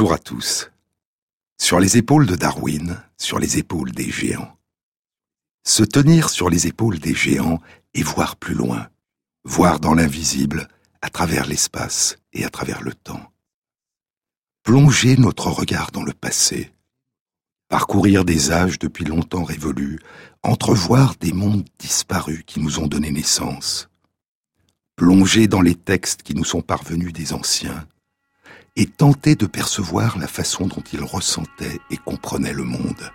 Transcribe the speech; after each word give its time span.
Bonjour 0.00 0.14
à 0.14 0.18
tous. 0.18 0.70
Sur 1.60 1.78
les 1.78 1.98
épaules 1.98 2.24
de 2.24 2.34
Darwin, 2.34 3.04
sur 3.18 3.38
les 3.38 3.58
épaules 3.58 3.92
des 3.92 4.10
géants. 4.10 4.56
Se 5.62 5.82
tenir 5.82 6.30
sur 6.30 6.48
les 6.48 6.66
épaules 6.66 6.98
des 6.98 7.12
géants 7.12 7.60
et 7.92 8.02
voir 8.02 8.36
plus 8.36 8.54
loin, 8.54 8.88
voir 9.44 9.78
dans 9.78 9.92
l'invisible, 9.92 10.68
à 11.02 11.10
travers 11.10 11.44
l'espace 11.44 12.16
et 12.32 12.46
à 12.46 12.48
travers 12.48 12.80
le 12.80 12.94
temps. 12.94 13.30
Plonger 14.62 15.18
notre 15.18 15.48
regard 15.48 15.90
dans 15.90 16.02
le 16.02 16.14
passé, 16.14 16.72
parcourir 17.68 18.24
des 18.24 18.52
âges 18.52 18.78
depuis 18.78 19.04
longtemps 19.04 19.44
révolus, 19.44 19.98
entrevoir 20.42 21.14
des 21.20 21.34
mondes 21.34 21.68
disparus 21.78 22.42
qui 22.46 22.60
nous 22.60 22.78
ont 22.78 22.86
donné 22.86 23.10
naissance, 23.10 23.90
plonger 24.96 25.46
dans 25.46 25.60
les 25.60 25.74
textes 25.74 26.22
qui 26.22 26.34
nous 26.34 26.44
sont 26.44 26.62
parvenus 26.62 27.12
des 27.12 27.34
anciens, 27.34 27.86
et 28.80 28.86
tenter 28.86 29.34
de 29.34 29.44
percevoir 29.44 30.18
la 30.18 30.26
façon 30.26 30.66
dont 30.66 30.82
ils 30.94 31.04
ressentaient 31.04 31.78
et 31.90 31.98
comprenaient 31.98 32.54
le 32.54 32.64
monde. 32.64 33.12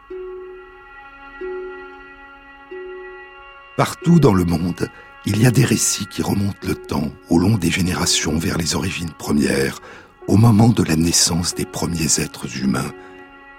Partout 3.76 4.20
dans 4.20 4.36
le 4.36 4.46
monde, 4.46 4.88
il 5.26 5.42
y 5.42 5.48
a 5.48 5.52
des 5.52 5.66
récits 5.66 6.06
qui 6.06 6.22
remontent 6.22 6.68
le 6.68 6.76
temps 6.76 7.12
au 7.32 7.40
long 7.40 7.58
des 7.58 7.72
générations 7.72 8.38
vers 8.38 8.60
les 8.60 8.76
origines 8.76 9.12
premières, 9.12 9.82
au 10.28 10.38
moment 10.38 10.70
de 10.70 10.84
la 10.84 10.96
naissance 10.96 11.56
des 11.56 11.66
premiers 11.66 12.20
êtres 12.20 12.62
humains, 12.62 12.94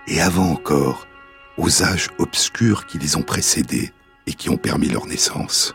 et 0.07 0.21
avant 0.21 0.53
encore, 0.53 1.09
aux 1.59 1.83
âges 1.83 2.11
obscurs 2.19 2.87
qui 2.87 2.99
les 2.99 3.17
ont 3.17 3.23
précédés 3.23 3.93
et 4.29 4.33
qui 4.33 4.49
ont 4.49 4.57
permis 4.57 4.89
leur 4.89 5.07
naissance. 5.07 5.75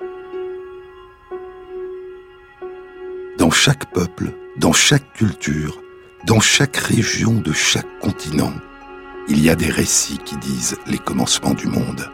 Dans 3.38 3.52
chaque 3.52 3.92
peuple, 3.92 4.32
dans 4.56 4.72
chaque 4.72 5.12
culture, 5.12 5.81
dans 6.26 6.40
chaque 6.40 6.78
région 6.78 7.34
de 7.34 7.52
chaque 7.52 8.00
continent, 8.00 8.54
il 9.28 9.40
y 9.40 9.50
a 9.50 9.56
des 9.56 9.70
récits 9.70 10.20
qui 10.24 10.38
disent 10.38 10.78
les 10.88 10.98
commencements 10.98 11.54
du 11.54 11.68
monde. 11.68 12.10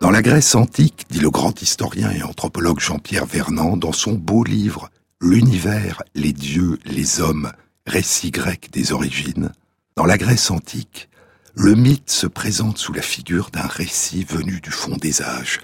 Dans 0.00 0.10
la 0.10 0.22
Grèce 0.22 0.54
antique, 0.54 1.06
dit 1.10 1.20
le 1.20 1.30
grand 1.30 1.62
historien 1.62 2.10
et 2.10 2.22
anthropologue 2.22 2.80
Jean-Pierre 2.80 3.26
Vernant 3.26 3.76
dans 3.76 3.92
son 3.92 4.12
beau 4.12 4.44
livre 4.44 4.90
L'univers, 5.20 6.02
les 6.14 6.32
dieux, 6.32 6.78
les 6.84 7.20
hommes, 7.20 7.50
récit 7.86 8.30
grec 8.30 8.68
des 8.72 8.92
origines, 8.92 9.52
dans 9.96 10.04
la 10.04 10.18
Grèce 10.18 10.50
antique, 10.50 11.08
le 11.54 11.74
mythe 11.74 12.10
se 12.10 12.26
présente 12.26 12.78
sous 12.78 12.92
la 12.92 13.00
figure 13.00 13.50
d'un 13.50 13.66
récit 13.66 14.24
venu 14.24 14.60
du 14.60 14.70
fond 14.70 14.96
des 14.96 15.22
âges 15.22 15.60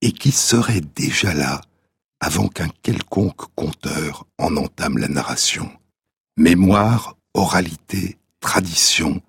et 0.00 0.10
qui 0.10 0.32
serait 0.32 0.80
déjà 0.96 1.34
là 1.34 1.60
avant 2.24 2.48
qu'un 2.48 2.70
quelconque 2.82 3.54
conteur 3.54 4.26
en 4.38 4.56
entame 4.56 4.96
la 4.96 5.08
narration. 5.08 5.70
Mémoire, 6.38 7.16
oralité, 7.34 8.16
tradition, 8.40 9.20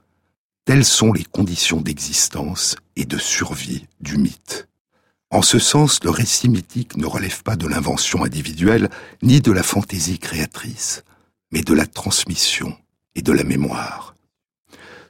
Telles 0.65 0.85
sont 0.85 1.13
les 1.13 1.25
conditions 1.25 1.79
d'existence 1.79 2.75
et 2.95 3.05
de 3.05 3.19
survie 3.19 3.85
du 4.01 4.17
mythe. 4.17 4.67
En 5.29 5.43
ce 5.43 5.59
sens, 5.59 6.03
le 6.03 6.09
récit 6.09 6.49
mythique 6.49 6.97
ne 6.97 7.05
relève 7.05 7.43
pas 7.43 7.55
de 7.55 7.67
l'invention 7.67 8.23
individuelle 8.23 8.89
ni 9.21 9.41
de 9.41 9.51
la 9.51 9.61
fantaisie 9.61 10.17
créatrice, 10.17 11.03
mais 11.51 11.61
de 11.61 11.73
la 11.75 11.85
transmission 11.85 12.75
et 13.13 13.21
de 13.21 13.31
la 13.31 13.43
mémoire. 13.43 14.15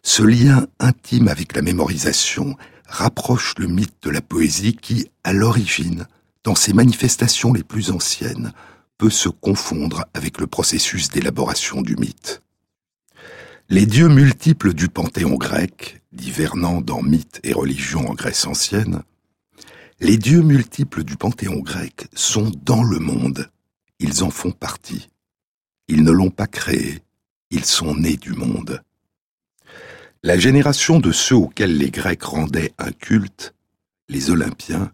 Ce 0.04 0.24
lien 0.24 0.68
intime 0.80 1.30
avec 1.30 1.56
la 1.56 1.62
mémorisation 1.62 2.58
rapproche 2.88 3.54
le 3.58 3.68
mythe 3.68 3.96
de 4.02 4.10
la 4.10 4.22
poésie 4.22 4.76
qui, 4.76 5.10
à 5.24 5.32
l'origine, 5.32 6.06
dans 6.46 6.56
ses 6.56 6.74
manifestations 6.74 7.52
les 7.52 7.64
plus 7.64 7.90
anciennes, 7.90 8.54
peut 8.98 9.10
se 9.10 9.30
confondre 9.30 10.06
avec 10.14 10.40
le 10.40 10.48
processus 10.48 11.10
d'élaboration 11.10 11.82
du 11.82 11.98
mythe. 11.98 12.42
Les 13.68 13.88
dieux 13.88 14.10
multiples 14.10 14.74
du 14.74 14.88
panthéon 14.88 15.36
grec, 15.36 16.02
divernant 16.14 16.82
dans 16.82 17.02
mythes 17.02 17.40
et 17.44 17.52
religions 17.52 18.08
en 18.08 18.14
Grèce 18.14 18.46
ancienne, 18.46 19.02
les 20.00 20.18
dieux 20.18 20.44
multiples 20.44 21.04
du 21.04 21.18
panthéon 21.18 21.62
grec 21.62 22.08
sont 22.14 22.52
dans 22.64 22.84
le 22.84 23.00
monde, 23.00 23.50
ils 24.00 24.24
en 24.24 24.30
font 24.30 24.52
partie. 24.52 25.10
Ils 25.88 26.04
ne 26.04 26.12
l'ont 26.12 26.30
pas 26.30 26.48
créé, 26.48 27.02
ils 27.50 27.66
sont 27.66 27.96
nés 27.96 28.18
du 28.18 28.34
monde. 28.34 28.84
La 30.22 30.38
génération 30.38 31.00
de 31.00 31.12
ceux 31.12 31.36
auxquels 31.36 31.76
les 31.76 31.90
Grecs 31.90 32.24
rendaient 32.24 32.74
un 32.78 32.92
culte, 32.92 33.56
les 34.10 34.30
Olympiens, 34.30 34.92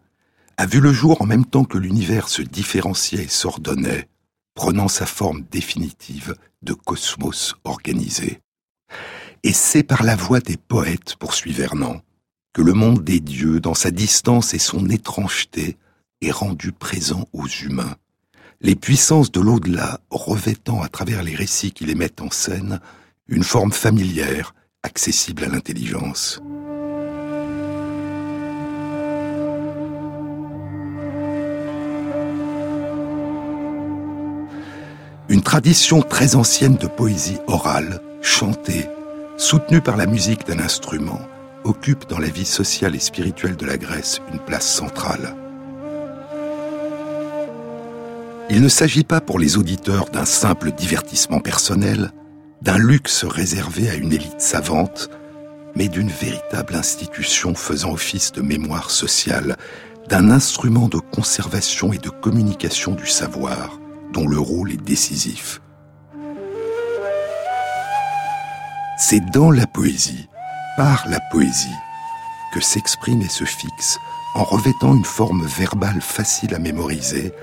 a 0.62 0.68
vu 0.68 0.80
le 0.80 0.94
jour 0.94 1.20
en 1.24 1.26
même 1.26 1.48
temps 1.48 1.64
que 1.64 1.80
l'univers 1.80 2.30
se 2.30 2.44
différenciait 2.44 3.24
et 3.24 3.28
s'ordonnait, 3.28 4.08
prenant 4.54 4.88
sa 4.88 5.08
forme 5.08 5.42
définitive 5.50 6.36
de 6.62 6.74
cosmos 6.74 7.56
organisé. 7.64 8.42
Et 9.42 9.54
c'est 9.54 9.82
par 9.82 10.04
la 10.04 10.16
voix 10.16 10.40
des 10.40 10.58
poètes, 10.58 11.16
poursuit 11.16 11.52
Vernon, 11.52 12.04
que 12.54 12.62
le 12.62 12.74
monde 12.74 13.04
des 13.04 13.20
dieux, 13.20 13.60
dans 13.60 13.74
sa 13.74 13.90
distance 13.90 14.54
et 14.54 14.60
son 14.60 14.88
étrangeté, 14.92 15.78
est 16.22 16.30
rendu 16.30 16.72
présent 16.72 17.28
aux 17.34 17.48
humains, 17.48 17.96
les 18.62 18.76
puissances 18.76 19.32
de 19.32 19.42
l'au-delà 19.42 20.00
revêtant 20.12 20.84
à 20.84 20.90
travers 20.90 21.24
les 21.24 21.34
récits 21.34 21.72
qui 21.72 21.86
les 21.86 21.96
mettent 21.96 22.22
en 22.22 22.30
scène 22.30 22.80
une 23.28 23.44
forme 23.44 23.72
familière, 23.72 24.54
accessible 24.84 25.44
à 25.44 25.48
l'intelligence. 25.48 26.40
Une 35.32 35.44
tradition 35.44 36.02
très 36.02 36.36
ancienne 36.36 36.76
de 36.76 36.88
poésie 36.88 37.38
orale, 37.48 38.02
chantée, 38.22 38.90
soutenu 39.38 39.80
par 39.80 39.96
la 39.96 40.06
musique 40.06 40.46
d'un 40.46 40.60
instrument, 40.60 41.22
occupe 41.64 42.06
dans 42.10 42.20
la 42.20 42.28
vie 42.28 42.44
sociale 42.44 42.96
et 42.96 43.00
spirituelle 43.00 43.56
de 43.56 43.66
la 43.66 43.78
Grèce 43.78 44.20
une 44.34 44.40
place 44.40 44.68
centrale. 44.68 45.34
Il 48.50 48.62
ne 48.62 48.68
s'agit 48.68 49.06
pas 49.06 49.22
pour 49.22 49.40
les 49.40 49.56
auditeurs 49.56 50.10
d'un 50.10 50.26
simple 50.26 50.74
divertissement 50.74 51.40
personnel, 51.40 52.12
d'un 52.62 52.78
luxe 52.78 53.24
réservé 53.24 53.90
à 53.90 53.96
une 53.96 54.12
élite 54.12 54.42
savante, 54.42 55.10
mais 55.78 55.88
d'une 55.88 56.10
véritable 56.10 56.76
institution 56.76 57.56
faisant 57.56 57.94
office 57.94 58.34
de 58.34 58.42
mémoire 58.42 58.92
sociale, 58.92 59.56
d'un 60.10 60.30
instrument 60.30 60.90
de 60.90 60.98
conservation 60.98 61.94
et 61.94 62.00
de 62.00 62.10
communication 62.10 62.96
du 62.96 63.08
savoir 63.08 63.81
dont 64.12 64.28
le 64.28 64.40
rôle 64.40 64.72
est 64.72 64.84
décisif. 64.84 65.62
C'est 68.98 69.22
dans 69.32 69.52
la 69.52 69.66
poésie, 69.68 70.28
par 70.78 71.08
la 71.10 71.20
poésie, 71.32 71.76
que 72.54 72.62
s'exprime 72.62 73.22
et 73.22 73.30
se 73.30 73.46
fixe, 73.46 73.98
en 74.36 74.44
revêtant 74.44 74.96
une 74.96 75.06
forme 75.06 75.46
verbale 75.46 76.02
facile 76.02 76.54
à 76.54 76.60
mémoriser, 76.60 77.34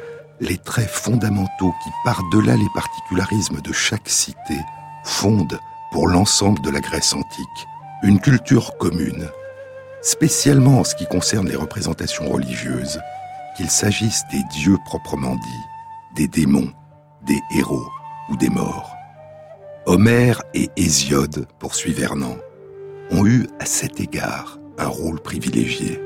les 0.40 0.56
traits 0.56 0.88
fondamentaux 0.88 1.74
qui, 1.82 1.90
par-delà 2.04 2.56
les 2.56 2.68
particularismes 2.74 3.60
de 3.60 3.72
chaque 3.72 4.08
cité, 4.08 4.58
fondent, 5.04 5.58
pour 5.90 6.06
l'ensemble 6.06 6.60
de 6.60 6.70
la 6.70 6.80
Grèce 6.80 7.14
antique, 7.14 7.66
une 8.02 8.20
culture 8.20 8.76
commune, 8.76 9.28
spécialement 10.02 10.80
en 10.80 10.84
ce 10.84 10.94
qui 10.94 11.06
concerne 11.06 11.48
les 11.48 11.56
représentations 11.56 12.28
religieuses, 12.28 13.00
qu'il 13.56 13.70
s'agisse 13.70 14.22
des 14.30 14.42
dieux 14.52 14.76
proprement 14.84 15.34
dits, 15.34 15.66
des 16.16 16.28
démons, 16.28 16.72
des 17.26 17.40
héros 17.56 17.88
ou 18.28 18.36
des 18.36 18.48
morts. 18.48 18.94
Homère 19.86 20.42
et 20.54 20.68
Hésiode, 20.76 21.46
poursuit 21.58 21.92
Vernon, 21.92 22.38
ont 23.10 23.26
eu 23.26 23.46
à 23.58 23.64
cet 23.64 24.00
égard 24.00 24.58
un 24.76 24.86
rôle 24.86 25.20
privilégié. 25.20 26.00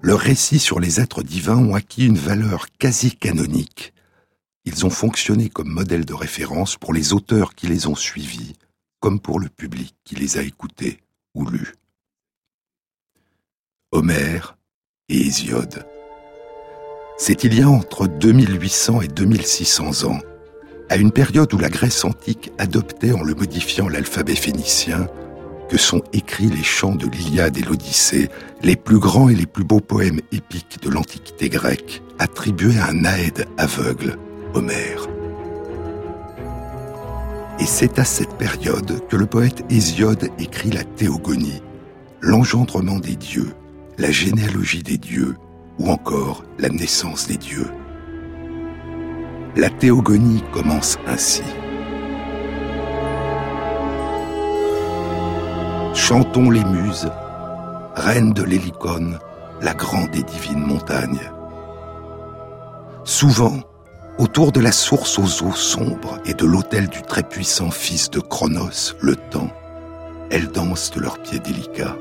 Leurs 0.00 0.20
récits 0.20 0.58
sur 0.58 0.80
les 0.80 1.00
êtres 1.00 1.22
divins 1.22 1.58
ont 1.58 1.74
acquis 1.74 2.06
une 2.06 2.18
valeur 2.18 2.66
quasi 2.78 3.16
canonique. 3.16 3.92
Ils 4.64 4.86
ont 4.86 4.90
fonctionné 4.90 5.48
comme 5.48 5.68
modèle 5.68 6.04
de 6.04 6.14
référence 6.14 6.76
pour 6.76 6.92
les 6.92 7.12
auteurs 7.12 7.54
qui 7.54 7.66
les 7.66 7.86
ont 7.86 7.94
suivis, 7.94 8.54
comme 9.00 9.20
pour 9.20 9.40
le 9.40 9.48
public 9.48 9.94
qui 10.04 10.14
les 10.14 10.38
a 10.38 10.42
écoutés 10.42 11.00
ou 11.34 11.46
lus. 11.46 11.74
Homère 13.90 14.58
et 15.08 15.16
Hésiode. 15.16 15.86
C'est 17.16 17.42
il 17.44 17.58
y 17.58 17.62
a 17.62 17.70
entre 17.70 18.06
2800 18.06 19.00
et 19.00 19.08
2600 19.08 20.04
ans, 20.04 20.18
à 20.90 20.96
une 20.96 21.10
période 21.10 21.54
où 21.54 21.58
la 21.58 21.70
Grèce 21.70 22.04
antique 22.04 22.52
adoptait 22.58 23.12
en 23.12 23.22
le 23.22 23.34
modifiant 23.34 23.88
l'alphabet 23.88 24.34
phénicien, 24.34 25.08
que 25.70 25.78
sont 25.78 26.02
écrits 26.12 26.50
les 26.50 26.62
chants 26.62 26.96
de 26.96 27.06
l'Iliade 27.06 27.56
et 27.56 27.62
l'Odyssée, 27.62 28.28
les 28.62 28.76
plus 28.76 28.98
grands 28.98 29.30
et 29.30 29.34
les 29.34 29.46
plus 29.46 29.64
beaux 29.64 29.80
poèmes 29.80 30.20
épiques 30.32 30.82
de 30.82 30.90
l'Antiquité 30.90 31.48
grecque, 31.48 32.02
attribués 32.18 32.78
à 32.78 32.88
un 32.88 33.04
aède 33.06 33.46
aveugle, 33.56 34.18
Homère. 34.52 35.08
Et 37.58 37.66
c'est 37.66 37.98
à 37.98 38.04
cette 38.04 38.36
période 38.36 39.00
que 39.08 39.16
le 39.16 39.24
poète 39.24 39.64
Hésiode 39.70 40.28
écrit 40.38 40.70
la 40.70 40.84
Théogonie, 40.84 41.62
l'engendrement 42.20 42.98
des 42.98 43.16
dieux, 43.16 43.54
la 43.98 44.12
généalogie 44.12 44.84
des 44.84 44.96
dieux, 44.96 45.36
ou 45.80 45.90
encore 45.90 46.44
la 46.58 46.68
naissance 46.68 47.26
des 47.26 47.36
dieux. 47.36 47.68
La 49.56 49.70
théogonie 49.70 50.44
commence 50.52 50.98
ainsi. 51.08 51.42
Chantons 55.94 56.50
les 56.50 56.64
muses, 56.64 57.10
reines 57.96 58.32
de 58.32 58.44
l'hélicone, 58.44 59.18
la 59.60 59.74
grande 59.74 60.14
et 60.14 60.22
divine 60.22 60.64
montagne. 60.64 61.20
Souvent, 63.02 63.58
autour 64.18 64.52
de 64.52 64.60
la 64.60 64.72
source 64.72 65.18
aux 65.18 65.44
eaux 65.44 65.56
sombres 65.56 66.20
et 66.24 66.34
de 66.34 66.46
l'autel 66.46 66.88
du 66.88 67.02
très 67.02 67.24
puissant 67.24 67.72
fils 67.72 68.10
de 68.10 68.20
Chronos, 68.20 68.94
le 69.00 69.16
temps, 69.16 69.50
elles 70.30 70.48
dansent 70.48 70.92
de 70.92 71.00
leurs 71.00 71.20
pieds 71.20 71.40
délicats. 71.40 71.96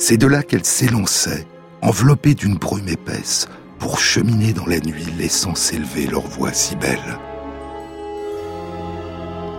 C'est 0.00 0.16
de 0.16 0.28
là 0.28 0.44
qu'elles 0.44 0.64
s'élançaient, 0.64 1.44
enveloppées 1.82 2.34
d'une 2.34 2.54
brume 2.54 2.88
épaisse, 2.88 3.48
pour 3.80 3.98
cheminer 3.98 4.52
dans 4.52 4.66
la 4.66 4.78
nuit, 4.78 5.06
laissant 5.18 5.56
s'élever 5.56 6.06
leur 6.06 6.22
voix 6.22 6.52
si 6.52 6.76
belle. 6.76 7.18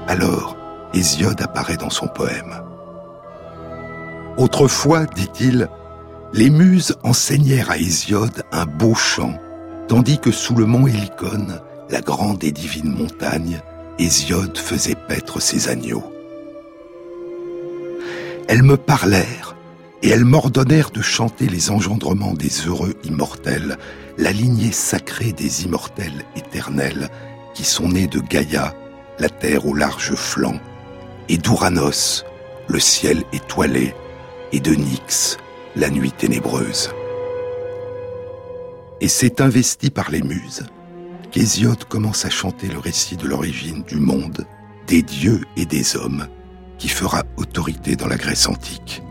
Alors, 0.07 0.55
Hésiode 0.93 1.41
apparaît 1.41 1.75
dans 1.75 1.89
son 1.89 2.07
poème. 2.07 2.63
Autrefois, 4.37 5.05
dit-il, 5.05 5.67
les 6.31 6.49
muses 6.49 6.95
enseignèrent 7.03 7.71
à 7.71 7.77
Hésiode 7.77 8.43
un 8.53 8.65
beau 8.65 8.95
chant, 8.95 9.33
tandis 9.89 10.19
que 10.19 10.31
sous 10.31 10.55
le 10.55 10.65
mont 10.65 10.87
Hélicone, 10.87 11.59
la 11.89 11.99
grande 11.99 12.45
et 12.45 12.51
divine 12.51 12.95
montagne, 12.95 13.61
Hésiode 13.99 14.57
faisait 14.57 14.95
paître 14.95 15.41
ses 15.41 15.67
agneaux. 15.67 16.13
Elles 18.47 18.63
me 18.63 18.77
parlèrent, 18.77 19.48
et 20.01 20.09
elles 20.09 20.25
m'ordonnèrent 20.25 20.91
de 20.91 21.01
chanter 21.01 21.47
les 21.47 21.71
engendrements 21.71 22.33
des 22.33 22.49
heureux 22.65 22.95
immortels, 23.03 23.77
la 24.17 24.31
lignée 24.31 24.71
sacrée 24.71 25.33
des 25.33 25.65
immortels 25.65 26.23
éternels, 26.35 27.09
qui 27.53 27.63
sont 27.65 27.89
nés 27.89 28.07
de 28.07 28.19
Gaïa, 28.19 28.75
la 29.19 29.29
terre 29.29 29.65
aux 29.65 29.73
larges 29.73 30.15
flancs, 30.15 30.59
et 31.27 31.37
d'Ouranos, 31.37 32.23
le 32.67 32.79
ciel 32.79 33.23
étoilé, 33.33 33.93
et 34.51 34.59
de 34.59 34.73
Nyx, 34.73 35.37
la 35.75 35.89
nuit 35.89 36.11
ténébreuse. 36.11 36.91
Et 39.01 39.07
c'est 39.07 39.41
investi 39.41 39.89
par 39.89 40.09
les 40.11 40.21
muses 40.21 40.63
qu'Hésiode 41.31 41.83
commence 41.85 42.25
à 42.25 42.29
chanter 42.29 42.67
le 42.67 42.79
récit 42.79 43.15
de 43.15 43.27
l'origine 43.27 43.83
du 43.83 43.97
monde, 43.97 44.45
des 44.87 45.03
dieux 45.03 45.41
et 45.57 45.65
des 45.65 45.95
hommes, 45.95 46.27
qui 46.77 46.87
fera 46.87 47.23
autorité 47.37 47.95
dans 47.95 48.07
la 48.07 48.17
Grèce 48.17 48.47
antique. 48.47 49.03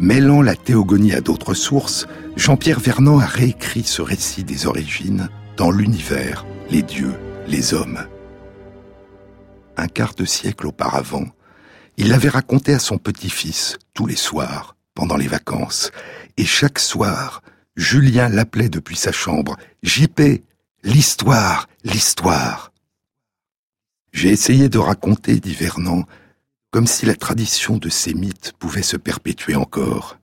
Mêlant 0.00 0.42
la 0.42 0.56
théogonie 0.56 1.12
à 1.12 1.20
d'autres 1.20 1.54
sources, 1.54 2.06
Jean-Pierre 2.36 2.80
Vernant 2.80 3.20
a 3.20 3.26
réécrit 3.26 3.84
ce 3.84 4.02
récit 4.02 4.42
des 4.42 4.66
origines 4.66 5.28
dans 5.56 5.70
l'univers, 5.70 6.44
les 6.68 6.82
dieux, 6.82 7.14
les 7.46 7.74
hommes. 7.74 8.04
Un 9.76 9.86
quart 9.86 10.14
de 10.14 10.24
siècle 10.24 10.66
auparavant, 10.66 11.26
il 11.96 12.08
l'avait 12.08 12.28
raconté 12.28 12.74
à 12.74 12.80
son 12.80 12.98
petit-fils 12.98 13.78
tous 13.94 14.06
les 14.06 14.16
soirs, 14.16 14.76
pendant 14.94 15.16
les 15.16 15.28
vacances, 15.28 15.92
et 16.36 16.44
chaque 16.44 16.80
soir, 16.80 17.42
Julien 17.76 18.28
l'appelait 18.28 18.68
depuis 18.68 18.96
sa 18.96 19.12
chambre. 19.12 19.56
JP, 19.84 20.42
l'histoire, 20.82 21.68
l'histoire. 21.84 22.72
J'ai 24.12 24.30
essayé 24.30 24.68
de 24.68 24.78
raconter, 24.78 25.38
dit 25.38 25.54
Vernon, 25.54 26.04
comme 26.74 26.88
si 26.88 27.06
la 27.06 27.14
tradition 27.14 27.76
de 27.76 27.88
ces 27.88 28.14
mythes 28.14 28.52
pouvait 28.58 28.82
se 28.82 28.96
perpétuer 28.96 29.54
encore. 29.54 30.18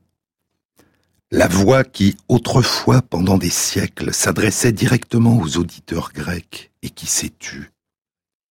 La 1.31 1.47
voix 1.47 1.85
qui, 1.85 2.17
autrefois, 2.27 3.01
pendant 3.01 3.37
des 3.37 3.49
siècles, 3.49 4.13
s'adressait 4.13 4.73
directement 4.73 5.37
aux 5.37 5.55
auditeurs 5.55 6.11
grecs 6.11 6.73
et 6.81 6.89
qui 6.89 7.07
s'est 7.07 7.31
tue. 7.39 7.71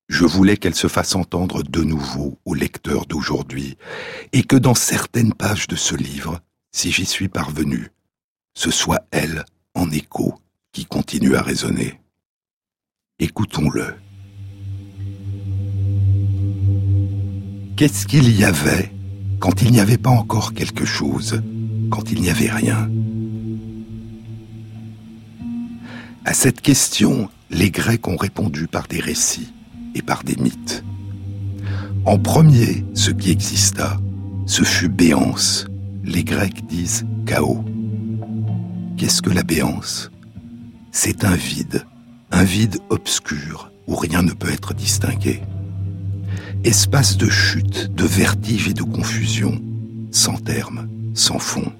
Je 0.08 0.24
voulais 0.24 0.56
qu'elle 0.56 0.74
se 0.74 0.86
fasse 0.86 1.14
entendre 1.14 1.62
de 1.62 1.82
nouveau 1.82 2.38
aux 2.46 2.54
lecteurs 2.54 3.04
d'aujourd'hui, 3.04 3.76
et 4.32 4.44
que 4.44 4.56
dans 4.56 4.74
certaines 4.74 5.34
pages 5.34 5.68
de 5.68 5.76
ce 5.76 5.94
livre, 5.94 6.40
si 6.72 6.92
j'y 6.92 7.04
suis 7.04 7.28
parvenu, 7.28 7.90
ce 8.54 8.70
soit 8.70 9.04
elle, 9.10 9.44
en 9.74 9.90
écho, 9.90 10.40
qui 10.72 10.86
continue 10.86 11.36
à 11.36 11.42
résonner. 11.42 12.00
Écoutons-le. 13.18 13.94
Qu'est-ce 17.80 18.06
qu'il 18.06 18.38
y 18.38 18.44
avait 18.44 18.92
quand 19.38 19.62
il 19.62 19.72
n'y 19.72 19.80
avait 19.80 19.96
pas 19.96 20.10
encore 20.10 20.52
quelque 20.52 20.84
chose, 20.84 21.40
quand 21.88 22.12
il 22.12 22.20
n'y 22.20 22.28
avait 22.28 22.50
rien? 22.50 22.90
À 26.26 26.34
cette 26.34 26.60
question, 26.60 27.30
les 27.48 27.70
Grecs 27.70 28.06
ont 28.06 28.18
répondu 28.18 28.66
par 28.66 28.86
des 28.86 29.00
récits 29.00 29.54
et 29.94 30.02
par 30.02 30.24
des 30.24 30.36
mythes. 30.36 30.84
En 32.04 32.18
premier, 32.18 32.84
ce 32.92 33.12
qui 33.12 33.30
exista, 33.30 33.98
ce 34.44 34.62
fut 34.62 34.90
béance. 34.90 35.64
Les 36.04 36.22
Grecs 36.22 36.66
disent 36.66 37.06
chaos. 37.24 37.64
Qu'est-ce 38.98 39.22
que 39.22 39.30
la 39.30 39.42
béance? 39.42 40.10
C'est 40.92 41.24
un 41.24 41.34
vide, 41.34 41.86
un 42.30 42.44
vide 42.44 42.76
obscur 42.90 43.72
où 43.86 43.96
rien 43.96 44.20
ne 44.20 44.32
peut 44.32 44.52
être 44.52 44.74
distingué. 44.74 45.40
Espace 46.62 47.16
de 47.16 47.30
chute, 47.30 47.90
de 47.94 48.04
vertige 48.04 48.68
et 48.68 48.74
de 48.74 48.82
confusion, 48.82 49.58
sans 50.10 50.36
terme, 50.36 50.88
sans 51.14 51.38
fond. 51.38 51.72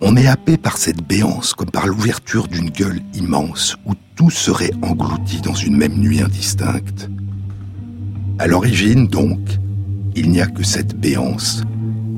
On 0.00 0.16
est 0.16 0.28
happé 0.28 0.56
par 0.56 0.76
cette 0.76 1.02
béance 1.02 1.52
comme 1.52 1.70
par 1.70 1.88
l'ouverture 1.88 2.46
d'une 2.46 2.70
gueule 2.70 3.00
immense 3.12 3.76
où 3.86 3.94
tout 4.14 4.30
serait 4.30 4.70
englouti 4.82 5.40
dans 5.40 5.54
une 5.54 5.76
même 5.76 5.96
nuit 5.98 6.22
indistincte. 6.22 7.10
À 8.38 8.46
l'origine, 8.46 9.08
donc, 9.08 9.40
il 10.14 10.30
n'y 10.30 10.40
a 10.40 10.46
que 10.46 10.62
cette 10.62 10.94
béance, 10.94 11.62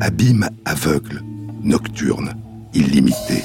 abîme 0.01 0.51
aveugle, 0.67 1.23
nocturne, 1.63 2.35
illimité. 2.75 3.43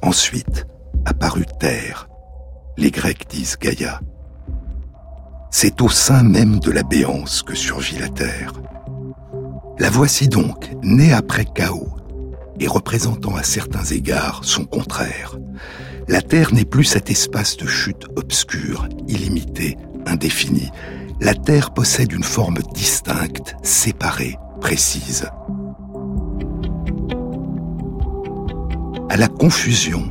Ensuite 0.00 0.66
apparut 1.04 1.44
Terre. 1.60 2.08
Les 2.78 2.90
Grecs 2.90 3.26
disent 3.28 3.58
Gaïa. 3.60 4.00
C'est 5.54 5.82
au 5.82 5.90
sein 5.90 6.22
même 6.22 6.60
de 6.60 6.70
la 6.70 6.82
béance 6.82 7.42
que 7.42 7.54
surgit 7.54 7.98
la 7.98 8.08
Terre. 8.08 8.54
La 9.78 9.90
voici 9.90 10.26
donc, 10.26 10.70
née 10.82 11.12
après 11.12 11.44
chaos, 11.44 11.90
et 12.58 12.66
représentant 12.66 13.36
à 13.36 13.42
certains 13.42 13.84
égards 13.84 14.40
son 14.44 14.64
contraire. 14.64 15.36
La 16.08 16.22
Terre 16.22 16.54
n'est 16.54 16.64
plus 16.64 16.84
cet 16.84 17.10
espace 17.10 17.58
de 17.58 17.66
chute 17.66 18.06
obscur, 18.16 18.88
illimité, 19.06 19.76
indéfini. 20.06 20.70
La 21.20 21.34
Terre 21.34 21.74
possède 21.74 22.12
une 22.12 22.24
forme 22.24 22.58
distincte, 22.74 23.54
séparée, 23.62 24.38
précise. 24.60 25.28
À 29.10 29.18
la 29.18 29.28
confusion, 29.28 30.08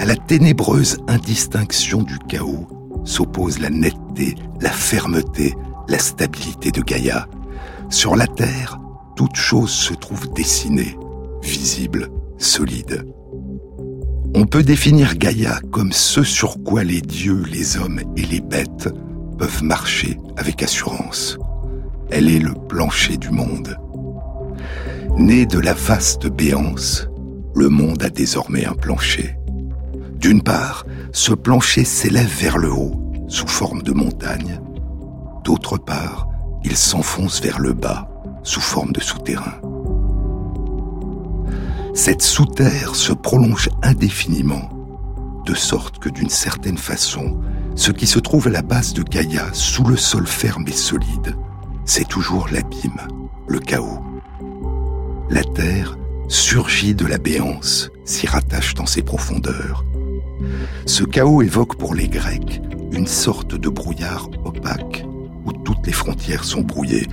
à 0.00 0.04
la 0.04 0.16
ténébreuse 0.16 0.98
indistinction 1.06 2.02
du 2.02 2.18
chaos, 2.18 2.66
s'oppose 3.10 3.58
la 3.58 3.70
netteté, 3.70 4.36
la 4.60 4.70
fermeté, 4.70 5.54
la 5.88 5.98
stabilité 5.98 6.70
de 6.70 6.80
Gaïa. 6.80 7.26
Sur 7.90 8.14
la 8.14 8.28
Terre, 8.28 8.78
toute 9.16 9.34
chose 9.34 9.70
se 9.70 9.92
trouve 9.92 10.32
dessinée, 10.32 10.96
visible, 11.42 12.08
solide. 12.38 13.04
On 14.34 14.46
peut 14.46 14.62
définir 14.62 15.16
Gaïa 15.16 15.58
comme 15.72 15.90
ce 15.92 16.22
sur 16.22 16.62
quoi 16.62 16.84
les 16.84 17.00
dieux, 17.00 17.42
les 17.50 17.76
hommes 17.76 18.00
et 18.16 18.22
les 18.22 18.40
bêtes 18.40 18.88
peuvent 19.38 19.64
marcher 19.64 20.16
avec 20.36 20.62
assurance. 20.62 21.36
Elle 22.10 22.30
est 22.30 22.38
le 22.38 22.54
plancher 22.54 23.16
du 23.16 23.30
monde. 23.30 23.76
Née 25.16 25.46
de 25.46 25.58
la 25.58 25.74
vaste 25.74 26.28
béance, 26.28 27.08
le 27.56 27.68
monde 27.68 28.04
a 28.04 28.08
désormais 28.08 28.64
un 28.64 28.74
plancher. 28.74 29.39
D'une 30.20 30.42
part, 30.42 30.84
ce 31.12 31.32
plancher 31.32 31.84
s'élève 31.84 32.28
vers 32.28 32.58
le 32.58 32.70
haut, 32.70 33.00
sous 33.26 33.48
forme 33.48 33.82
de 33.82 33.92
montagne. 33.92 34.60
D'autre 35.44 35.78
part, 35.78 36.28
il 36.62 36.76
s'enfonce 36.76 37.40
vers 37.40 37.58
le 37.58 37.72
bas, 37.72 38.06
sous 38.42 38.60
forme 38.60 38.92
de 38.92 39.00
souterrain. 39.00 39.58
Cette 41.94 42.20
sous-terre 42.20 42.94
se 42.94 43.14
prolonge 43.14 43.70
indéfiniment, 43.82 44.68
de 45.46 45.54
sorte 45.54 45.98
que 45.98 46.10
d'une 46.10 46.28
certaine 46.28 46.78
façon, 46.78 47.40
ce 47.74 47.90
qui 47.90 48.06
se 48.06 48.18
trouve 48.18 48.48
à 48.48 48.50
la 48.50 48.62
base 48.62 48.92
de 48.92 49.02
Gaïa, 49.02 49.46
sous 49.54 49.84
le 49.84 49.96
sol 49.96 50.26
ferme 50.26 50.66
et 50.68 50.72
solide, 50.72 51.34
c'est 51.86 52.06
toujours 52.06 52.48
l'abîme, 52.52 53.08
le 53.48 53.58
chaos. 53.58 54.04
La 55.30 55.44
terre 55.44 55.96
surgit 56.28 56.94
de 56.94 57.06
la 57.06 57.16
béance, 57.16 57.90
s'y 58.04 58.26
rattache 58.26 58.74
dans 58.74 58.86
ses 58.86 59.02
profondeurs. 59.02 59.82
Ce 60.86 61.04
chaos 61.04 61.42
évoque 61.42 61.76
pour 61.76 61.94
les 61.94 62.08
Grecs 62.08 62.60
une 62.92 63.06
sorte 63.06 63.54
de 63.54 63.68
brouillard 63.68 64.28
opaque, 64.44 65.04
où 65.44 65.52
toutes 65.52 65.86
les 65.86 65.92
frontières 65.92 66.44
sont 66.44 66.62
brouillées, 66.62 67.06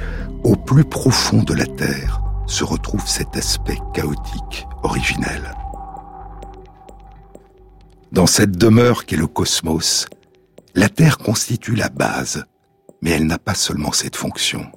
au 0.44 0.56
plus 0.56 0.84
profond 0.84 1.44
de 1.44 1.54
la 1.54 1.66
terre, 1.66 2.22
se 2.48 2.64
retrouve 2.64 3.08
cet 3.08 3.36
aspect 3.36 3.78
chaotique, 3.94 4.68
originel. 4.84 5.54
Dans 8.12 8.28
cette 8.28 8.58
demeure 8.58 9.06
qu'est 9.06 9.18
le 9.18 9.28
cosmos, 9.28 10.08
la 10.76 10.90
Terre 10.90 11.18
constitue 11.18 11.76
la 11.76 11.90
base, 11.90 12.46
mais 13.02 13.12
elle 13.12 13.28
n'a 13.28 13.38
pas 13.38 13.56
seulement 13.56 13.92
cette 13.92 14.16
fonction. 14.16 14.72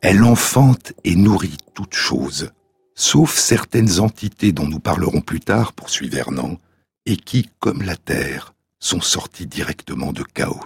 Elle 0.00 0.22
enfante 0.22 0.92
et 1.04 1.16
nourrit 1.16 1.58
toute 1.74 1.94
chose, 1.94 2.50
sauf 2.94 3.36
certaines 3.36 4.00
entités 4.00 4.52
dont 4.52 4.66
nous 4.66 4.80
parlerons 4.80 5.20
plus 5.20 5.40
tard, 5.40 5.72
poursuit 5.72 6.08
Vernon, 6.08 6.58
et 7.06 7.16
qui, 7.16 7.50
comme 7.60 7.82
la 7.82 7.96
Terre, 7.96 8.54
sont 8.78 9.00
sorties 9.00 9.46
directement 9.46 10.12
de 10.12 10.22
chaos. 10.22 10.60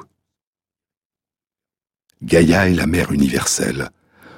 Gaïa 2.22 2.68
est 2.68 2.74
la 2.74 2.86
mer 2.86 3.12
universelle. 3.12 3.90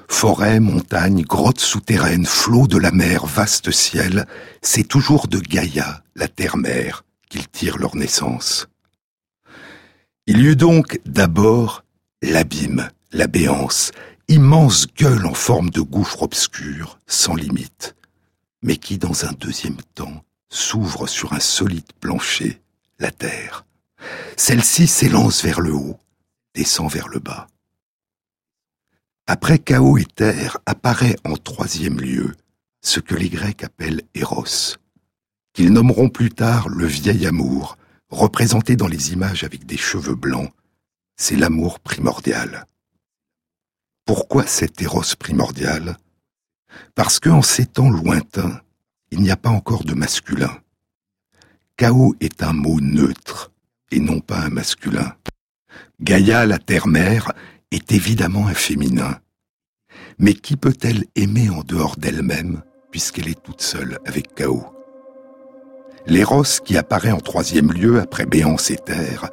Forêt, 0.09 0.61
montagne, 0.61 1.23
grottes 1.23 1.61
souterraines, 1.61 2.27
flots 2.27 2.67
de 2.67 2.77
la 2.77 2.91
mer, 2.91 3.27
vaste 3.27 3.71
ciel, 3.71 4.27
c'est 4.61 4.87
toujours 4.87 5.29
de 5.29 5.39
Gaïa, 5.39 6.03
la 6.15 6.29
terre-mère, 6.29 7.05
qu'ils 7.29 7.49
tirent 7.49 7.79
leur 7.79 7.97
naissance. 7.97 8.67
Il 10.27 10.41
y 10.41 10.47
eut 10.47 10.57
donc 10.57 11.01
d'abord 11.07 11.85
l'abîme, 12.23 12.91
la 13.13 13.29
béance, 13.29 13.93
immense 14.29 14.87
gueule 14.95 15.27
en 15.27 15.35
forme 15.35 15.71
de 15.71 15.81
gouffre 15.81 16.23
obscur, 16.23 16.99
sans 17.07 17.35
limite, 17.35 17.95
mais 18.63 18.77
qui 18.77 18.99
dans 18.99 19.25
un 19.25 19.33
deuxième 19.33 19.81
temps 19.95 20.23
s'ouvre 20.51 21.07
sur 21.07 21.33
un 21.33 21.41
solide 21.41 21.91
plancher, 22.01 22.61
la 22.99 23.11
terre. 23.11 23.65
Celle-ci 24.37 24.87
s'élance 24.87 25.43
vers 25.43 25.61
le 25.61 25.73
haut, 25.73 25.99
descend 26.55 26.91
vers 26.91 27.09
le 27.09 27.21
bas. 27.21 27.47
Après 29.27 29.59
chaos 29.59 29.97
et 29.97 30.05
terre 30.05 30.59
apparaît 30.67 31.17
en 31.25 31.37
troisième 31.37 32.01
lieu 32.01 32.35
ce 32.83 32.99
que 32.99 33.15
les 33.15 33.29
Grecs 33.29 33.63
appellent 33.63 34.03
Eros, 34.15 34.77
qu'ils 35.53 35.73
nommeront 35.73 36.09
plus 36.09 36.31
tard 36.31 36.69
le 36.69 36.87
vieil 36.87 37.27
amour, 37.27 37.79
représenté 38.09 38.75
dans 38.75 38.89
les 38.89 39.13
images 39.13 39.45
avec 39.45 39.67
des 39.67 39.77
cheveux 39.77 40.17
blancs. 40.17 40.53
C'est 41.17 41.37
l'amour 41.37 41.79
primordial. 41.81 42.67
Pourquoi 44.05 44.47
cet 44.47 44.83
Eros 44.83 45.15
primordial? 45.19 45.97
Parce 46.95 47.21
qu'en 47.21 47.43
ces 47.43 47.67
temps 47.67 47.91
lointains, 47.91 48.61
il 49.11 49.21
n'y 49.21 49.31
a 49.31 49.37
pas 49.37 49.51
encore 49.51 49.85
de 49.85 49.95
masculin. 49.95 50.57
Chaos 51.77 52.15
est 52.21 52.43
un 52.43 52.53
mot 52.53 52.81
neutre 52.81 53.51
et 53.91 54.01
non 54.01 54.21
pas 54.21 54.39
un 54.39 54.51
masculin. 54.51 55.15
Gaïa, 56.01 56.47
la 56.47 56.59
terre-mère, 56.59 57.33
est 57.71 57.93
évidemment 57.93 58.47
un 58.47 58.55
féminin. 58.55 59.19
Mais 60.19 60.35
qui 60.35 60.57
peut-elle 60.57 61.05
aimer 61.17 61.51
en 61.51 61.63
dehors 61.63 61.97
d'elle-même, 61.97 62.63
puisqu'elle 62.91 63.29
est 63.29 63.43
toute 63.43 63.63
seule 63.63 63.99
avec 64.05 64.35
Chaos 64.35 64.67
L'éros 66.07 66.61
qui 66.65 66.77
apparaît 66.77 67.13
en 67.13 67.21
troisième 67.21 67.73
lieu 67.73 68.01
après 68.01 68.27
Béance 68.27 68.71
et 68.71 68.77
Terre 68.77 69.31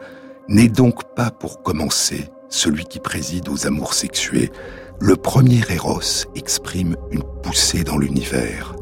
n'est 0.50 0.68
donc 0.68 1.16
pas 1.16 1.32
pour 1.32 1.64
commencer 1.64 2.30
celui 2.50 2.86
qui 2.86 3.00
préside 3.00 3.50
aux 3.50 3.68
amours 3.68 3.94
sexués. 3.94 4.52
Le 5.00 5.16
premier 5.16 5.62
Eros 5.70 6.26
exprime 6.36 6.96
une 7.12 7.24
poussée 7.44 7.84
dans 7.84 7.98
l'univers. 7.98 8.76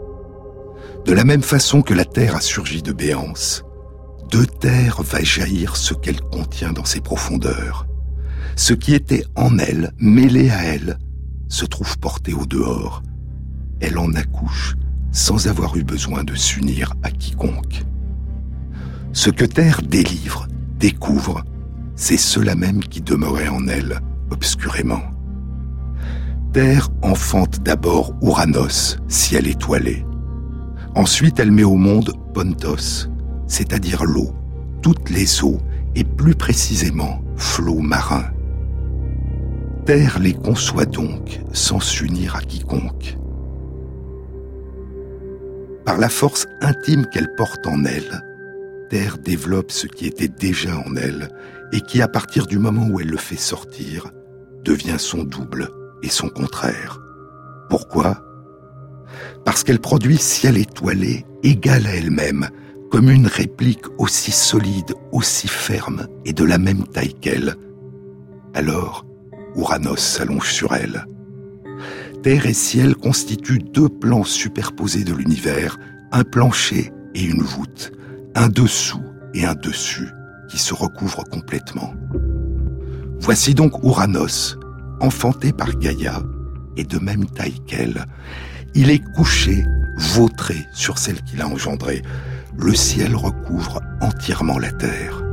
De 1.06 1.14
la 1.14 1.24
même 1.24 1.44
façon 1.44 1.84
que 1.84 1.94
la 1.94 2.04
Terre 2.04 2.36
a 2.36 2.42
surgi 2.42 2.82
de 2.82 2.92
Béance, 2.92 3.64
de 4.32 4.44
Terre 4.44 5.04
va 5.04 5.22
jaillir 5.22 5.76
ce 5.76 5.94
qu'elle 5.94 6.20
contient 6.20 6.74
dans 6.74 6.84
ses 6.84 7.00
profondeurs. 7.00 7.86
Ce 8.56 8.74
qui 8.74 8.96
était 8.96 9.24
en 9.36 9.60
elle, 9.60 9.92
mêlé 10.00 10.50
à 10.50 10.64
elle, 10.64 10.98
se 11.48 11.66
trouve 11.66 12.00
porté 12.00 12.34
au 12.34 12.48
dehors. 12.48 13.04
Elle 13.82 14.00
en 14.00 14.16
accouche 14.16 14.76
sans 15.12 15.48
avoir 15.48 15.78
eu 15.78 15.84
besoin 15.84 16.24
de 16.24 16.34
s'unir 16.34 16.96
à 17.04 17.12
quiconque. 17.12 17.84
Ce 19.14 19.30
que 19.30 19.46
Terre 19.46 19.84
délivre, 19.84 20.48
découvre, 20.80 21.44
c'est 21.96 22.18
cela 22.18 22.56
même 22.56 22.80
qui 22.80 23.02
demeurait 23.02 23.48
en 23.48 23.68
elle, 23.68 24.00
obscurément. 24.32 25.04
Terre 26.52 26.90
enfante 27.04 27.60
d'abord 27.62 28.16
Ouranos, 28.22 28.98
ciel 29.08 29.46
étoilé. 29.46 30.04
Ensuite, 30.96 31.40
elle 31.40 31.52
met 31.52 31.66
au 31.66 31.75
monde 31.75 32.14
Pontos, 32.34 33.10
c'est-à-dire 33.48 34.06
l'eau, 34.06 34.34
toutes 34.82 35.10
les 35.10 35.44
eaux, 35.44 35.60
et 35.96 36.04
plus 36.04 36.36
précisément 36.36 37.22
flots 37.38 37.80
marins. 37.80 38.32
Terre 39.86 40.20
les 40.20 40.34
conçoit 40.34 40.86
donc 40.86 41.42
sans 41.54 41.80
s'unir 41.80 42.36
à 42.36 42.42
quiconque. 42.42 43.18
Par 45.86 45.98
la 45.98 46.10
force 46.10 46.48
intime 46.62 47.06
qu'elle 47.06 47.34
porte 47.36 47.68
en 47.68 47.86
elle, 47.86 48.22
Terre 48.90 49.18
développe 49.18 49.72
ce 49.72 49.88
qui 49.88 50.08
était 50.08 50.28
déjà 50.28 50.78
en 50.78 50.96
elle 50.96 51.30
et 51.72 51.82
qui, 51.82 52.02
à 52.02 52.08
partir 52.08 52.48
du 52.48 52.58
moment 52.58 52.88
où 52.88 53.00
elle 53.00 53.10
le 53.10 53.18
fait 53.18 53.36
sortir, 53.36 54.12
devient 54.64 54.98
son 54.98 55.24
double 55.24 55.70
et 56.04 56.10
son 56.10 56.30
contraire. 56.30 57.00
Pourquoi? 57.70 58.22
Parce 59.44 59.64
qu'elle 59.64 59.80
produit 59.80 60.18
ciel 60.18 60.58
étoilé 60.58 61.26
égal 61.44 61.86
à 61.86 61.96
elle-même, 61.96 62.48
comme 62.92 63.10
une 63.10 63.28
réplique 63.28 63.86
aussi 63.98 64.32
solide, 64.32 64.94
aussi 65.12 65.48
ferme 65.48 66.08
et 66.26 66.34
de 66.34 66.44
la 66.44 66.58
même 66.58 66.88
taille 66.88 67.14
qu'elle. 67.14 67.56
Alors, 68.54 69.06
Ouranos 69.56 69.98
s'allonge 69.98 70.52
sur 70.52 70.74
elle. 70.74 71.06
Terre 72.24 72.46
et 72.46 72.54
ciel 72.54 72.96
constituent 72.96 73.60
deux 73.60 73.90
plans 73.90 74.24
superposés 74.24 75.04
de 75.04 75.14
l'univers, 75.14 75.78
un 76.12 76.24
plancher 76.24 76.92
et 77.14 77.24
une 77.24 77.42
voûte, 77.42 77.92
un 78.34 78.50
dessous 78.50 79.04
et 79.34 79.46
un 79.46 79.56
dessus 79.56 80.10
qui 80.50 80.58
se 80.58 80.74
recouvrent 80.74 81.24
complètement. 81.24 81.94
Voici 83.20 83.54
donc 83.54 83.84
Ouranos, 83.84 84.58
enfanté 85.00 85.52
par 85.52 85.78
Gaïa, 85.78 86.24
et 86.78 86.84
de 86.84 87.00
même 87.00 87.26
taille 87.26 87.60
qu'elle. 87.66 88.06
Il 88.77 88.89
est 88.89 89.00
couché, 89.00 89.65
vautré 89.96 90.67
sur 90.74 90.98
celle 90.98 91.22
qu'il 91.22 91.41
a 91.41 91.48
engendrée. 91.48 92.01
Le 92.58 92.74
ciel 92.75 93.15
recouvre 93.15 93.82
entièrement 94.01 94.60
la 94.60 94.74
terre. 94.74 95.24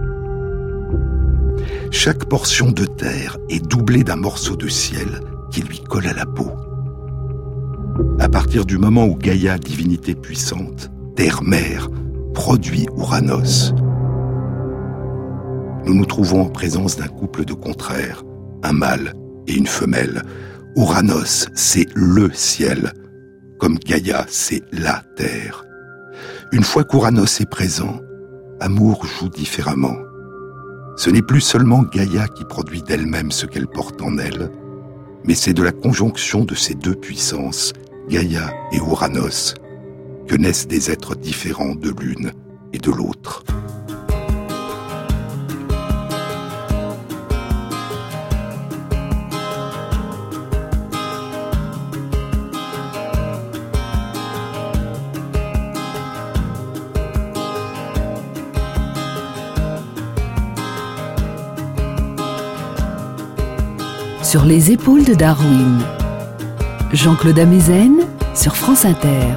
Chaque 1.91 2.27
portion 2.27 2.71
de 2.71 2.85
terre 2.85 3.37
est 3.51 3.67
doublée 3.67 4.05
d'un 4.05 4.17
morceau 4.17 4.55
de 4.55 4.69
ciel 4.69 5.09
qui 5.51 5.63
lui 5.63 5.81
colle 5.81 6.07
à 6.07 6.13
la 6.13 6.25
peau. 6.25 6.53
À 8.21 8.29
partir 8.29 8.65
du 8.65 8.79
moment 8.79 9.07
où 9.07 9.17
Gaïa, 9.17 9.59
divinité 9.59 10.15
puissante, 10.15 10.93
terre-mère, 11.17 11.89
produit 12.35 12.87
Ouranos, 12.95 13.75
nous 15.85 15.95
nous 15.95 16.07
trouvons 16.07 16.43
en 16.43 16.49
présence 16.49 16.97
d'un 16.97 17.09
couple 17.09 17.45
de 17.45 17.55
contraires, 17.55 18.23
un 18.63 18.73
mâle 18.73 19.15
et 19.49 19.55
une 19.55 19.67
femelle. 19.67 20.23
Ouranos, 20.77 21.49
c'est 21.55 21.89
le 21.95 22.31
ciel, 22.33 22.93
comme 23.63 23.79
Gaïa, 23.79 24.27
c'est 24.29 24.65
la 24.73 25.05
terre. 25.15 25.65
Une 26.51 26.65
fois 26.65 26.83
qu'Ouranos 26.83 27.41
est 27.41 27.49
présent, 27.49 28.01
Amour 28.59 29.07
joue 29.07 29.29
différemment. 29.29 29.95
Ce 30.97 31.11
n'est 31.11 31.23
plus 31.23 31.41
seulement 31.41 31.83
Gaïa 31.83 32.27
qui 32.27 32.45
produit 32.45 32.83
d'elle-même 32.83 33.31
ce 33.31 33.47
qu'elle 33.47 33.69
porte 33.69 34.03
en 34.03 34.19
elle, 34.19 34.51
mais 35.25 35.37
c'est 35.37 35.55
de 35.55 35.63
la 35.63 35.71
conjonction 35.71 36.45
de 36.45 36.57
ces 36.57 36.75
deux 36.75 36.97
puissances, 36.97 37.73
Gaïa 38.09 38.53
et 38.73 38.81
Ouranos, 38.81 39.55
que 40.27 40.35
naissent 40.35 40.67
des 40.67 40.91
êtres 40.91 41.15
différents 41.15 41.77
de 41.77 41.95
l'une 42.01 42.33
et 42.73 42.79
de 42.79 42.91
l'autre. 42.91 43.45
Sur 64.33 64.47
les 64.47 64.73
épaules 64.73 65.05
de 65.05 65.13
Darwin. 65.13 65.79
Jean-Claude 66.95 67.39
Amezen 67.39 67.97
sur 68.35 68.57
France 68.57 68.87
Inter. 68.87 69.37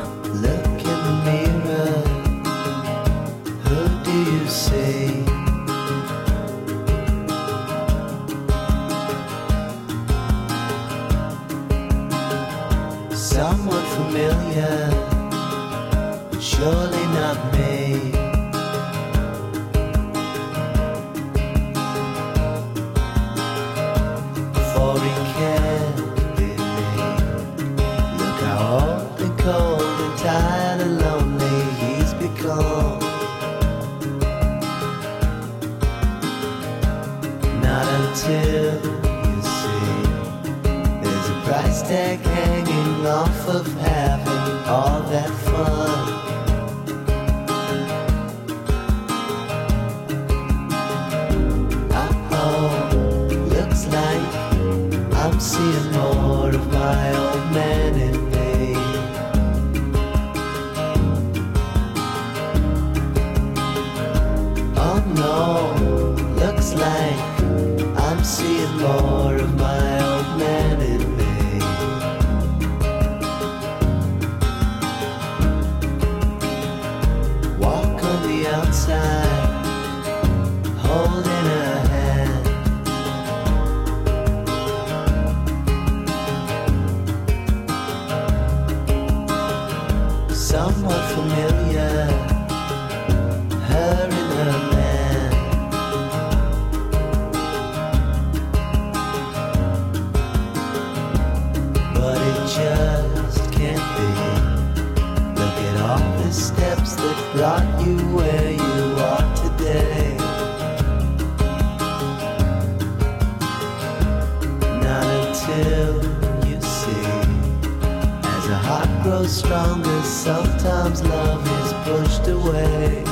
Sometimes 120.95 121.03
love 121.03 121.45
is 121.65 121.73
pushed 121.83 122.27
away. 122.27 123.03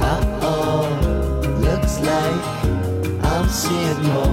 Uh-oh, 0.00 0.88
looks 1.60 2.00
like 2.00 3.24
I'm 3.24 3.48
seeing 3.48 4.02
more 4.02 4.27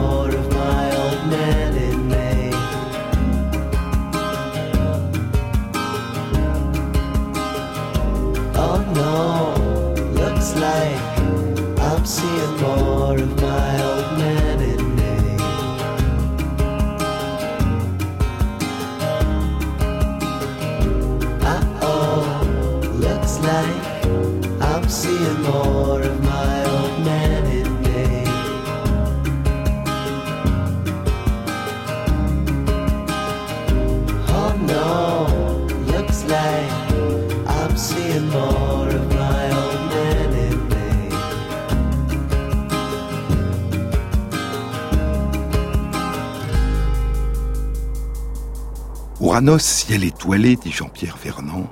Ouranos, 49.35 49.59
ciel 49.59 50.05
étoilé, 50.05 50.55
dit 50.55 50.71
Jean-Pierre 50.71 51.17
Vernant, 51.21 51.67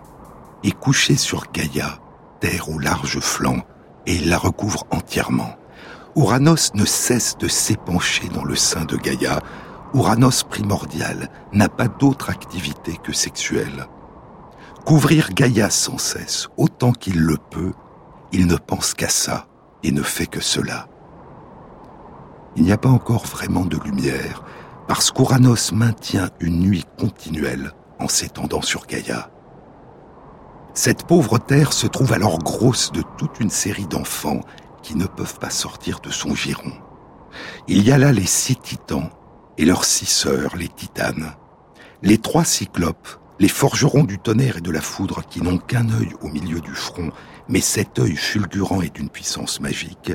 est 0.66 0.78
couché 0.78 1.16
sur 1.16 1.50
Gaïa, 1.54 1.98
terre 2.42 2.68
au 2.68 2.78
large 2.78 3.22
flanc, 3.22 3.60
et 4.06 4.16
il 4.16 4.28
la 4.28 4.38
recouvre 4.38 4.84
entièrement. 4.92 5.56
Ouranos 6.18 6.74
ne 6.74 6.84
cesse 6.84 7.38
de 7.38 7.48
s'épancher 7.48 8.28
dans 8.28 8.44
le 8.44 8.58
sein 8.58 8.84
de 8.84 8.98
Gaïa. 8.98 9.40
Ouranos 9.94 10.44
primordial 10.44 11.30
n'a 11.54 11.70
pas 11.70 11.88
d'autre 11.88 12.30
activité 12.30 12.98
que 13.02 13.14
sexuelle. 13.14 13.88
Couvrir 14.86 15.30
Gaïa 15.34 15.70
sans 15.70 15.98
cesse, 15.98 16.50
autant 16.58 16.92
qu'il 16.92 17.22
le 17.22 17.38
peut, 17.38 17.72
il 18.34 18.46
ne 18.46 18.58
pense 18.58 18.94
qu'à 18.94 19.08
ça 19.08 19.48
et 19.84 19.94
ne 19.94 20.04
fait 20.04 20.28
que 20.28 20.42
cela. 20.42 20.90
Il 22.58 22.64
n'y 22.64 22.74
a 22.74 22.78
pas 22.78 22.90
encore 22.90 23.26
vraiment 23.26 23.64
de 23.64 23.78
lumière, 23.78 24.44
parce 24.88 25.12
qu'Ouranos 25.12 25.72
maintient 25.72 26.30
une 26.40 26.60
nuit 26.60 26.86
continuelle 26.98 27.72
en 28.00 28.08
s'étendant 28.08 28.62
sur 28.62 28.86
Gaïa. 28.86 29.30
Cette 30.74 31.06
pauvre 31.06 31.38
terre 31.38 31.72
se 31.72 31.88
trouve 31.88 32.14
alors 32.14 32.40
grosse 32.40 32.92
de 32.92 33.04
toute 33.18 33.40
une 33.40 33.50
série 33.50 33.86
d'enfants 33.86 34.42
qui 34.82 34.96
ne 34.96 35.06
peuvent 35.06 35.40
pas 35.40 35.52
sortir 35.52 36.00
de 36.00 36.10
son 36.10 36.36
giron. 36.36 36.74
Il 37.68 37.84
y 37.84 37.92
a 37.92 37.98
là 37.98 38.12
les 38.12 38.26
six 38.26 38.56
titans 38.56 39.10
et 39.58 39.66
leurs 39.66 39.86
six 39.86 40.06
sœurs, 40.06 40.56
les 40.56 40.68
titanes. 40.68 41.34
Les 42.02 42.18
trois 42.18 42.44
cyclopes, 42.44 43.08
les 43.40 43.48
forgerons 43.48 44.04
du 44.04 44.20
tonnerre 44.20 44.58
et 44.58 44.62
de 44.62 44.72
la 44.72 44.82
foudre 44.82 45.24
qui 45.30 45.42
n'ont 45.42 45.58
qu'un 45.58 45.90
œil 45.90 46.14
au 46.22 46.28
milieu 46.28 46.60
du 46.60 46.74
front, 46.74 47.12
mais 47.48 47.62
cet 47.62 48.00
œil 48.00 48.16
fulgurant 48.16 48.82
est 48.82 48.94
d'une 48.94 49.10
puissance 49.10 49.60
magique, 49.60 50.12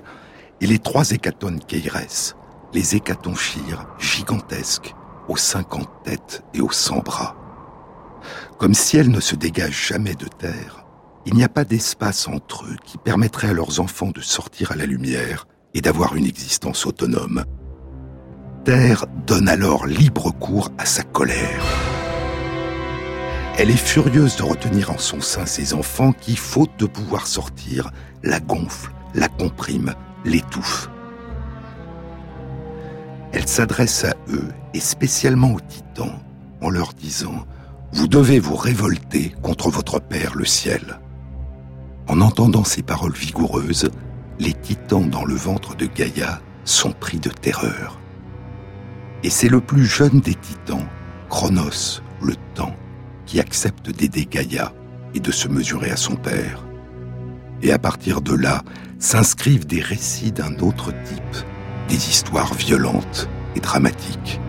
et 0.61 0.67
les 0.67 0.79
trois 0.79 1.11
hécatones 1.11 1.61
Keires, 1.61 2.35
les 2.73 2.97
hécatonchires 2.97 3.87
gigantesques, 3.99 4.95
aux 5.29 5.37
cinquante 5.37 5.91
têtes 6.05 6.43
et 6.55 6.61
aux 6.61 6.73
cent 6.73 7.01
bras. 7.01 7.37
Comme 8.59 8.75
si 8.75 8.97
elles 8.97 9.11
ne 9.11 9.21
se 9.21 9.37
dégagent 9.37 9.89
jamais 9.89 10.15
de 10.15 10.27
terre, 10.27 10.85
il 11.27 11.35
n'y 11.35 11.45
a 11.45 11.49
pas 11.49 11.65
d'espace 11.65 12.29
entre 12.29 12.65
eux 12.65 12.77
qui 12.85 12.99
permettrait 12.99 13.49
à 13.49 13.53
leurs 13.53 13.81
enfants 13.81 14.11
de 14.11 14.21
sortir 14.21 14.73
à 14.73 14.77
la 14.77 14.87
lumière 14.87 15.47
et 15.75 15.81
d'avoir 15.81 16.17
une 16.17 16.27
existence 16.27 16.87
autonome. 16.87 17.45
Terre 18.65 19.07
donne 19.27 19.49
alors 19.49 19.87
libre 19.87 20.31
cours 20.33 20.71
à 20.79 20.87
sa 20.87 21.03
colère. 21.03 21.65
Elle 23.59 23.71
est 23.71 23.77
furieuse 23.77 24.37
de 24.37 24.43
retenir 24.43 24.91
en 24.91 24.99
son 24.99 25.21
sein 25.21 25.45
ses 25.45 25.75
enfants 25.75 26.13
qui, 26.13 26.37
faute 26.37 26.71
de 26.79 26.87
pouvoir 26.87 27.27
sortir, 27.27 27.91
la 28.23 28.41
gonflent, 28.41 28.93
la 29.15 29.29
compriment, 29.29 29.95
l'étouffent. 30.25 30.91
Elle 33.33 33.47
s'adresse 33.47 34.05
à 34.05 34.15
eux, 34.31 34.49
et 34.75 34.81
spécialement 34.81 35.53
aux 35.53 35.61
titans, 35.61 36.19
en 36.61 36.71
leur 36.71 36.95
disant 36.95 37.47
Vous 37.93 38.09
devez 38.09 38.39
vous 38.39 38.57
révolter 38.57 39.35
contre 39.43 39.71
votre 39.71 40.01
Père 40.01 40.35
le 40.35 40.45
ciel. 40.45 40.99
En 42.07 42.21
entendant 42.21 42.65
ces 42.65 42.83
paroles 42.83 43.13
vigoureuses, 43.13 43.91
les 44.39 44.55
titans 44.55 45.09
dans 45.09 45.25
le 45.25 45.35
ventre 45.35 45.77
de 45.77 45.87
Gaïa 45.87 46.41
sont 46.65 46.93
pris 46.93 47.19
de 47.19 47.29
terreur. 47.29 48.01
Et 49.23 49.31
c'est 49.31 49.49
le 49.49 49.61
plus 49.61 49.85
jeune 49.85 50.21
des 50.21 50.35
titans, 50.35 50.87
Chronos, 51.29 52.01
le 52.23 52.35
temps, 52.55 52.75
qui 53.27 53.41
accepte 53.41 53.91
d'aider 53.91 54.27
Gaïa 54.27 54.73
et 55.15 55.21
de 55.21 55.31
se 55.31 55.49
mesurer 55.49 55.91
à 55.91 55.97
son 55.97 56.17
père. 56.17 56.65
Et 57.63 57.73
à 57.73 57.79
partir 57.79 58.21
de 58.21 58.35
là, 58.35 58.63
s'inscrivent 58.99 59.67
des 59.67 59.81
récits 59.81 60.33
d'un 60.33 60.55
autre 60.61 60.93
type, 61.05 61.45
des 61.89 62.09
histoires 62.09 62.55
violentes 62.55 63.29
et 63.57 63.61
dramatiques. 63.61 64.41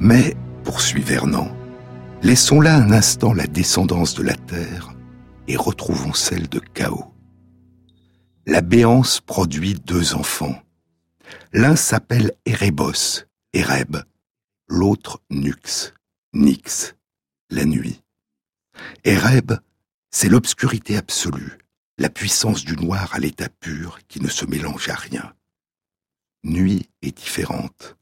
Mais, 0.00 0.36
poursuit 0.64 1.02
Vernon, 1.02 1.50
laissons 2.22 2.60
là 2.60 2.76
un 2.76 2.92
instant 2.92 3.32
la 3.32 3.46
descendance 3.46 4.14
de 4.14 4.22
la 4.22 4.34
Terre 4.34 4.94
et 5.48 5.56
retrouvons 5.56 6.12
celle 6.12 6.48
de 6.48 6.60
Chaos. 6.60 7.12
La 8.46 8.60
béance 8.60 9.20
produit 9.20 9.74
deux 9.74 10.14
enfants. 10.14 10.56
L'un 11.52 11.76
s'appelle 11.76 12.32
Erebos, 12.46 13.24
Ereb, 13.52 13.96
l'autre 14.68 15.20
Nux, 15.30 15.92
Nix, 16.32 16.94
la 17.50 17.64
nuit. 17.64 18.02
Ereb, 19.04 19.52
c'est 20.10 20.28
l'obscurité 20.28 20.96
absolue, 20.96 21.58
la 21.98 22.08
puissance 22.08 22.64
du 22.64 22.76
noir 22.76 23.12
à 23.12 23.18
l'état 23.18 23.48
pur 23.48 23.98
qui 24.06 24.20
ne 24.20 24.28
se 24.28 24.46
mélange 24.46 24.88
à 24.88 24.94
rien. 24.94 25.34
Nuit 26.44 26.88
est 27.02 27.16
différente. 27.16 27.96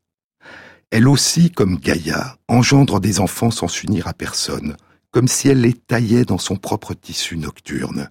Elle 0.90 1.08
aussi, 1.08 1.50
comme 1.50 1.78
Gaïa, 1.78 2.38
engendre 2.46 3.00
des 3.00 3.20
enfants 3.20 3.50
sans 3.50 3.68
s'unir 3.68 4.06
à 4.06 4.12
personne, 4.12 4.76
comme 5.10 5.28
si 5.28 5.48
elle 5.48 5.62
les 5.62 5.72
taillait 5.72 6.26
dans 6.26 6.38
son 6.38 6.56
propre 6.56 6.92
tissu 6.92 7.38
nocturne. 7.38 8.10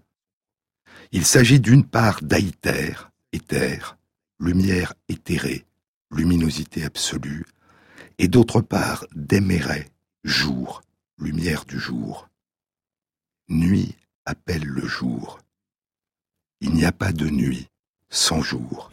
Il 1.12 1.26
s'agit 1.26 1.60
d'une 1.60 1.84
part 1.84 2.22
d'aïtère, 2.24 3.12
éther, 3.32 3.98
lumière 4.40 4.94
éthérée, 5.08 5.66
luminosité 6.12 6.84
absolue, 6.84 7.46
et 8.18 8.28
d'autre 8.28 8.62
part 8.62 9.06
d'éméret, 9.16 9.88
jour, 10.24 10.82
lumière 11.20 11.66
du 11.66 11.80
jour. 11.80 12.28
Nuit 13.50 13.96
appelle 14.26 14.66
le 14.66 14.88
jour. 14.88 15.40
Il 16.68 16.74
n'y 16.74 16.86
a 16.86 16.92
pas 16.92 17.12
de 17.12 17.30
nuit 17.30 17.68
sans 18.10 18.42
jour. 18.42 18.90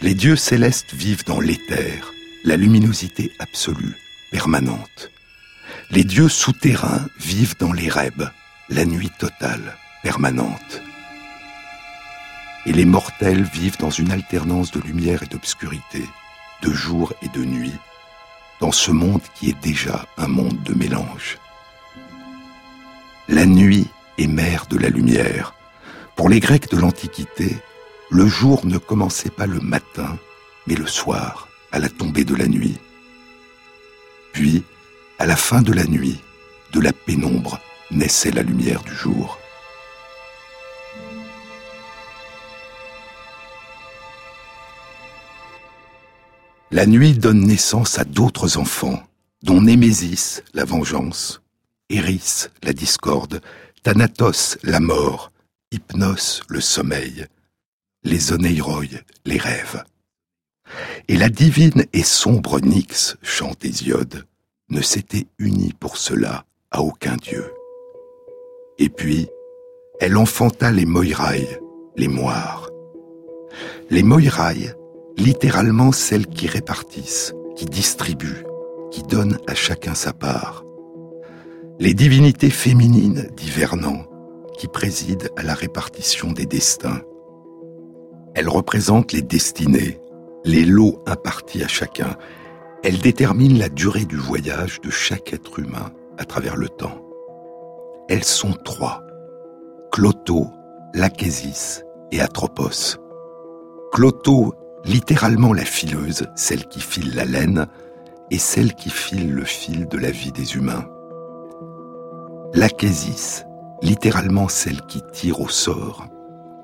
Les 0.00 0.14
dieux 0.14 0.34
célestes 0.34 0.92
vivent 0.92 1.24
dans 1.24 1.38
l'éther, 1.38 2.12
la 2.42 2.56
luminosité 2.56 3.30
absolue, 3.38 3.94
permanente. 4.32 5.12
Les 5.92 6.02
dieux 6.02 6.28
souterrains 6.28 7.06
vivent 7.20 7.56
dans 7.60 7.72
les 7.72 7.88
rêves, 7.88 8.28
la 8.70 8.84
nuit 8.84 9.12
totale, 9.20 9.76
permanente. 10.02 10.82
Et 12.66 12.72
les 12.72 12.86
mortels 12.86 13.44
vivent 13.44 13.78
dans 13.78 13.90
une 13.90 14.10
alternance 14.10 14.72
de 14.72 14.80
lumière 14.80 15.22
et 15.22 15.26
d'obscurité, 15.26 16.02
de 16.62 16.72
jour 16.72 17.12
et 17.22 17.28
de 17.28 17.44
nuit, 17.44 17.78
dans 18.60 18.72
ce 18.72 18.90
monde 18.90 19.22
qui 19.36 19.50
est 19.50 19.62
déjà 19.62 20.06
un 20.16 20.26
monde 20.26 20.60
de 20.64 20.74
mélange. 20.74 21.38
La 23.28 23.46
nuit 23.46 23.86
est 24.18 24.26
mère 24.26 24.66
de 24.66 24.76
la 24.76 24.88
lumière. 24.88 25.54
Pour 26.16 26.28
les 26.28 26.40
Grecs 26.40 26.70
de 26.70 26.76
l'Antiquité, 26.76 27.56
le 28.10 28.26
jour 28.26 28.64
ne 28.66 28.78
commençait 28.78 29.30
pas 29.30 29.46
le 29.46 29.60
matin, 29.60 30.16
mais 30.66 30.76
le 30.76 30.86
soir, 30.86 31.48
à 31.72 31.80
la 31.80 31.88
tombée 31.88 32.24
de 32.24 32.36
la 32.36 32.46
nuit. 32.46 32.78
Puis, 34.32 34.62
à 35.18 35.26
la 35.26 35.36
fin 35.36 35.60
de 35.60 35.72
la 35.72 35.84
nuit, 35.84 36.20
de 36.72 36.80
la 36.80 36.92
pénombre, 36.92 37.58
naissait 37.90 38.30
la 38.30 38.42
lumière 38.42 38.82
du 38.84 38.94
jour. 38.94 39.38
La 46.70 46.86
nuit 46.86 47.14
donne 47.14 47.40
naissance 47.40 47.98
à 47.98 48.04
d'autres 48.04 48.56
enfants, 48.56 49.02
dont 49.42 49.60
Némésis, 49.60 50.42
la 50.54 50.64
vengeance, 50.64 51.42
Eris, 51.90 52.46
la 52.62 52.72
discorde, 52.72 53.40
Thanatos, 53.82 54.58
la 54.62 54.80
mort, 54.80 55.30
Hypnos, 55.74 56.42
le 56.48 56.60
sommeil, 56.60 57.26
les 58.04 58.32
Oneiroi, 58.32 59.02
les 59.24 59.38
rêves. 59.38 59.82
Et 61.08 61.16
la 61.16 61.28
divine 61.28 61.84
et 61.92 62.04
sombre 62.04 62.60
Nyx, 62.60 63.16
chante 63.22 63.64
Hésiode, 63.64 64.24
ne 64.68 64.80
s'était 64.80 65.26
unie 65.40 65.72
pour 65.72 65.96
cela 65.96 66.44
à 66.70 66.80
aucun 66.80 67.16
dieu. 67.16 67.52
Et 68.78 68.88
puis, 68.88 69.26
elle 69.98 70.16
enfanta 70.16 70.70
les 70.70 70.86
Moirailles, 70.86 71.58
les 71.96 72.08
moires. 72.08 72.70
Les 73.90 74.04
Moirailles, 74.04 74.72
littéralement 75.16 75.90
celles 75.90 76.28
qui 76.28 76.46
répartissent, 76.46 77.34
qui 77.56 77.64
distribuent, 77.64 78.44
qui 78.92 79.02
donnent 79.02 79.40
à 79.48 79.56
chacun 79.56 79.96
sa 79.96 80.12
part. 80.12 80.62
Les 81.80 81.94
divinités 81.94 82.50
féminines, 82.50 83.28
dit 83.36 83.50
Vernon, 83.50 84.06
qui 84.56 84.68
président 84.68 85.28
à 85.36 85.42
la 85.42 85.54
répartition 85.54 86.32
des 86.32 86.46
destins. 86.46 87.00
Elles 88.34 88.48
représentent 88.48 89.12
les 89.12 89.22
destinées, 89.22 90.00
les 90.44 90.64
lots 90.64 91.02
impartis 91.06 91.62
à 91.62 91.68
chacun. 91.68 92.16
Elles 92.82 92.98
déterminent 92.98 93.58
la 93.58 93.68
durée 93.68 94.04
du 94.04 94.16
voyage 94.16 94.80
de 94.80 94.90
chaque 94.90 95.32
être 95.32 95.58
humain 95.58 95.92
à 96.18 96.24
travers 96.24 96.56
le 96.56 96.68
temps. 96.68 97.00
Elles 98.08 98.24
sont 98.24 98.52
trois. 98.64 99.02
Cloto, 99.92 100.48
Lachésis 100.92 101.82
et 102.12 102.20
Atropos. 102.20 102.98
Cloto 103.92 104.54
littéralement 104.84 105.52
la 105.52 105.64
fileuse, 105.64 106.26
celle 106.34 106.66
qui 106.66 106.80
file 106.80 107.14
la 107.14 107.24
laine, 107.24 107.66
et 108.30 108.38
celle 108.38 108.74
qui 108.74 108.90
file 108.90 109.32
le 109.32 109.44
fil 109.44 109.86
de 109.86 109.98
la 109.98 110.10
vie 110.10 110.32
des 110.32 110.56
humains. 110.56 110.88
L'Achésis, 112.54 113.44
littéralement 113.82 114.48
celle 114.48 114.80
qui 114.82 115.02
tire 115.12 115.40
au 115.40 115.48
sort, 115.48 116.06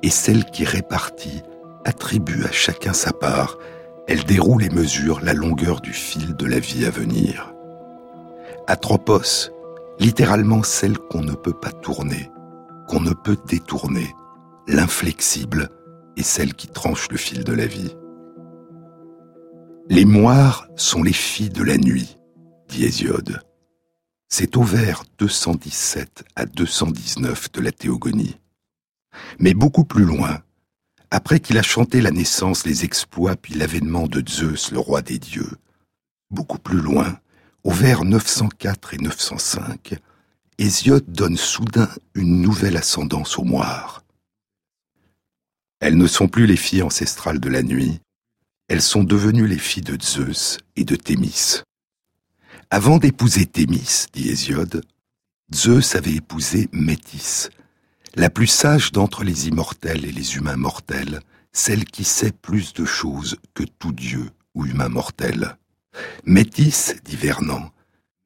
et 0.02 0.10
celle 0.10 0.44
qui 0.44 0.64
répartit, 0.64 1.42
attribue 1.84 2.44
à 2.44 2.52
chacun 2.52 2.92
sa 2.92 3.12
part, 3.12 3.56
elle 4.08 4.24
déroule 4.24 4.64
et 4.64 4.70
mesure 4.70 5.20
la 5.22 5.34
longueur 5.34 5.80
du 5.80 5.92
fil 5.92 6.34
de 6.34 6.46
la 6.46 6.58
vie 6.58 6.84
à 6.84 6.90
venir. 6.90 7.54
Atropos, 8.66 9.50
littéralement 9.98 10.62
celle 10.62 10.98
qu'on 10.98 11.22
ne 11.22 11.34
peut 11.34 11.52
pas 11.52 11.72
tourner, 11.72 12.30
qu'on 12.88 13.00
ne 13.00 13.12
peut 13.12 13.36
détourner, 13.46 14.14
l'inflexible, 14.66 15.68
et 16.16 16.22
celle 16.22 16.54
qui 16.54 16.66
tranche 16.68 17.08
le 17.10 17.16
fil 17.16 17.44
de 17.44 17.52
la 17.52 17.66
vie. 17.66 17.94
Les 19.88 20.04
moires 20.04 20.66
sont 20.76 21.02
les 21.02 21.12
filles 21.12 21.50
de 21.50 21.62
la 21.62 21.76
nuit, 21.76 22.18
dit 22.68 22.84
Hésiode. 22.84 23.40
C'est 24.32 24.56
au 24.56 24.62
vers 24.62 25.02
217 25.18 26.24
à 26.36 26.46
219 26.46 27.50
de 27.52 27.60
la 27.60 27.72
Théogonie. 27.72 28.38
Mais 29.40 29.54
beaucoup 29.54 29.84
plus 29.84 30.04
loin, 30.04 30.40
après 31.10 31.40
qu'il 31.40 31.58
a 31.58 31.62
chanté 31.62 32.00
la 32.00 32.12
naissance, 32.12 32.64
les 32.64 32.84
exploits, 32.84 33.34
puis 33.34 33.54
l'avènement 33.54 34.06
de 34.06 34.22
Zeus, 34.26 34.70
le 34.70 34.78
roi 34.78 35.02
des 35.02 35.18
dieux, 35.18 35.50
beaucoup 36.30 36.58
plus 36.58 36.80
loin, 36.80 37.18
au 37.64 37.72
vers 37.72 38.04
904 38.04 38.94
et 38.94 38.98
905, 38.98 39.98
Hésiode 40.58 41.10
donne 41.10 41.36
soudain 41.36 41.88
une 42.14 42.40
nouvelle 42.40 42.76
ascendance 42.76 43.36
aux 43.36 43.44
moires. 43.44 44.04
Elles 45.80 45.96
ne 45.96 46.06
sont 46.06 46.28
plus 46.28 46.46
les 46.46 46.56
filles 46.56 46.82
ancestrales 46.82 47.40
de 47.40 47.48
la 47.48 47.62
nuit, 47.62 48.00
elles 48.68 48.82
sont 48.82 49.02
devenues 49.02 49.48
les 49.48 49.58
filles 49.58 49.82
de 49.82 50.00
Zeus 50.00 50.58
et 50.76 50.84
de 50.84 50.94
Thémis. 50.94 51.62
Avant 52.72 52.98
d'épouser 52.98 53.46
Thémis, 53.46 54.06
dit 54.12 54.28
Hésiode, 54.28 54.84
Zeus 55.52 55.96
avait 55.96 56.14
épousé 56.14 56.68
Métis, 56.72 57.50
la 58.14 58.30
plus 58.30 58.46
sage 58.46 58.92
d'entre 58.92 59.24
les 59.24 59.48
immortels 59.48 60.04
et 60.04 60.12
les 60.12 60.36
humains 60.36 60.56
mortels, 60.56 61.18
celle 61.50 61.84
qui 61.84 62.04
sait 62.04 62.30
plus 62.30 62.72
de 62.72 62.84
choses 62.84 63.38
que 63.54 63.64
tout 63.64 63.90
dieu 63.90 64.30
ou 64.54 64.66
humain 64.66 64.88
mortel. 64.88 65.56
Métis, 66.24 66.94
dit 67.04 67.16
Vernon, 67.16 67.70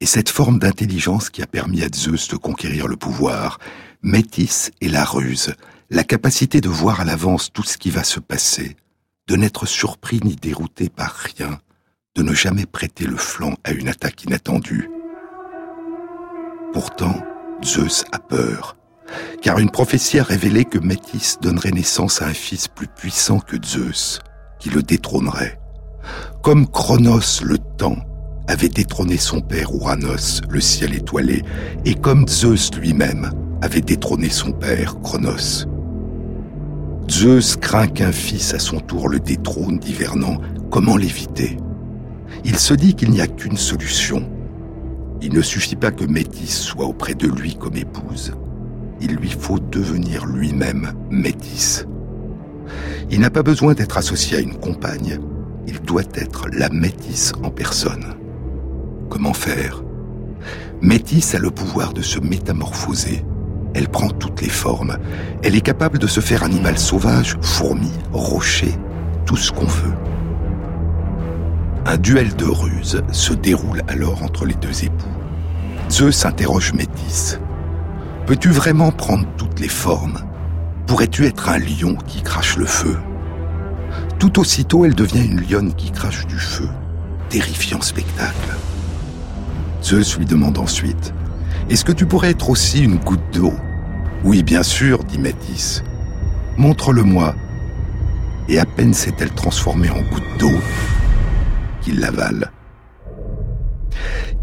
est 0.01 0.07
cette 0.07 0.29
forme 0.29 0.59
d'intelligence 0.59 1.31
qui 1.31 1.41
a 1.41 1.47
permis 1.47 1.83
à 1.83 1.89
Zeus 1.89 2.29
de 2.29 2.37
conquérir 2.37 2.87
le 2.87 2.97
pouvoir. 2.97 3.59
Métis 4.03 4.71
est 4.83 4.89
la 4.89 5.07
ruse, 5.07 5.55
la 5.89 6.05
capacité 6.05 6.61
de 6.61 6.69
voir 6.69 7.01
à 7.01 7.07
l'avance 7.07 7.51
tout 7.51 7.65
ce 7.65 7.79
qui 7.79 7.89
va 7.89 8.05
se 8.05 8.21
passer, 8.21 8.77
de 9.27 9.37
n'être 9.37 9.65
surpris 9.65 10.21
ni 10.23 10.37
dérouté 10.37 10.91
par 10.91 11.15
rien, 11.15 11.61
de 12.17 12.23
ne 12.23 12.33
jamais 12.33 12.67
prêter 12.67 13.07
le 13.07 13.17
flanc 13.17 13.55
à 13.65 13.73
une 13.73 13.89
attaque 13.89 14.25
inattendue. 14.25 14.89
Pourtant, 16.73 17.15
Zeus 17.65 18.05
a 18.13 18.19
peur, 18.19 18.77
car 19.43 19.59
une 19.59 19.71
prophétie 19.71 20.19
a 20.19 20.23
révélé 20.23 20.65
que 20.65 20.79
Métis 20.79 21.39
donnerait 21.41 21.73
naissance 21.73 22.23
à 22.23 22.27
un 22.27 22.35
fils 22.35 22.69
plus 22.69 22.87
puissant 22.87 23.41
que 23.41 23.57
Zeus, 23.65 24.21
qui 24.61 24.71
le 24.71 24.83
détrônerait. 24.83 25.59
Comme 26.43 26.69
Chronos, 26.69 27.43
le 27.43 27.59
temps, 27.59 27.99
avait 28.47 28.69
détrôné 28.69 29.17
son 29.17 29.41
père 29.41 29.75
Ouranos, 29.75 30.43
le 30.49 30.61
ciel 30.61 30.95
étoilé, 30.95 31.43
et 31.85 31.95
comme 31.95 32.29
Zeus 32.29 32.71
lui-même 32.75 33.31
avait 33.63 33.81
détrôné 33.81 34.29
son 34.29 34.53
père 34.53 35.01
Chronos. 35.01 35.67
Zeus 37.11 37.57
craint 37.57 37.89
qu'un 37.89 38.13
fils 38.13 38.55
à 38.55 38.59
son 38.59 38.81
tour 38.81 39.09
le 39.09 39.19
détrône, 39.19 39.79
dit 39.79 39.95
Vernon. 39.95 40.41
Comment 40.71 40.97
l'éviter? 40.97 41.57
Il 42.45 42.57
se 42.57 42.75
dit 42.75 42.95
qu'il 42.95 43.11
n'y 43.11 43.21
a 43.21 43.27
qu'une 43.27 43.57
solution. 43.57 44.29
Il 45.23 45.33
ne 45.33 45.43
suffit 45.43 45.77
pas 45.77 45.91
que 45.91 46.05
Métis 46.05 46.59
soit 46.59 46.87
auprès 46.87 47.15
de 47.15 47.29
lui 47.29 47.57
comme 47.57 47.77
épouse. 47.77 48.33
Il 49.01 49.17
lui 49.17 49.31
faut 49.31 49.59
devenir 49.59 50.27
lui-même 50.27 50.93
Métis. 51.11 51.87
Il 53.11 53.21
n'a 53.21 53.31
pas 53.31 53.43
besoin 53.43 53.75
d'être 53.75 53.99
associé 53.99 54.39
à 54.39 54.41
une 54.41 54.57
compagne. 54.57 55.19
Il 55.67 55.81
doit 55.81 56.03
être 56.15 56.49
la 56.53 56.69
Métis 56.69 57.33
en 57.43 57.51
personne. 57.51 58.15
Comment 59.09 59.35
faire? 59.35 59.83
Métis 60.81 61.35
a 61.35 61.39
le 61.39 61.51
pouvoir 61.51 61.93
de 61.93 62.03
se 62.03 62.19
métamorphoser 62.19 63.25
elle 63.75 63.89
prend 63.89 64.09
toutes 64.09 64.41
les 64.41 64.49
formes. 64.49 64.97
Elle 65.43 65.57
est 65.57 65.61
capable 65.61 65.99
de 65.99 66.07
se 66.07 66.21
faire 66.21 66.45
animal 66.45 66.79
sauvage, 66.79 67.37
fourmi, 67.43 67.91
rocher, 68.13 68.73
tout 69.27 69.37
ce 69.37 69.51
qu'on 69.51 69.67
veut. 69.67 69.95
Un 71.87 71.99
duel 71.99 72.35
de 72.37 72.47
ruse 72.47 73.03
se 73.13 73.35
déroule 73.35 73.83
alors 73.89 74.23
entre 74.23 74.47
les 74.47 74.55
deux 74.55 74.85
époux. 74.85 75.09
Zeus 75.91 76.25
interroge 76.25 76.73
Métis. 76.73 77.39
Peux-tu 78.27 78.49
vraiment 78.49 78.91
prendre 78.91 79.27
toutes 79.37 79.61
les 79.61 79.69
formes? 79.69 80.21
Pourrais-tu 80.87 81.27
être 81.27 81.49
un 81.51 81.59
lion 81.59 81.97
qui 82.07 82.23
crache 82.23 82.57
le 82.57 82.67
feu? 82.67 82.97
Tout 84.19 84.39
aussitôt, 84.41 84.85
elle 84.85 84.95
devient 84.95 85.25
une 85.25 85.43
lionne 85.43 85.75
qui 85.75 85.91
crache 85.91 86.27
du 86.27 86.39
feu. 86.39 86.69
Terrifiant 87.29 87.83
spectacle. 87.83 88.55
Zeus 89.83 90.17
lui 90.19 90.25
demande 90.25 90.59
ensuite 90.59 91.13
est-ce 91.71 91.85
que 91.85 91.93
tu 91.93 92.05
pourrais 92.05 92.31
être 92.31 92.51
aussi 92.51 92.83
une 92.83 92.97
goutte 92.97 93.25
d'eau 93.33 93.55
Oui, 94.23 94.43
bien 94.43 94.63
sûr, 94.63 95.03
dit 95.05 95.19
Métis. 95.19 95.83
Montre-le-moi. 96.59 97.35
Et 98.49 98.59
à 98.59 98.67
peine 98.67 98.93
s'est-elle 98.93 99.31
transformée 99.31 99.89
en 99.89 100.03
goutte 100.03 100.39
d'eau 100.39 100.53
l'avale. 101.93 102.51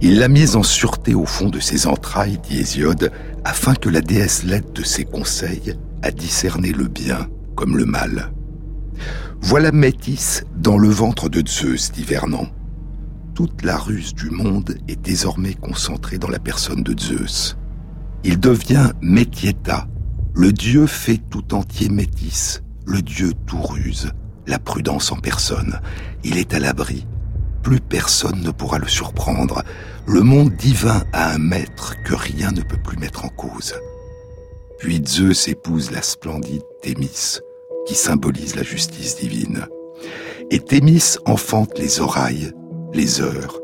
Il 0.02 0.18
l'a 0.18 0.28
mise 0.28 0.56
en 0.56 0.64
sûreté 0.64 1.14
au 1.14 1.26
fond 1.26 1.50
de 1.50 1.60
ses 1.60 1.86
entrailles, 1.86 2.40
dit 2.40 2.60
Hésiode, 2.60 3.12
afin 3.44 3.76
que 3.76 3.90
la 3.90 4.02
déesse 4.02 4.44
l'aide 4.44 4.74
de 4.74 4.84
ses 4.84 5.06
conseils 5.06 5.76
à 6.02 6.12
discerner 6.12 6.72
le 6.72 6.88
bien 6.88 7.28
comme 7.56 7.78
le 7.78 7.86
mal. 7.86 8.32
Voilà 9.42 9.72
Métis 9.72 10.44
dans 10.56 10.78
le 10.78 10.90
ventre 10.90 11.30
de 11.30 11.48
Zeus, 11.48 11.92
dit 11.92 12.04
Vernon. 12.04 12.48
Toute 13.36 13.64
la 13.64 13.78
ruse 13.78 14.14
du 14.14 14.30
monde 14.30 14.76
est 14.88 15.02
désormais 15.02 15.54
concentrée 15.54 16.18
dans 16.18 16.30
la 16.30 16.40
personne 16.40 16.84
de 16.84 17.00
Zeus. 17.00 17.58
Il 18.24 18.40
devient 18.40 18.92
Métieta, 19.02 19.88
le 20.34 20.52
dieu 20.52 20.86
fait 20.88 21.18
tout 21.30 21.54
entier 21.54 21.90
Métis, 21.90 22.62
le 22.86 23.02
dieu 23.02 23.34
tout 23.46 23.62
ruse, 23.62 24.12
la 24.48 24.60
prudence 24.60 25.12
en 25.12 25.18
personne. 25.18 25.80
Il 26.24 26.38
est 26.38 26.54
à 26.54 26.60
l'abri. 26.60 27.06
Plus 27.64 27.80
personne 27.80 28.42
ne 28.42 28.52
pourra 28.52 28.80
le 28.80 28.88
surprendre. 28.88 29.64
Le 30.08 30.22
monde 30.22 30.56
divin 30.56 31.04
a 31.14 31.32
un 31.34 31.38
maître 31.38 31.96
que 32.04 32.16
rien 32.16 32.52
ne 32.52 32.62
peut 32.62 32.78
plus 32.78 32.98
mettre 32.98 33.26
en 33.26 33.30
cause. 33.30 33.76
Puis 34.80 35.02
Zeus 35.06 35.48
épouse 35.48 35.92
la 35.92 36.02
splendide 36.02 36.64
Thémis, 36.82 37.38
qui 37.86 37.94
symbolise 37.94 38.56
la 38.56 38.64
justice 38.64 39.18
divine. 39.18 39.68
Et 40.50 40.60
Thémis 40.60 41.18
enfante 41.26 41.78
les 41.78 42.00
orailles, 42.00 42.52
les 42.94 43.22
heures, 43.22 43.60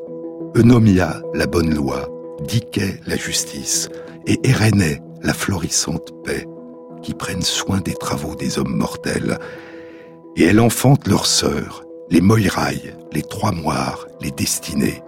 Eunomia, 0.56 1.22
la 1.34 1.48
bonne 1.48 1.74
loi, 1.74 2.08
Diké, 2.48 3.02
la 3.08 3.18
justice, 3.18 3.90
et 4.28 4.40
Érénée, 4.48 5.02
la 5.24 5.34
florissante 5.34 6.14
paix, 6.24 6.46
qui 7.02 7.14
prennent 7.14 7.42
soin 7.42 7.80
des 7.80 7.96
travaux 7.96 8.36
des 8.36 8.60
hommes 8.60 8.76
mortels. 8.76 9.40
Et 10.36 10.44
elle 10.44 10.60
enfante 10.60 11.08
leurs 11.08 11.26
sœurs, 11.26 11.84
les 12.10 12.22
Moirailles, 12.22 12.94
les 13.14 13.22
Trois 13.22 13.52
Moires, 13.52 14.08
les 14.22 14.32
Destinées. 14.32 15.04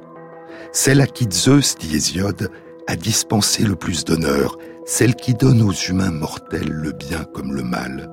Celle 0.71 1.01
à 1.01 1.07
qui 1.07 1.27
Zeus, 1.31 1.75
dit 1.75 1.95
Hésiode, 1.95 2.49
a 2.87 2.95
dispensé 2.95 3.63
le 3.63 3.75
plus 3.75 4.05
d'honneur, 4.05 4.57
celle 4.85 5.15
qui 5.15 5.33
donne 5.33 5.61
aux 5.61 5.71
humains 5.71 6.11
mortels 6.11 6.69
le 6.69 6.91
bien 6.91 7.23
comme 7.23 7.53
le 7.53 7.63
mal. 7.63 8.09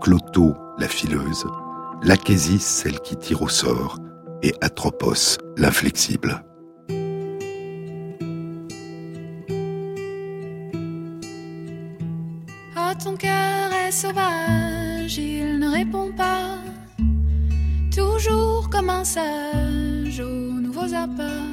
Cloto, 0.00 0.54
la 0.78 0.88
fileuse, 0.88 1.44
Lachésis, 2.02 2.64
celle 2.64 3.00
qui 3.00 3.16
tire 3.16 3.42
au 3.42 3.48
sort, 3.48 3.98
et 4.42 4.54
Atropos, 4.60 5.38
l'inflexible. 5.56 6.42
Ah, 12.76 12.94
ton 12.94 13.16
cœur 13.16 13.72
est 13.86 13.92
sauvage, 13.92 15.18
il 15.18 15.58
ne 15.58 15.68
répond 15.68 16.10
pas. 16.16 16.59
Comme 18.80 18.88
un 18.88 19.04
sage 19.04 20.20
aux 20.20 20.58
nouveaux 20.58 20.94
appâts. 20.94 21.44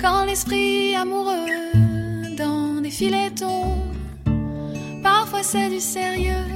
Quand 0.00 0.24
l'esprit 0.24 0.96
amoureux 0.96 1.46
dans 2.36 2.80
des 2.82 2.90
filets 2.90 3.30
tombe, 3.30 3.94
parfois 5.04 5.44
c'est 5.44 5.68
du 5.68 5.78
sérieux, 5.78 6.50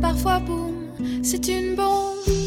parfois 0.00 0.40
boum, 0.40 0.88
c'est 1.22 1.46
une 1.46 1.76
bombe. 1.76 2.39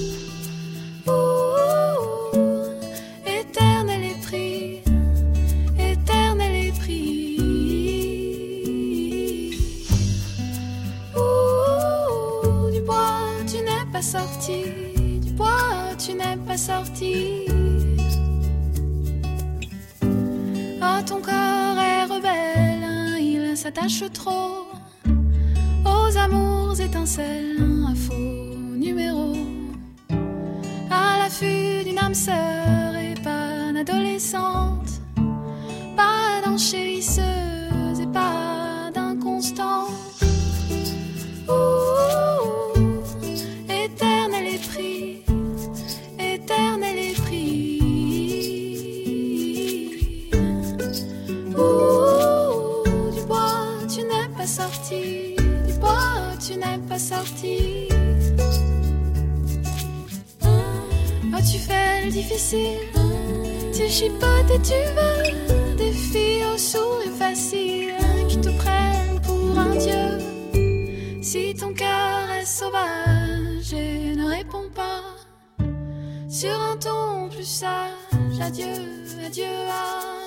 Plus 78.10 78.38
sage, 78.38 78.48
adieu, 78.48 79.26
adieu 79.26 80.23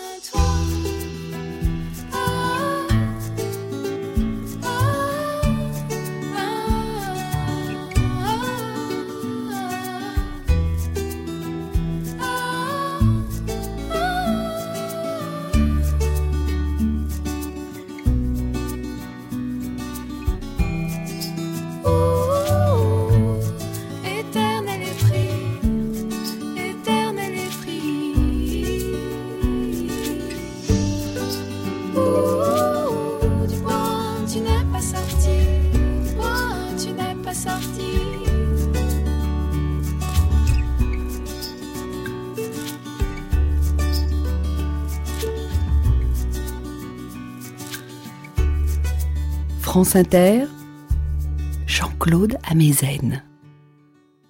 Jean-Claude 51.66 52.38
Amezen. 52.48 53.22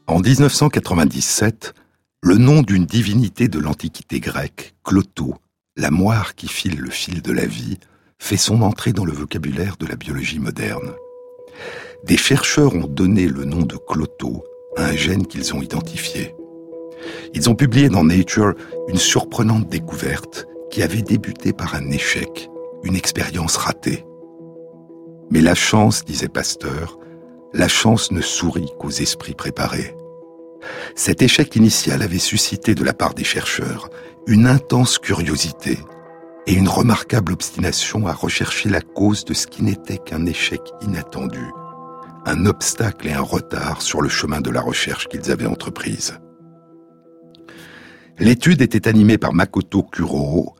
En 0.08 0.18
1997, 0.18 1.72
le 2.20 2.36
nom 2.36 2.62
d'une 2.62 2.84
divinité 2.84 3.46
de 3.46 3.60
l'Antiquité 3.60 4.18
grecque, 4.18 4.74
Cloto, 4.82 5.36
la 5.76 5.92
moire 5.92 6.34
qui 6.34 6.48
file 6.48 6.80
le 6.80 6.90
fil 6.90 7.22
de 7.22 7.30
la 7.30 7.46
vie, 7.46 7.78
fait 8.18 8.36
son 8.36 8.62
entrée 8.62 8.92
dans 8.92 9.04
le 9.04 9.12
vocabulaire 9.12 9.76
de 9.76 9.86
la 9.86 9.94
biologie 9.94 10.40
moderne. 10.40 10.90
Des 12.04 12.16
chercheurs 12.16 12.74
ont 12.74 12.88
donné 12.88 13.28
le 13.28 13.44
nom 13.44 13.62
de 13.62 13.76
Cloto 13.76 14.42
à 14.76 14.86
un 14.86 14.96
gène 14.96 15.28
qu'ils 15.28 15.54
ont 15.54 15.62
identifié. 15.62 16.34
Ils 17.34 17.48
ont 17.48 17.54
publié 17.54 17.88
dans 17.88 18.02
Nature 18.02 18.54
une 18.88 18.98
surprenante 18.98 19.68
découverte 19.68 20.48
qui 20.72 20.82
avait 20.82 21.02
débuté 21.02 21.52
par 21.52 21.76
un 21.76 21.88
échec, 21.90 22.50
une 22.82 22.96
expérience 22.96 23.56
ratée. 23.56 24.04
Mais 25.30 25.40
la 25.40 25.54
chance, 25.54 26.04
disait 26.04 26.28
Pasteur, 26.28 26.98
la 27.52 27.68
chance 27.68 28.12
ne 28.12 28.20
sourit 28.20 28.70
qu'aux 28.78 28.90
esprits 28.90 29.34
préparés. 29.34 29.96
Cet 30.94 31.22
échec 31.22 31.54
initial 31.56 32.02
avait 32.02 32.18
suscité 32.18 32.74
de 32.74 32.84
la 32.84 32.92
part 32.92 33.14
des 33.14 33.24
chercheurs 33.24 33.88
une 34.26 34.46
intense 34.46 34.98
curiosité 34.98 35.78
et 36.48 36.54
une 36.54 36.68
remarquable 36.68 37.32
obstination 37.32 38.06
à 38.06 38.12
rechercher 38.12 38.68
la 38.68 38.80
cause 38.80 39.24
de 39.24 39.34
ce 39.34 39.46
qui 39.46 39.62
n'était 39.62 39.98
qu'un 39.98 40.26
échec 40.26 40.60
inattendu, 40.82 41.44
un 42.24 42.46
obstacle 42.46 43.06
et 43.06 43.12
un 43.12 43.20
retard 43.20 43.82
sur 43.82 44.02
le 44.02 44.08
chemin 44.08 44.40
de 44.40 44.50
la 44.50 44.60
recherche 44.60 45.06
qu'ils 45.06 45.30
avaient 45.30 45.46
entreprise. 45.46 46.18
L'étude 48.18 48.62
était 48.62 48.88
animée 48.88 49.18
par 49.18 49.32
Makoto 49.32 49.82
Kuroho 49.82 50.54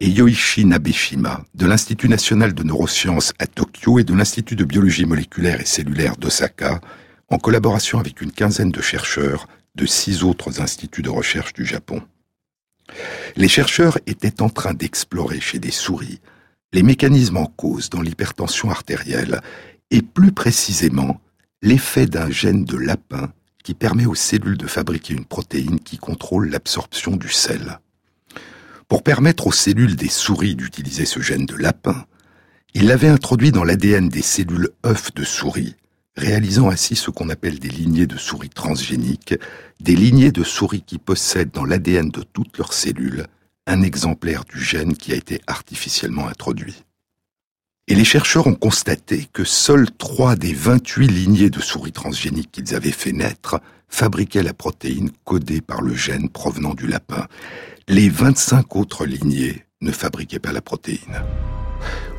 et 0.00 0.08
Yoichi 0.08 0.64
Nabeshima 0.64 1.44
de 1.54 1.66
l'Institut 1.66 2.08
national 2.08 2.54
de 2.54 2.62
neurosciences 2.62 3.32
à 3.38 3.46
Tokyo 3.46 3.98
et 3.98 4.04
de 4.04 4.14
l'Institut 4.14 4.56
de 4.56 4.64
biologie 4.64 5.06
moléculaire 5.06 5.60
et 5.60 5.66
cellulaire 5.66 6.16
d'Osaka, 6.16 6.80
en 7.28 7.38
collaboration 7.38 7.98
avec 7.98 8.20
une 8.20 8.32
quinzaine 8.32 8.70
de 8.70 8.80
chercheurs 8.80 9.46
de 9.74 9.86
six 9.86 10.22
autres 10.22 10.60
instituts 10.60 11.02
de 11.02 11.10
recherche 11.10 11.52
du 11.52 11.64
Japon. 11.64 12.02
Les 13.36 13.48
chercheurs 13.48 13.98
étaient 14.06 14.42
en 14.42 14.48
train 14.48 14.74
d'explorer 14.74 15.40
chez 15.40 15.58
des 15.58 15.70
souris 15.70 16.20
les 16.72 16.82
mécanismes 16.82 17.36
en 17.36 17.46
cause 17.46 17.88
dans 17.88 18.02
l'hypertension 18.02 18.70
artérielle 18.70 19.40
et 19.90 20.02
plus 20.02 20.32
précisément 20.32 21.20
l'effet 21.62 22.06
d'un 22.06 22.30
gène 22.30 22.64
de 22.64 22.76
lapin 22.76 23.32
qui 23.62 23.74
permet 23.74 24.06
aux 24.06 24.14
cellules 24.14 24.58
de 24.58 24.66
fabriquer 24.66 25.14
une 25.14 25.24
protéine 25.24 25.80
qui 25.80 25.98
contrôle 25.98 26.50
l'absorption 26.50 27.16
du 27.16 27.30
sel. 27.30 27.78
Pour 28.88 29.02
permettre 29.02 29.46
aux 29.46 29.52
cellules 29.52 29.96
des 29.96 30.08
souris 30.08 30.54
d'utiliser 30.54 31.06
ce 31.06 31.20
gène 31.20 31.46
de 31.46 31.56
lapin, 31.56 32.04
il 32.74 32.86
l'avait 32.86 33.08
introduit 33.08 33.52
dans 33.52 33.64
l'ADN 33.64 34.08
des 34.08 34.22
cellules 34.22 34.70
œufs 34.84 35.14
de 35.14 35.24
souris, 35.24 35.76
réalisant 36.16 36.70
ainsi 36.70 36.96
ce 36.96 37.10
qu'on 37.10 37.30
appelle 37.30 37.58
des 37.58 37.68
lignées 37.68 38.06
de 38.06 38.16
souris 38.16 38.50
transgéniques, 38.50 39.34
des 39.80 39.96
lignées 39.96 40.32
de 40.32 40.44
souris 40.44 40.82
qui 40.82 40.98
possèdent 40.98 41.52
dans 41.52 41.64
l'ADN 41.64 42.10
de 42.10 42.22
toutes 42.22 42.58
leurs 42.58 42.72
cellules 42.72 43.26
un 43.66 43.82
exemplaire 43.82 44.44
du 44.44 44.60
gène 44.60 44.94
qui 44.94 45.12
a 45.12 45.16
été 45.16 45.40
artificiellement 45.46 46.28
introduit. 46.28 46.84
Et 47.86 47.94
les 47.94 48.04
chercheurs 48.04 48.46
ont 48.46 48.54
constaté 48.54 49.28
que 49.32 49.44
seules 49.44 49.90
trois 49.90 50.36
des 50.36 50.54
28 50.54 51.06
lignées 51.06 51.50
de 51.50 51.60
souris 51.60 51.92
transgéniques 51.92 52.50
qu'ils 52.50 52.74
avaient 52.74 52.90
fait 52.90 53.12
naître 53.12 53.60
fabriquaient 53.88 54.42
la 54.42 54.54
protéine 54.54 55.10
codée 55.24 55.60
par 55.60 55.82
le 55.82 55.94
gène 55.94 56.30
provenant 56.30 56.72
du 56.72 56.86
lapin. 56.86 57.26
Les 57.86 58.08
25 58.08 58.74
autres 58.76 59.04
lignées 59.04 59.64
ne 59.82 59.92
fabriquaient 59.92 60.38
pas 60.38 60.52
la 60.52 60.62
protéine. 60.62 61.22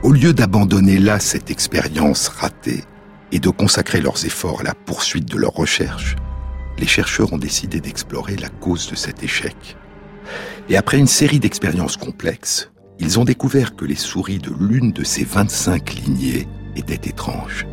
Au 0.04 0.12
lieu 0.12 0.34
d'abandonner 0.34 1.00
là 1.00 1.20
cette 1.20 1.50
expérience 1.50 2.28
ratée 2.28 2.84
et 3.32 3.40
de 3.40 3.50
consacrer 3.50 4.02
leurs 4.02 4.24
efforts 4.24 4.62
à 4.62 4.64
la 4.64 4.76
poursuite 4.76 5.26
de 5.26 5.38
leurs 5.38 5.56
recherches, 5.56 6.16
les 6.78 6.86
chercheurs 6.86 7.34
ont 7.34 7.40
décidé 7.40 7.82
d'explorer 7.82 8.36
la 8.36 8.50
cause 8.50 8.88
de 8.92 8.96
cet 8.96 9.24
échec. 9.24 9.78
Et 10.70 10.78
après 10.78 11.00
une 11.00 11.08
série 11.08 11.40
d'expériences 11.40 11.98
complexes, 11.98 12.70
ils 13.00 13.20
ont 13.20 13.26
découvert 13.26 13.76
que 13.76 13.86
les 13.86 13.96
souris 13.96 14.40
de 14.40 14.52
l'une 14.60 14.92
de 14.92 15.04
ces 15.04 15.24
25 15.24 15.94
lignées 15.96 16.48
étaient 16.76 17.10
étranges. 17.10 17.68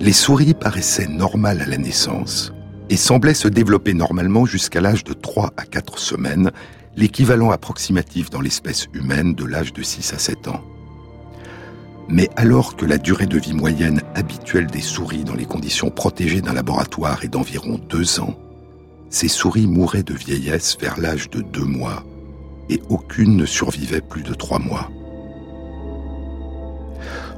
Les 0.00 0.12
souris 0.12 0.54
paraissaient 0.54 1.08
normales 1.08 1.60
à 1.60 1.66
la 1.66 1.78
naissance 1.78 2.52
et 2.90 2.96
semblaient 2.96 3.34
se 3.34 3.48
développer 3.48 3.94
normalement 3.94 4.46
jusqu'à 4.46 4.80
l'âge 4.80 5.04
de 5.04 5.12
3 5.12 5.52
à 5.56 5.64
4 5.64 5.98
semaines, 5.98 6.50
l'équivalent 6.96 7.50
approximatif 7.50 8.30
dans 8.30 8.40
l'espèce 8.40 8.86
humaine 8.94 9.34
de 9.34 9.44
l'âge 9.44 9.72
de 9.72 9.82
6 9.82 10.14
à 10.14 10.18
7 10.18 10.48
ans. 10.48 10.64
Mais 12.08 12.30
alors 12.36 12.76
que 12.76 12.86
la 12.86 12.96
durée 12.96 13.26
de 13.26 13.38
vie 13.38 13.52
moyenne 13.52 14.00
habituelle 14.14 14.66
des 14.66 14.80
souris 14.80 15.24
dans 15.24 15.34
les 15.34 15.44
conditions 15.44 15.90
protégées 15.90 16.40
d'un 16.40 16.54
laboratoire 16.54 17.22
est 17.24 17.28
d'environ 17.28 17.78
2 17.90 18.20
ans, 18.20 18.38
ces 19.10 19.28
souris 19.28 19.66
mouraient 19.66 20.02
de 20.02 20.14
vieillesse 20.14 20.76
vers 20.80 20.98
l'âge 20.98 21.28
de 21.30 21.42
2 21.42 21.64
mois 21.64 22.04
et 22.68 22.80
aucune 22.88 23.36
ne 23.36 23.46
survivait 23.46 24.00
plus 24.00 24.22
de 24.22 24.34
3 24.34 24.58
mois. 24.58 24.90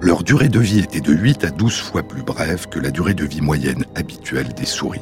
Leur 0.03 0.23
durée 0.23 0.49
de 0.49 0.61
vie 0.61 0.79
était 0.79 1.01
de 1.01 1.13
8 1.13 1.45
à 1.45 1.51
12 1.51 1.79
fois 1.79 2.03
plus 2.03 2.23
brève 2.23 2.69
que 2.69 2.79
la 2.79 2.91
durée 2.91 3.15
de 3.15 3.25
vie 3.25 3.43
moyenne 3.43 3.85
habituelle 3.95 4.55
des 4.55 4.65
souris. 4.65 5.01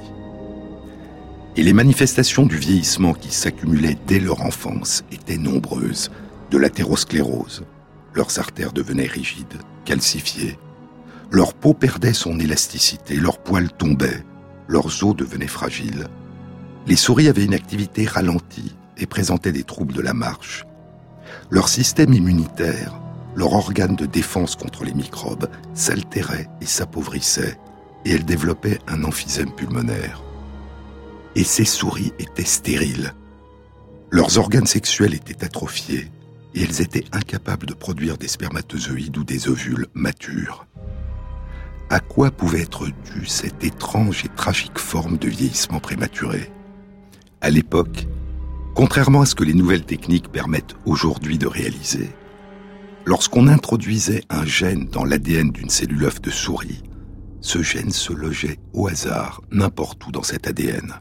Et 1.56 1.62
les 1.62 1.72
manifestations 1.72 2.46
du 2.46 2.56
vieillissement 2.56 3.14
qui 3.14 3.32
s'accumulaient 3.32 3.98
dès 4.06 4.18
leur 4.18 4.42
enfance 4.42 5.04
étaient 5.12 5.38
nombreuses, 5.38 6.10
de 6.50 6.58
l'athérosclérose. 6.58 7.64
Leurs 8.14 8.38
artères 8.38 8.72
devenaient 8.72 9.06
rigides, 9.06 9.58
calcifiées. 9.84 10.58
Leur 11.30 11.54
peau 11.54 11.74
perdait 11.74 12.12
son 12.12 12.40
élasticité, 12.40 13.16
leurs 13.16 13.38
poils 13.38 13.70
tombaient, 13.70 14.24
leurs 14.66 15.04
os 15.04 15.14
devenaient 15.14 15.46
fragiles. 15.46 16.08
Les 16.86 16.96
souris 16.96 17.28
avaient 17.28 17.44
une 17.44 17.54
activité 17.54 18.06
ralentie 18.06 18.74
et 18.98 19.06
présentaient 19.06 19.52
des 19.52 19.64
troubles 19.64 19.94
de 19.94 20.02
la 20.02 20.14
marche. 20.14 20.66
Leur 21.50 21.68
système 21.68 22.12
immunitaire, 22.12 23.00
leur 23.37 23.52
organe 23.52 23.96
de 23.96 24.06
défense 24.06 24.56
contre 24.56 24.84
les 24.84 24.94
microbes, 24.94 25.48
s'altérait 25.74 26.48
et 26.61 26.66
s'appauvrissait, 26.66 27.58
et 28.04 28.12
elles 28.12 28.24
développaient 28.24 28.80
un 28.88 29.04
emphysème 29.04 29.52
pulmonaire. 29.52 30.22
Et 31.34 31.44
ces 31.44 31.64
souris 31.64 32.12
étaient 32.18 32.44
stériles. 32.44 33.14
Leurs 34.11 34.38
organes 34.38 34.66
sexuels 34.66 35.14
étaient 35.14 35.44
atrophiés, 35.44 36.11
et 36.54 36.62
elles 36.62 36.80
étaient 36.80 37.04
incapables 37.12 37.66
de 37.66 37.74
produire 37.74 38.16
des 38.16 38.28
spermatozoïdes 38.28 39.16
ou 39.18 39.24
des 39.24 39.48
ovules 39.48 39.87
matures. 39.94 40.66
À 41.90 42.00
quoi 42.00 42.30
pouvait 42.30 42.62
être 42.62 42.87
due 42.87 43.26
cette 43.26 43.64
étrange 43.64 44.24
et 44.24 44.28
tragique 44.28 44.78
forme 44.78 45.16
de 45.16 45.28
vieillissement 45.28 45.80
prématuré? 45.80 46.50
À 47.40 47.50
l'époque, 47.50 48.06
contrairement 48.78 49.22
à 49.22 49.26
ce 49.26 49.34
que 49.34 49.42
les 49.42 49.54
nouvelles 49.54 49.84
techniques 49.84 50.30
permettent 50.30 50.76
aujourd'hui 50.84 51.36
de 51.36 51.48
réaliser, 51.48 52.10
lorsqu'on 53.06 53.48
introduisait 53.48 54.22
un 54.30 54.46
gène 54.46 54.84
dans 54.84 55.04
l'ADN 55.04 55.50
d'une 55.50 55.68
cellule 55.68 56.04
œuf 56.04 56.22
de 56.22 56.30
souris, 56.30 56.84
ce 57.40 57.60
gène 57.60 57.90
se 57.90 58.12
logeait 58.12 58.60
au 58.74 58.86
hasard 58.86 59.42
n'importe 59.50 60.06
où 60.06 60.12
dans 60.12 60.22
cet 60.22 60.46
ADN. 60.46 60.94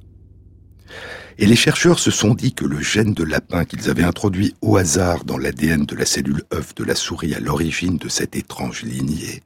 Et 1.37 1.45
les 1.45 1.55
chercheurs 1.55 1.99
se 1.99 2.09
sont 2.09 2.33
dit 2.33 2.55
que 2.55 2.65
le 2.65 2.81
gène 2.81 3.13
de 3.13 3.23
lapin 3.23 3.63
qu'ils 3.63 3.91
avaient 3.91 4.03
introduit 4.03 4.55
au 4.61 4.77
hasard 4.77 5.23
dans 5.23 5.37
l'ADN 5.37 5.85
de 5.85 5.95
la 5.95 6.07
cellule 6.07 6.41
œuf 6.51 6.73
de 6.73 6.83
la 6.83 6.95
souris 6.95 7.35
à 7.35 7.39
l'origine 7.39 7.97
de 7.97 8.09
cette 8.09 8.35
étrange 8.35 8.81
lignée 8.81 9.43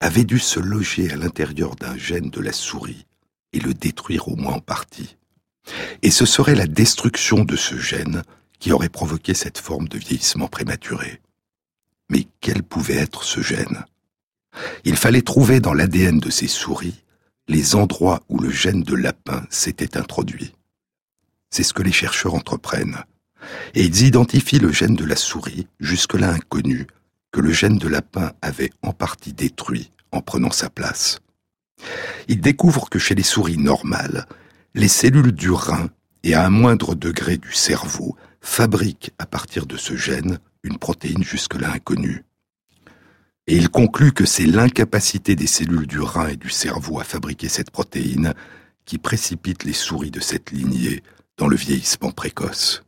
avait 0.00 0.24
dû 0.24 0.38
se 0.38 0.60
loger 0.60 1.10
à 1.10 1.16
l'intérieur 1.16 1.74
d'un 1.74 1.96
gène 1.96 2.28
de 2.28 2.40
la 2.42 2.52
souris 2.52 3.06
et 3.54 3.60
le 3.60 3.72
détruire 3.72 4.28
au 4.28 4.36
moins 4.36 4.56
en 4.56 4.60
partie. 4.60 5.16
Et 6.02 6.10
ce 6.10 6.26
serait 6.26 6.54
la 6.54 6.66
destruction 6.66 7.44
de 7.44 7.56
ce 7.56 7.76
gène 7.76 8.22
qui 8.58 8.72
aurait 8.72 8.88
provoqué 8.88 9.34
cette 9.34 9.58
forme 9.58 9.88
de 9.88 9.98
vieillissement 9.98 10.48
prématuré. 10.48 11.20
Mais 12.08 12.26
quel 12.40 12.62
pouvait 12.62 12.96
être 12.96 13.24
ce 13.24 13.40
gène? 13.40 13.84
Il 14.84 14.96
fallait 14.96 15.22
trouver 15.22 15.60
dans 15.60 15.74
l'ADN 15.74 16.18
de 16.18 16.30
ces 16.30 16.48
souris 16.48 17.02
les 17.48 17.74
endroits 17.74 18.22
où 18.28 18.38
le 18.38 18.50
gène 18.50 18.82
de 18.82 18.94
lapin 18.94 19.46
s'était 19.50 19.96
introduit. 19.96 20.52
C'est 21.50 21.62
ce 21.62 21.74
que 21.74 21.82
les 21.82 21.92
chercheurs 21.92 22.34
entreprennent. 22.34 23.04
Et 23.74 23.84
ils 23.84 24.02
identifient 24.02 24.58
le 24.58 24.72
gène 24.72 24.96
de 24.96 25.04
la 25.04 25.14
souris, 25.14 25.68
jusque-là 25.78 26.32
inconnu, 26.32 26.86
que 27.30 27.40
le 27.40 27.52
gène 27.52 27.78
de 27.78 27.88
lapin 27.88 28.32
avait 28.42 28.70
en 28.82 28.92
partie 28.92 29.32
détruit 29.32 29.92
en 30.10 30.22
prenant 30.22 30.50
sa 30.50 30.70
place. 30.70 31.20
Ils 32.28 32.40
découvrent 32.40 32.88
que 32.88 32.98
chez 32.98 33.14
les 33.14 33.22
souris 33.22 33.58
normales, 33.58 34.26
les 34.76 34.88
cellules 34.88 35.32
du 35.32 35.50
rein 35.50 35.88
et 36.22 36.34
à 36.34 36.44
un 36.44 36.50
moindre 36.50 36.94
degré 36.94 37.38
du 37.38 37.52
cerveau 37.54 38.14
fabriquent 38.42 39.10
à 39.18 39.24
partir 39.24 39.64
de 39.64 39.78
ce 39.78 39.96
gène 39.96 40.38
une 40.62 40.76
protéine 40.76 41.24
jusque-là 41.24 41.72
inconnue. 41.72 42.26
Et 43.46 43.56
il 43.56 43.70
conclut 43.70 44.12
que 44.12 44.26
c'est 44.26 44.44
l'incapacité 44.44 45.34
des 45.34 45.46
cellules 45.46 45.86
du 45.86 46.00
rein 46.00 46.28
et 46.28 46.36
du 46.36 46.50
cerveau 46.50 47.00
à 47.00 47.04
fabriquer 47.04 47.48
cette 47.48 47.70
protéine 47.70 48.34
qui 48.84 48.98
précipite 48.98 49.64
les 49.64 49.72
souris 49.72 50.10
de 50.10 50.20
cette 50.20 50.50
lignée 50.50 51.02
dans 51.38 51.48
le 51.48 51.56
vieillissement 51.56 52.10
précoce. 52.10 52.82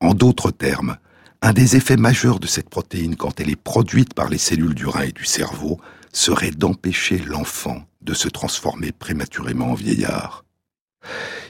En 0.00 0.12
d'autres 0.12 0.50
termes, 0.50 0.98
un 1.40 1.54
des 1.54 1.76
effets 1.76 1.96
majeurs 1.96 2.38
de 2.38 2.46
cette 2.46 2.68
protéine 2.68 3.16
quand 3.16 3.40
elle 3.40 3.48
est 3.48 3.56
produite 3.56 4.12
par 4.12 4.28
les 4.28 4.38
cellules 4.38 4.74
du 4.74 4.86
rein 4.86 5.04
et 5.04 5.12
du 5.12 5.24
cerveau 5.24 5.80
serait 6.12 6.50
d'empêcher 6.50 7.16
l'enfant 7.18 7.86
de 8.02 8.12
se 8.12 8.28
transformer 8.28 8.92
prématurément 8.92 9.70
en 9.70 9.74
vieillard. 9.74 10.45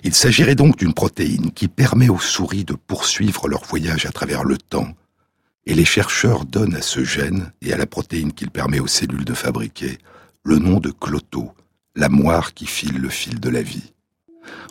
Il 0.04 0.14
s'agirait 0.14 0.54
donc 0.54 0.76
d'une 0.76 0.94
protéine 0.94 1.50
qui 1.52 1.68
permet 1.68 2.08
aux 2.08 2.20
souris 2.20 2.64
de 2.64 2.74
poursuivre 2.74 3.48
leur 3.48 3.64
voyage 3.64 4.06
à 4.06 4.12
travers 4.12 4.44
le 4.44 4.56
temps, 4.56 4.88
et 5.66 5.74
les 5.74 5.84
chercheurs 5.84 6.44
donnent 6.44 6.76
à 6.76 6.82
ce 6.82 7.04
gène 7.04 7.52
et 7.60 7.72
à 7.72 7.76
la 7.76 7.86
protéine 7.86 8.32
qu'il 8.32 8.50
permet 8.50 8.80
aux 8.80 8.86
cellules 8.86 9.24
de 9.24 9.34
fabriquer 9.34 9.98
le 10.44 10.58
nom 10.58 10.78
de 10.78 10.90
cloto, 10.90 11.50
la 11.96 12.08
moire 12.08 12.54
qui 12.54 12.66
file 12.66 12.98
le 12.98 13.08
fil 13.08 13.40
de 13.40 13.48
la 13.48 13.62
vie. 13.62 13.92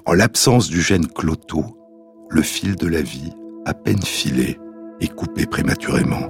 En 0.06 0.14
l'absence 0.14 0.70
du 0.70 0.82
gène 0.82 1.08
cloto, 1.08 1.78
le 2.30 2.42
fil 2.42 2.76
de 2.76 2.88
la 2.88 3.02
vie, 3.02 3.34
à 3.66 3.74
peine 3.74 4.02
filé, 4.02 4.58
est 5.02 5.14
coupé 5.14 5.46
prématurément. 5.46 6.30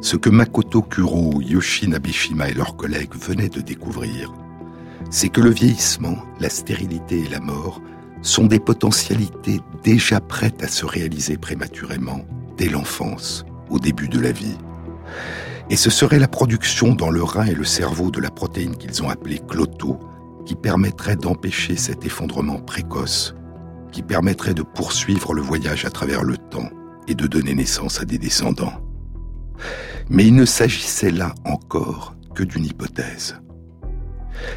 Ce 0.00 0.16
que 0.16 0.30
Makoto 0.30 0.80
Kuro, 0.80 1.42
Yoshi 1.42 1.86
Nabeshima 1.86 2.48
et 2.48 2.54
leurs 2.54 2.76
collègues 2.76 3.14
venaient 3.14 3.50
de 3.50 3.60
découvrir, 3.60 4.32
c'est 5.10 5.28
que 5.28 5.40
le 5.40 5.50
vieillissement, 5.50 6.16
la 6.38 6.48
stérilité 6.48 7.20
et 7.20 7.28
la 7.28 7.40
mort 7.40 7.82
sont 8.22 8.46
des 8.46 8.60
potentialités 8.60 9.60
déjà 9.82 10.20
prêtes 10.20 10.62
à 10.62 10.68
se 10.68 10.86
réaliser 10.86 11.36
prématurément, 11.36 12.24
dès 12.56 12.68
l'enfance, 12.68 13.44
au 13.68 13.78
début 13.78 14.08
de 14.08 14.20
la 14.20 14.32
vie. 14.32 14.56
Et 15.68 15.76
ce 15.76 15.90
serait 15.90 16.18
la 16.18 16.28
production 16.28 16.94
dans 16.94 17.10
le 17.10 17.22
rein 17.22 17.46
et 17.46 17.54
le 17.54 17.64
cerveau 17.64 18.10
de 18.10 18.20
la 18.20 18.30
protéine 18.30 18.76
qu'ils 18.76 19.02
ont 19.02 19.08
appelée 19.08 19.40
cloto 19.46 19.98
qui 20.46 20.54
permettrait 20.54 21.16
d'empêcher 21.16 21.76
cet 21.76 22.04
effondrement 22.04 22.58
précoce 22.58 23.34
qui 23.90 24.02
permettrait 24.02 24.54
de 24.54 24.62
poursuivre 24.62 25.34
le 25.34 25.42
voyage 25.42 25.84
à 25.84 25.90
travers 25.90 26.22
le 26.22 26.36
temps 26.36 26.70
et 27.08 27.14
de 27.14 27.26
donner 27.26 27.54
naissance 27.54 28.00
à 28.00 28.04
des 28.04 28.18
descendants. 28.18 28.80
Mais 30.08 30.26
il 30.26 30.34
ne 30.34 30.44
s'agissait 30.44 31.10
là 31.10 31.34
encore 31.44 32.14
que 32.34 32.42
d'une 32.42 32.64
hypothèse. 32.64 33.40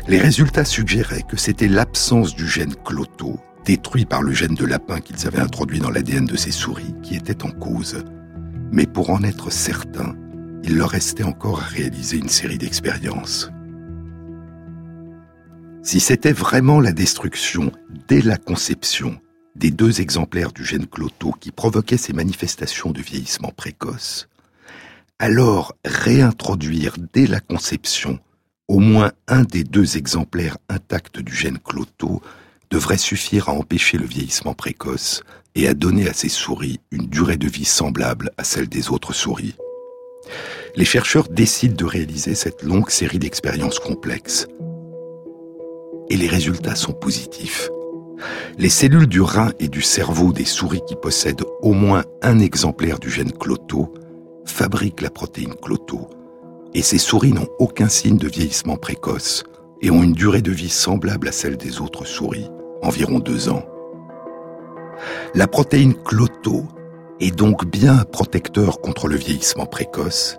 Les 0.07 0.19
résultats 0.19 0.65
suggéraient 0.65 1.23
que 1.27 1.37
c'était 1.37 1.67
l'absence 1.67 2.35
du 2.35 2.47
gène 2.47 2.75
cloto, 2.75 3.39
détruit 3.65 4.05
par 4.05 4.21
le 4.21 4.33
gène 4.33 4.55
de 4.55 4.65
lapin 4.65 4.99
qu'ils 4.99 5.27
avaient 5.27 5.39
introduit 5.39 5.79
dans 5.79 5.89
l'ADN 5.89 6.25
de 6.25 6.35
ces 6.35 6.51
souris, 6.51 6.93
qui 7.01 7.15
était 7.15 7.43
en 7.43 7.51
cause. 7.51 8.03
Mais 8.71 8.85
pour 8.85 9.09
en 9.09 9.23
être 9.23 9.51
certain, 9.51 10.15
il 10.63 10.77
leur 10.77 10.89
restait 10.89 11.23
encore 11.23 11.61
à 11.61 11.65
réaliser 11.65 12.17
une 12.17 12.29
série 12.29 12.57
d'expériences. 12.57 13.49
Si 15.81 15.99
c'était 15.99 16.31
vraiment 16.31 16.79
la 16.79 16.93
destruction, 16.93 17.71
dès 18.07 18.21
la 18.21 18.37
conception, 18.37 19.19
des 19.55 19.69
deux 19.69 20.01
exemplaires 20.01 20.53
du 20.53 20.63
gène 20.63 20.87
Cloto 20.87 21.33
qui 21.39 21.51
provoquaient 21.51 21.97
ces 21.97 22.13
manifestations 22.13 22.91
de 22.91 23.01
vieillissement 23.01 23.51
précoce, 23.55 24.29
alors 25.19 25.75
réintroduire 25.85 26.95
dès 27.13 27.27
la 27.27 27.39
conception 27.39 28.19
au 28.73 28.79
moins 28.79 29.11
un 29.27 29.43
des 29.43 29.63
deux 29.63 29.97
exemplaires 29.97 30.57
intacts 30.67 31.19
du 31.19 31.35
gène 31.35 31.59
Cloto 31.59 32.23
devrait 32.71 32.97
suffire 32.97 33.47
à 33.47 33.51
empêcher 33.51 33.99
le 33.99 34.05
vieillissement 34.07 34.55
précoce 34.55 35.21
et 35.53 35.67
à 35.67 35.75
donner 35.75 36.09
à 36.09 36.13
ces 36.13 36.27
souris 36.27 36.79
une 36.89 37.05
durée 37.05 37.37
de 37.37 37.47
vie 37.47 37.65
semblable 37.65 38.31
à 38.39 38.43
celle 38.43 38.67
des 38.67 38.89
autres 38.89 39.13
souris. 39.13 39.53
Les 40.75 40.85
chercheurs 40.85 41.29
décident 41.29 41.75
de 41.75 41.85
réaliser 41.85 42.33
cette 42.33 42.63
longue 42.63 42.89
série 42.89 43.19
d'expériences 43.19 43.77
complexes 43.77 44.47
et 46.09 46.17
les 46.17 46.27
résultats 46.27 46.75
sont 46.75 46.93
positifs. 46.93 47.69
Les 48.57 48.69
cellules 48.69 49.07
du 49.07 49.21
rein 49.21 49.51
et 49.59 49.67
du 49.67 49.83
cerveau 49.83 50.33
des 50.33 50.45
souris 50.45 50.81
qui 50.87 50.95
possèdent 50.95 51.45
au 51.61 51.73
moins 51.73 52.05
un 52.23 52.39
exemplaire 52.39 52.97
du 52.97 53.11
gène 53.11 53.33
Cloto 53.33 53.93
fabriquent 54.45 55.01
la 55.01 55.11
protéine 55.11 55.53
Cloto, 55.61 56.09
et 56.73 56.81
ces 56.81 56.97
souris 56.97 57.33
n'ont 57.33 57.47
aucun 57.59 57.89
signe 57.89 58.17
de 58.17 58.27
vieillissement 58.27 58.77
précoce 58.77 59.43
et 59.81 59.91
ont 59.91 60.03
une 60.03 60.13
durée 60.13 60.41
de 60.41 60.51
vie 60.51 60.69
semblable 60.69 61.27
à 61.27 61.31
celle 61.31 61.57
des 61.57 61.81
autres 61.81 62.05
souris, 62.05 62.49
environ 62.81 63.19
deux 63.19 63.49
ans. 63.49 63.65
La 65.35 65.47
protéine 65.47 65.93
Cloto 65.93 66.65
est 67.19 67.35
donc 67.35 67.65
bien 67.65 68.03
protecteur 68.11 68.81
contre 68.81 69.07
le 69.07 69.15
vieillissement 69.15 69.65
précoce. 69.65 70.37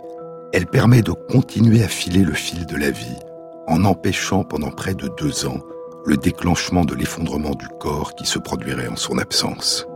Elle 0.52 0.66
permet 0.66 1.02
de 1.02 1.12
continuer 1.12 1.82
à 1.82 1.88
filer 1.88 2.22
le 2.22 2.32
fil 2.32 2.66
de 2.66 2.76
la 2.76 2.90
vie 2.90 3.18
en 3.66 3.84
empêchant 3.84 4.44
pendant 4.44 4.70
près 4.70 4.94
de 4.94 5.08
deux 5.18 5.46
ans 5.46 5.60
le 6.06 6.16
déclenchement 6.16 6.84
de 6.84 6.94
l'effondrement 6.94 7.54
du 7.54 7.66
corps 7.80 8.14
qui 8.14 8.26
se 8.26 8.38
produirait 8.38 8.88
en 8.88 8.96
son 8.96 9.18
absence. 9.18 9.86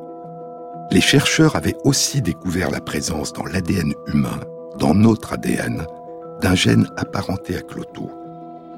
Les 0.91 1.03
chercheurs 1.03 1.55
avaient 1.55 1.77
aussi 1.85 2.23
découvert 2.23 2.71
la 2.71 2.81
présence 2.81 3.33
dans 3.35 3.45
l'ADN 3.45 3.93
humain, 4.07 4.41
dans 4.79 4.95
notre 4.95 5.35
ADN, 5.35 5.87
d'un 6.41 6.55
gène 6.55 6.89
apparenté 6.97 7.57
à 7.57 7.63
Cloto. 7.63 8.11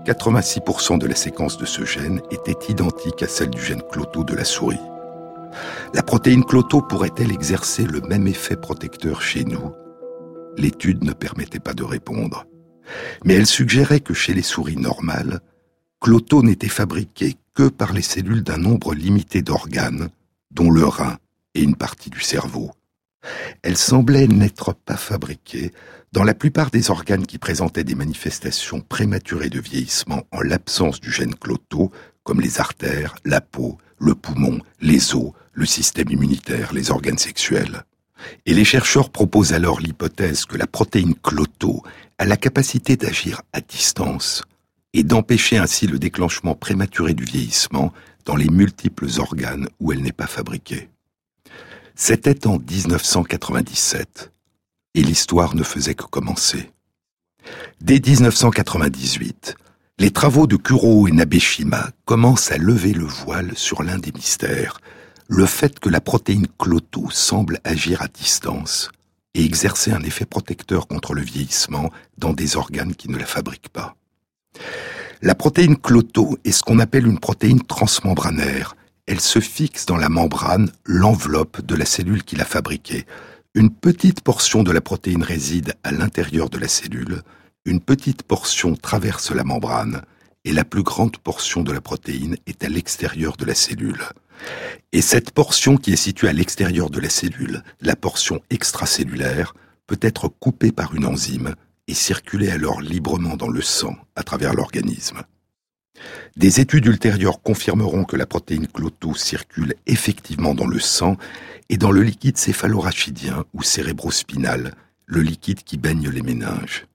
86% 0.06 0.98
de 0.98 1.06
la 1.06 1.14
séquence 1.14 1.58
de 1.58 1.66
ce 1.66 1.84
gène 1.84 2.22
était 2.30 2.72
identique 2.72 3.22
à 3.22 3.28
celle 3.28 3.50
du 3.50 3.62
gène 3.62 3.82
Cloto 3.90 4.24
de 4.24 4.34
la 4.34 4.44
souris. 4.44 4.80
La 5.94 6.02
protéine 6.02 6.44
Cloto 6.44 6.80
pourrait-elle 6.80 7.32
exercer 7.32 7.84
le 7.84 8.00
même 8.00 8.26
effet 8.26 8.56
protecteur 8.56 9.20
chez 9.20 9.44
nous? 9.44 9.72
L'étude 10.56 11.04
ne 11.04 11.12
permettait 11.12 11.61
pas 11.61 11.74
de 11.74 11.84
répondre 11.84 12.44
mais 13.24 13.34
elle 13.34 13.46
suggérait 13.46 14.00
que 14.00 14.14
chez 14.14 14.34
les 14.34 14.42
souris 14.42 14.76
normales, 14.76 15.40
Cloto 16.00 16.42
n'était 16.42 16.68
fabriqué 16.68 17.36
que 17.54 17.68
par 17.68 17.92
les 17.92 18.02
cellules 18.02 18.42
d'un 18.42 18.56
nombre 18.56 18.94
limité 18.94 19.42
d'organes, 19.42 20.08
dont 20.50 20.70
le 20.70 20.84
rein 20.84 21.18
et 21.54 21.62
une 21.62 21.76
partie 21.76 22.11
du 22.11 22.20
cerveau. 22.20 22.70
Elle 23.62 23.76
semblait 23.76 24.26
n'être 24.26 24.72
pas 24.72 24.96
fabriquée 24.96 25.72
dans 26.12 26.24
la 26.24 26.34
plupart 26.34 26.70
des 26.70 26.90
organes 26.90 27.26
qui 27.26 27.38
présentaient 27.38 27.84
des 27.84 27.94
manifestations 27.94 28.80
prématurées 28.80 29.48
de 29.48 29.61
vieillissement 29.61 30.24
en 30.32 30.40
l'absence 30.40 31.00
du 31.00 31.11
gène 31.11 31.34
Cloto, 31.34 31.92
comme 32.24 32.40
les 32.40 32.61
artères, 32.61 33.14
la 33.24 33.40
peau, 33.40 33.78
le 33.98 34.14
poumon, 34.14 34.61
les 34.80 35.14
os, 35.14 35.32
le 35.52 35.66
système 35.66 36.11
immunitaire, 36.11 36.72
les 36.72 36.90
organes 36.90 37.18
sexuels. 37.18 37.84
Et 38.44 38.54
les 38.54 38.64
chercheurs 38.64 39.11
proposent 39.11 39.52
alors 39.52 39.80
l'hypothèse 39.80 40.44
que 40.44 40.56
la 40.56 40.66
protéine 40.66 41.14
Cloto 41.14 41.82
a 42.18 42.24
la 42.24 42.36
capacité 42.36 42.96
d'agir 42.96 43.42
à 43.52 43.61
distance 43.61 44.42
et 44.92 45.04
d'empêcher 45.04 45.58
ainsi 45.58 45.86
le 45.86 45.98
déclenchement 45.98 46.54
prématuré 46.54 47.14
du 47.14 47.24
vieillissement 47.24 47.92
dans 48.24 48.36
les 48.36 48.48
multiples 48.48 49.08
organes 49.18 49.68
où 49.78 49.92
elle 49.92 50.02
n'est 50.02 50.12
pas 50.12 50.26
fabriquée. 50.26 50.88
C'était 51.94 52.46
en 52.46 52.58
1997 52.58 54.32
et 54.95 55.03
l'histoire 55.03 55.55
ne 55.55 55.62
faisait 55.62 55.95
que 55.95 56.05
commencer. 56.05 56.70
Dès 57.80 58.01
1998, 58.01 59.55
les 59.99 60.11
travaux 60.11 60.47
de 60.47 60.57
Kuro 60.57 61.09
et 61.09 61.12
Nabeshima 61.12 61.91
commencent 62.05 62.53
à 62.53 62.59
lever 62.59 62.93
le 62.93 63.05
voile 63.05 63.53
sur 63.57 63.82
l'un 63.82 63.99
des 63.99 64.12
mystères 64.12 64.80
le 65.30 65.47
fait 65.47 65.78
que 65.78 65.88
la 65.88 66.01
protéine 66.01 66.49
Cloto 66.59 67.09
semble 67.11 67.61
agir 67.62 68.03
à 68.03 68.09
distance 68.09 68.91
et 69.34 69.45
exercer 69.45 69.93
un 69.93 70.03
effet 70.03 70.26
protecteur 70.26 70.88
contre 70.88 71.14
le 71.14 71.22
vieillissement 71.22 71.91
dans 72.18 72.32
des 72.32 72.57
organes 72.57 72.97
qui 72.97 73.09
ne 73.09 73.16
la 73.16 73.26
fabriquent 73.26 73.68
pas. 73.68 73.95
La 75.22 75.36
protéine 75.36 75.76
Cloto 75.76 76.36
est 76.45 76.51
ce 76.51 76.64
qu'on 76.64 76.80
appelle 76.80 77.07
une 77.07 77.20
protéine 77.20 77.62
transmembranaire. 77.62 78.74
Elle 79.07 79.20
se 79.20 79.38
fixe 79.38 79.86
dans 79.86 79.97
la 79.97 80.09
membrane, 80.09 80.72
l'enveloppe 80.84 81.64
de 81.64 81.76
la 81.76 81.84
cellule 81.84 82.24
qui 82.24 82.34
l'a 82.34 82.45
fabriquée. 82.45 83.07
Une 83.57 83.70
petite 83.70 84.20
portion 84.20 84.62
de 84.62 84.70
la 84.70 84.80
protéine 84.80 85.24
réside 85.24 85.74
à 85.82 85.90
l'intérieur 85.90 86.51
de 86.51 86.59
la 86.59 86.68
cellule, 86.68 87.22
une 87.64 87.80
petite 87.80 88.22
portion 88.22 88.76
traverse 88.76 89.32
la 89.32 89.42
membrane, 89.42 90.03
et 90.44 90.53
la 90.53 90.64
plus 90.64 90.84
grande 90.84 91.16
portion 91.16 91.62
de 91.64 91.72
la 91.72 91.80
protéine 91.80 92.36
est 92.46 92.62
à 92.62 92.68
l'extérieur 92.68 93.36
de 93.36 93.44
la 93.44 93.57
cellule. 93.57 94.05
Et 94.92 95.03
cette 95.03 95.32
portion 95.32 95.76
qui 95.78 95.92
est 95.92 95.96
située 95.96 96.28
à 96.28 96.32
l'extérieur 96.32 96.90
de 96.90 97.01
la 97.01 97.11
cellule, 97.11 97.64
la 97.80 97.96
portion 97.96 98.40
extracellulaire, 98.51 99.53
peut 99.88 99.98
être 100.01 100.28
coupée 100.28 100.70
par 100.70 100.94
une 100.94 101.05
enzyme 101.05 101.57
et 101.88 101.94
circuler 101.94 102.53
alors 102.53 102.80
librement 102.80 103.36
dans 103.36 103.48
le 103.48 103.62
sang 103.62 103.96
à 104.14 104.22
travers 104.22 104.55
l'organisme. 104.55 105.22
Des 106.36 106.61
études 106.61 106.86
ultérieures 106.86 107.42
confirmeront 107.42 108.05
que 108.05 108.16
la 108.16 108.26
protéine 108.26 108.66
Cloto 108.66 109.14
circule 109.14 109.74
effectivement 109.86 110.55
dans 110.55 110.66
le 110.66 110.78
sang 110.78 111.16
et 111.68 111.76
dans 111.76 111.90
le 111.90 112.03
liquide 112.03 112.36
céphalorachidien 112.36 113.44
ou 113.55 113.62
cérébrospinal, 113.62 114.74
le 115.07 115.22
liquide 115.22 115.62
qui 115.62 115.76
baigne 115.76 116.09
les 116.09 116.22
méninges. 116.22 116.86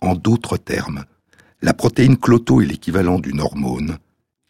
En 0.00 0.14
d'autres 0.14 0.56
termes, 0.56 1.04
la 1.62 1.74
protéine 1.74 2.16
Cloto 2.16 2.60
est 2.60 2.66
l'équivalent 2.66 3.18
d'une 3.18 3.40
hormone 3.40 3.98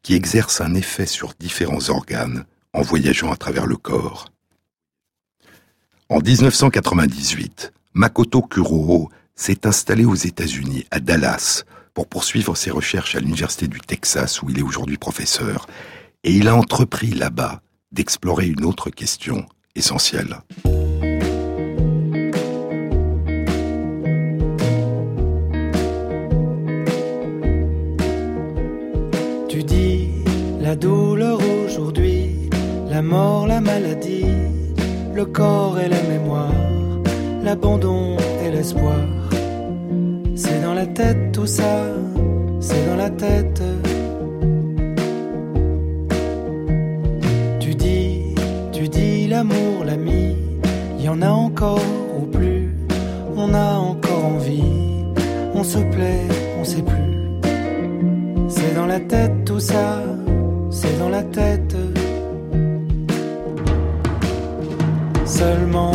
qui 0.02 0.14
exerce 0.14 0.60
un 0.60 0.74
effet 0.74 1.06
sur 1.06 1.34
différents 1.38 1.90
organes 1.90 2.44
en 2.72 2.82
voyageant 2.82 3.30
à 3.30 3.36
travers 3.36 3.66
le 3.66 3.76
corps. 3.76 4.32
En 6.08 6.20
1998, 6.20 7.72
Makoto 7.94 8.42
Kuroho 8.42 9.10
s'est 9.34 9.66
installé 9.66 10.04
aux 10.04 10.14
États-Unis, 10.14 10.86
à 10.90 11.00
Dallas, 11.00 11.64
pour 11.94 12.06
poursuivre 12.08 12.56
ses 12.56 12.70
recherches 12.70 13.14
à 13.16 13.20
l'Université 13.20 13.68
du 13.68 13.80
Texas 13.80 14.42
où 14.42 14.50
il 14.50 14.58
est 14.58 14.62
aujourd'hui 14.62 14.98
professeur, 14.98 15.66
et 16.24 16.32
il 16.32 16.48
a 16.48 16.56
entrepris 16.56 17.10
là-bas 17.10 17.60
d'explorer 17.90 18.46
une 18.46 18.64
autre 18.64 18.90
question 18.90 19.46
essentielle. 19.74 20.36
La 30.72 30.76
douleur 30.76 31.38
aujourd'hui, 31.66 32.48
la 32.88 33.02
mort, 33.02 33.46
la 33.46 33.60
maladie, 33.60 34.24
le 35.14 35.26
corps 35.26 35.78
et 35.78 35.86
la 35.86 36.00
mémoire, 36.04 36.50
l'abandon 37.42 38.16
et 38.42 38.50
l'espoir. 38.50 39.21
C'est 40.62 40.68
dans 40.68 40.74
la 40.74 40.86
tête 40.86 41.32
tout 41.32 41.46
ça, 41.46 41.74
c'est 42.60 42.86
dans 42.86 42.94
la 42.94 43.10
tête. 43.10 43.62
Tu 47.58 47.74
dis, 47.74 48.36
tu 48.70 48.88
dis 48.88 49.26
l'amour, 49.26 49.84
l'ami, 49.84 50.36
y 51.00 51.08
en 51.08 51.20
a 51.20 51.30
encore 51.30 51.82
ou 52.16 52.26
plus, 52.26 52.68
on 53.36 53.52
a 53.54 53.74
encore 53.74 54.24
envie, 54.24 54.62
on 55.52 55.64
se 55.64 55.78
plaît, 55.78 56.28
on 56.60 56.62
sait 56.62 56.82
plus. 56.82 57.40
C'est 58.48 58.74
dans 58.76 58.86
la 58.86 59.00
tête 59.00 59.44
tout 59.44 59.58
ça 59.58 60.00
c'est 60.70 60.96
dans 61.00 61.08
la 61.08 61.24
tête. 61.24 61.76
Seulement, 65.26 65.92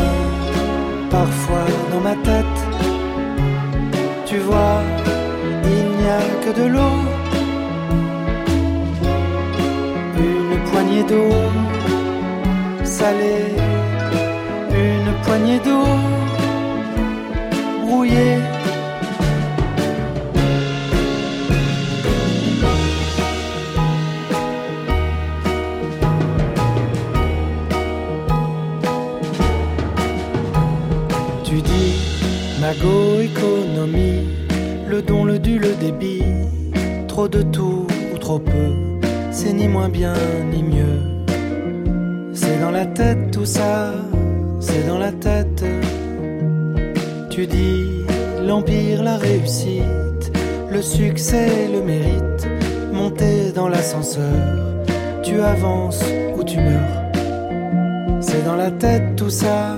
parfois 1.09 1.65
dans 1.93 2.01
ma 2.01 2.15
tête, 2.15 2.66
tu 4.29 4.39
vois, 4.39 4.81
il 5.63 5.85
n'y 5.97 6.07
a 6.07 6.21
que 6.43 6.51
de 6.59 6.65
l'eau, 6.67 6.97
une 10.17 10.63
poignée 10.69 11.03
d'eau 11.03 11.31
salée, 12.83 13.55
une 14.71 15.11
poignée 15.23 15.59
d'eau 15.59 15.85
brouillée. 17.85 18.39
Tu 31.45 31.61
dis 31.61 31.93
mago 32.59 33.06
économie, 33.27 34.27
le 34.87 35.01
don, 35.01 35.25
le 35.25 35.37
dû, 35.39 35.59
le 35.59 35.73
débit, 35.75 36.23
trop 37.07 37.27
de 37.27 37.41
tout 37.41 37.85
ou 38.13 38.17
trop 38.17 38.39
peu, 38.39 38.69
c'est 39.31 39.53
ni 39.53 39.67
moins 39.67 39.89
bien 39.89 40.13
ni 40.51 40.63
mieux. 40.63 40.99
C'est 42.33 42.59
dans 42.59 42.71
la 42.71 42.85
tête 42.85 43.31
tout 43.31 43.45
ça, 43.45 43.93
c'est 44.59 44.85
dans 44.87 44.97
la 44.97 45.11
tête. 45.11 45.63
Tu 47.29 47.47
dis 47.47 47.83
l'empire, 48.47 49.03
la 49.03 49.17
réussite, 49.17 50.25
le 50.71 50.81
succès, 50.81 51.49
le 51.73 51.81
mérite, 51.81 52.41
monter 52.93 53.51
dans 53.53 53.67
l'ascenseur, 53.67 54.41
tu 55.23 55.41
avances 55.41 56.03
ou 56.37 56.43
tu 56.43 56.57
meurs. 56.57 56.97
C'est 58.21 58.43
dans 58.45 58.55
la 58.55 58.71
tête 58.71 59.15
tout 59.15 59.29
ça, 59.29 59.75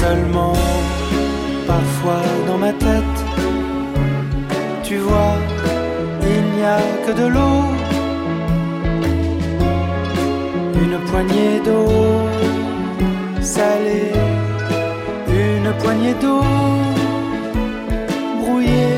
Seulement, 0.00 0.52
parfois 1.66 2.22
dans 2.46 2.58
ma 2.58 2.72
tête, 2.72 3.18
tu 4.84 4.96
vois, 4.98 5.34
il 6.22 6.42
n'y 6.54 6.64
a 6.64 6.80
que 7.04 7.12
de 7.20 7.26
l'eau, 7.34 7.60
une 10.84 10.98
poignée 11.10 11.60
d'eau 11.66 11.88
salée, 13.40 14.12
une 15.28 15.70
poignée 15.82 16.14
d'eau 16.22 16.42
brouillée. 18.40 18.97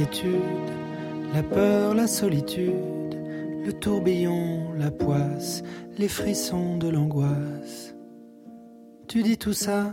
L'inquiétude, 0.00 0.40
la 1.34 1.42
peur, 1.42 1.94
la 1.94 2.06
solitude, 2.06 2.72
le 3.64 3.72
tourbillon, 3.72 4.72
la 4.78 4.90
poisse, 4.90 5.62
les 5.98 6.08
frissons 6.08 6.78
de 6.78 6.88
l'angoisse. 6.88 7.94
Tu 9.08 9.22
dis 9.22 9.36
tout 9.36 9.52
ça, 9.52 9.92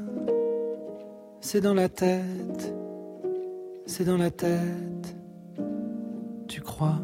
c'est 1.41 1.61
dans 1.61 1.73
la 1.73 1.89
tête, 1.89 2.73
c'est 3.85 4.05
dans 4.05 4.17
la 4.17 4.31
tête. 4.31 5.17
Tu 6.47 6.61
crois? 6.61 7.01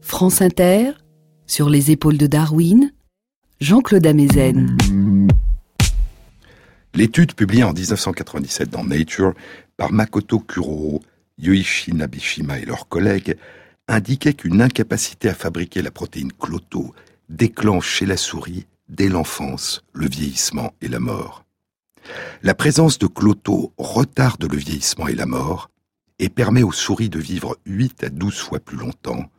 France 0.00 0.42
Inter, 0.42 0.92
sur 1.46 1.68
les 1.68 1.90
épaules 1.90 2.18
de 2.18 2.26
Darwin, 2.26 2.92
Jean-Claude 3.60 4.06
Amezen. 4.06 4.76
L'étude 6.94 7.34
publiée 7.34 7.64
en 7.64 7.72
1997 7.72 8.70
dans 8.70 8.84
Nature 8.84 9.32
par 9.76 9.92
Makoto 9.92 10.38
Kuroho, 10.38 11.00
Yoichi 11.38 11.92
Nabishima 11.92 12.58
et 12.58 12.64
leurs 12.64 12.88
collègues 12.88 13.36
indiquait 13.88 14.34
qu'une 14.34 14.62
incapacité 14.62 15.28
à 15.28 15.34
fabriquer 15.34 15.82
la 15.82 15.90
protéine 15.90 16.32
cloto 16.32 16.94
déclenche 17.28 17.88
chez 17.88 18.06
la 18.06 18.16
souris, 18.16 18.66
dès 18.88 19.08
l'enfance, 19.08 19.82
le 19.92 20.08
vieillissement 20.08 20.72
et 20.80 20.88
la 20.88 21.00
mort. 21.00 21.44
La 22.42 22.54
présence 22.54 22.98
de 22.98 23.06
cloto 23.06 23.72
retarde 23.78 24.50
le 24.50 24.58
vieillissement 24.58 25.08
et 25.08 25.14
la 25.14 25.26
mort 25.26 25.70
et 26.18 26.28
permet 26.28 26.62
aux 26.62 26.72
souris 26.72 27.08
de 27.08 27.18
vivre 27.18 27.58
8 27.66 28.04
à 28.04 28.08
12 28.08 28.38
fois 28.38 28.60
plus 28.60 28.76
longtemps, 28.76 29.30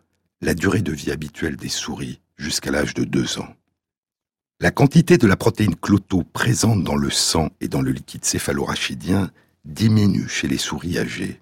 la 0.42 0.54
durée 0.54 0.82
de 0.82 0.92
vie 0.92 1.12
habituelle 1.12 1.56
des 1.56 1.70
souris 1.70 2.20
jusqu'à 2.38 2.72
l'âge 2.72 2.94
de 2.94 3.04
2 3.04 3.40
ans. 3.40 3.56
La 4.60 4.72
quantité 4.72 5.18
de 5.18 5.28
la 5.28 5.36
protéine 5.36 5.76
cloto 5.76 6.24
présente 6.24 6.84
dans 6.84 6.96
le 6.96 7.10
sang 7.10 7.50
et 7.60 7.68
dans 7.68 7.82
le 7.82 7.92
liquide 7.92 8.26
céphalorachidien 8.26 9.30
diminue 9.66 10.28
chez 10.28 10.48
les 10.48 10.58
souris 10.58 10.98
âgées. 10.98 11.42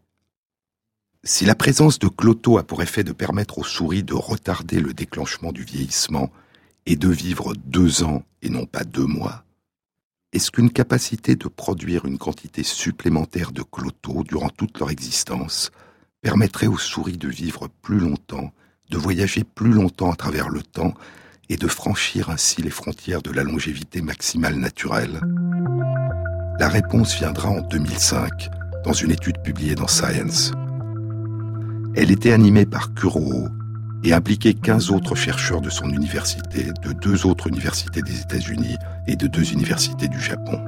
Si 1.24 1.46
la 1.46 1.54
présence 1.54 2.00
de 2.00 2.08
cloto 2.08 2.58
a 2.58 2.64
pour 2.64 2.82
effet 2.82 3.04
de 3.04 3.12
permettre 3.12 3.60
aux 3.60 3.64
souris 3.64 4.02
de 4.02 4.16
retarder 4.16 4.80
le 4.80 4.92
déclenchement 4.92 5.52
du 5.52 5.64
vieillissement 5.64 6.32
et 6.88 6.96
de 6.96 7.10
vivre 7.10 7.54
deux 7.64 8.02
ans 8.02 8.24
et 8.42 8.50
non 8.50 8.66
pas 8.66 8.84
deux 8.84 9.06
mois, 9.06 9.44
est-ce 10.34 10.50
qu'une 10.50 10.72
capacité 10.72 11.36
de 11.36 11.48
produire 11.48 12.06
une 12.06 12.18
quantité 12.18 12.64
supplémentaire 12.64 13.52
de 13.52 13.62
cloto 13.62 14.24
durant 14.24 14.50
toute 14.50 14.80
leur 14.80 14.90
existence 14.90 15.70
permettrait 16.22 16.66
aux 16.66 16.80
souris 16.80 17.20
de 17.20 17.28
vivre 17.28 17.68
plus 17.84 18.00
longtemps, 18.00 18.52
de 18.90 18.98
voyager 18.98 19.44
plus 19.44 19.74
longtemps 19.74 20.12
à 20.12 20.16
travers 20.16 20.50
le 20.50 20.64
temps 20.64 20.96
et 21.50 21.56
de 21.56 21.68
franchir 21.68 22.32
ainsi 22.32 22.64
les 22.64 22.72
frontières 22.72 23.22
de 23.22 23.32
la 23.32 23.44
longévité 23.44 24.02
maximale 24.02 24.56
naturelle? 24.56 25.22
La 26.60 26.68
réponse 26.68 27.16
viendra 27.16 27.50
en 27.50 27.62
2005 27.62 28.50
dans 28.84 28.94
une 28.94 29.12
étude 29.12 29.40
publiée 29.44 29.76
dans 29.76 29.88
Science. 29.88 30.52
Elle 31.94 32.12
était 32.12 32.32
animée 32.32 32.66
par 32.66 32.94
Kuroho 32.94 33.50
et 34.04 34.14
impliquait 34.14 34.54
15 34.54 34.92
autres 34.92 35.16
chercheurs 35.16 35.62
de 35.62 35.70
son 35.70 35.90
université, 35.90 36.68
de 36.84 36.94
deux 36.94 37.26
autres 37.26 37.48
universités 37.48 38.02
des 38.02 38.22
États-Unis 38.22 38.78
et 39.08 39.16
de 39.16 39.28
deux 39.28 39.52
universités 39.52 40.08
du 40.08 40.20
Japon. 40.20 40.60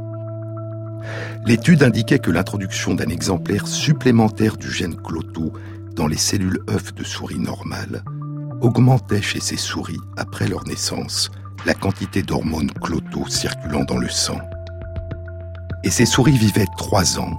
L'étude 1.45 1.83
indiquait 1.83 2.19
que 2.19 2.31
l'introduction 2.31 2.93
d'un 2.93 3.09
exemplaire 3.09 3.67
supplémentaire 3.67 4.57
du 4.57 4.69
gène 4.69 4.95
cloto 4.95 5.53
dans 5.95 6.07
les 6.07 6.17
cellules 6.17 6.59
œufs 6.69 6.93
de 6.93 7.03
souris 7.03 7.39
normales 7.39 8.03
augmentait 8.61 9.21
chez 9.21 9.39
ces 9.39 9.57
souris, 9.57 9.99
après 10.17 10.47
leur 10.47 10.65
naissance, 10.65 11.31
la 11.65 11.73
quantité 11.73 12.21
d'hormones 12.21 12.71
cloto 12.71 13.27
circulant 13.27 13.83
dans 13.83 13.97
le 13.97 14.09
sang. 14.09 14.39
Et 15.83 15.89
ces 15.89 16.05
souris 16.05 16.37
vivaient 16.37 16.67
trois 16.77 17.19
ans, 17.19 17.37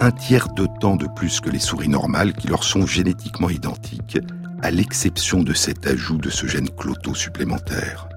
un 0.00 0.10
tiers 0.10 0.48
de 0.48 0.66
temps 0.80 0.96
de 0.96 1.06
plus 1.06 1.40
que 1.40 1.50
les 1.50 1.58
souris 1.58 1.88
normales 1.88 2.32
qui 2.32 2.48
leur 2.48 2.64
sont 2.64 2.86
génétiquement 2.86 3.50
identiques, 3.50 4.18
à 4.62 4.70
l'exception 4.70 5.42
de 5.42 5.52
cet 5.52 5.86
ajout 5.86 6.16
de 6.16 6.30
ce 6.30 6.46
gène 6.46 6.70
cloto 6.70 7.14
supplémentaire. 7.14 8.08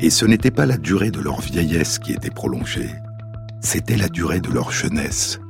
Et 0.00 0.10
ce 0.10 0.26
n'était 0.26 0.52
pas 0.52 0.64
la 0.64 0.76
durée 0.76 1.10
de 1.10 1.20
leur 1.20 1.40
vieillesse 1.40 1.98
qui 1.98 2.12
était 2.12 2.30
prolongée, 2.30 2.90
c'était 3.60 3.96
la 3.96 4.08
durée 4.08 4.40
de 4.40 4.50
leur 4.50 4.70
jeunesse. 4.70 5.40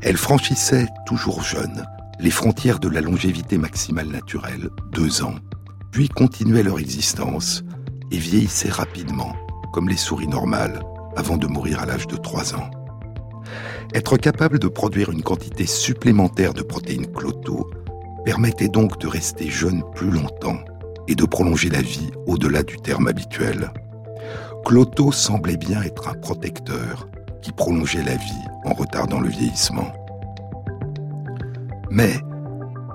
Elles 0.00 0.16
franchissaient, 0.16 0.88
toujours 1.04 1.42
jeunes, 1.42 1.84
les 2.18 2.30
frontières 2.30 2.80
de 2.80 2.88
la 2.88 3.02
longévité 3.02 3.58
maximale 3.58 4.08
naturelle, 4.08 4.70
deux 4.92 5.22
ans, 5.22 5.34
puis 5.90 6.08
continuaient 6.08 6.62
leur 6.62 6.78
existence 6.78 7.64
et 8.10 8.18
vieillissaient 8.18 8.70
rapidement, 8.70 9.36
comme 9.74 9.90
les 9.90 9.96
souris 9.98 10.28
normales, 10.28 10.82
avant 11.16 11.36
de 11.36 11.46
mourir 11.46 11.80
à 11.80 11.86
l'âge 11.86 12.06
de 12.06 12.16
trois 12.16 12.54
ans. 12.54 12.70
Être 13.94 14.16
capable 14.16 14.58
de 14.58 14.68
produire 14.68 15.10
une 15.10 15.22
quantité 15.22 15.66
supplémentaire 15.66 16.54
de 16.54 16.62
protéines 16.62 17.12
cloto 17.12 17.70
permettait 18.24 18.68
donc 18.68 18.98
de 18.98 19.06
rester 19.06 19.50
jeune 19.50 19.82
plus 19.94 20.10
longtemps 20.10 20.58
et 21.08 21.14
de 21.14 21.24
prolonger 21.26 21.68
la 21.68 21.82
vie 21.82 22.10
au-delà 22.26 22.62
du 22.62 22.78
terme 22.78 23.08
habituel. 23.08 23.70
Cloto 24.64 25.12
semblait 25.12 25.58
bien 25.58 25.82
être 25.82 26.08
un 26.08 26.14
protecteur 26.14 27.06
qui 27.42 27.52
prolongeait 27.52 28.04
la 28.04 28.16
vie 28.16 28.46
en 28.64 28.72
retardant 28.72 29.20
le 29.20 29.28
vieillissement. 29.28 29.92
Mais, 31.90 32.14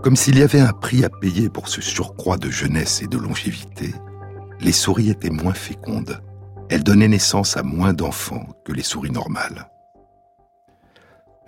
comme 0.02 0.16
s'il 0.16 0.40
y 0.40 0.42
avait 0.42 0.62
un 0.62 0.74
prix 0.74 1.04
à 1.04 1.10
payer 1.10 1.50
pour 1.50 1.68
ce 1.68 1.82
surcroît 1.82 2.38
de 2.38 2.50
jeunesse 2.50 3.04
et 3.04 3.08
de 3.08 3.18
longévité, 3.18 3.94
les 4.62 4.72
souris 4.72 5.12
étaient 5.12 5.30
moins 5.30 5.54
fécondes. 5.54 6.24
Elles 6.70 6.84
donnaient 6.84 7.08
naissance 7.08 7.56
à 7.56 7.62
moins 7.64 7.94
d'enfants 7.94 8.48
que 8.66 8.72
les 8.72 8.84
souris 8.84 9.12
normales. 9.12 9.70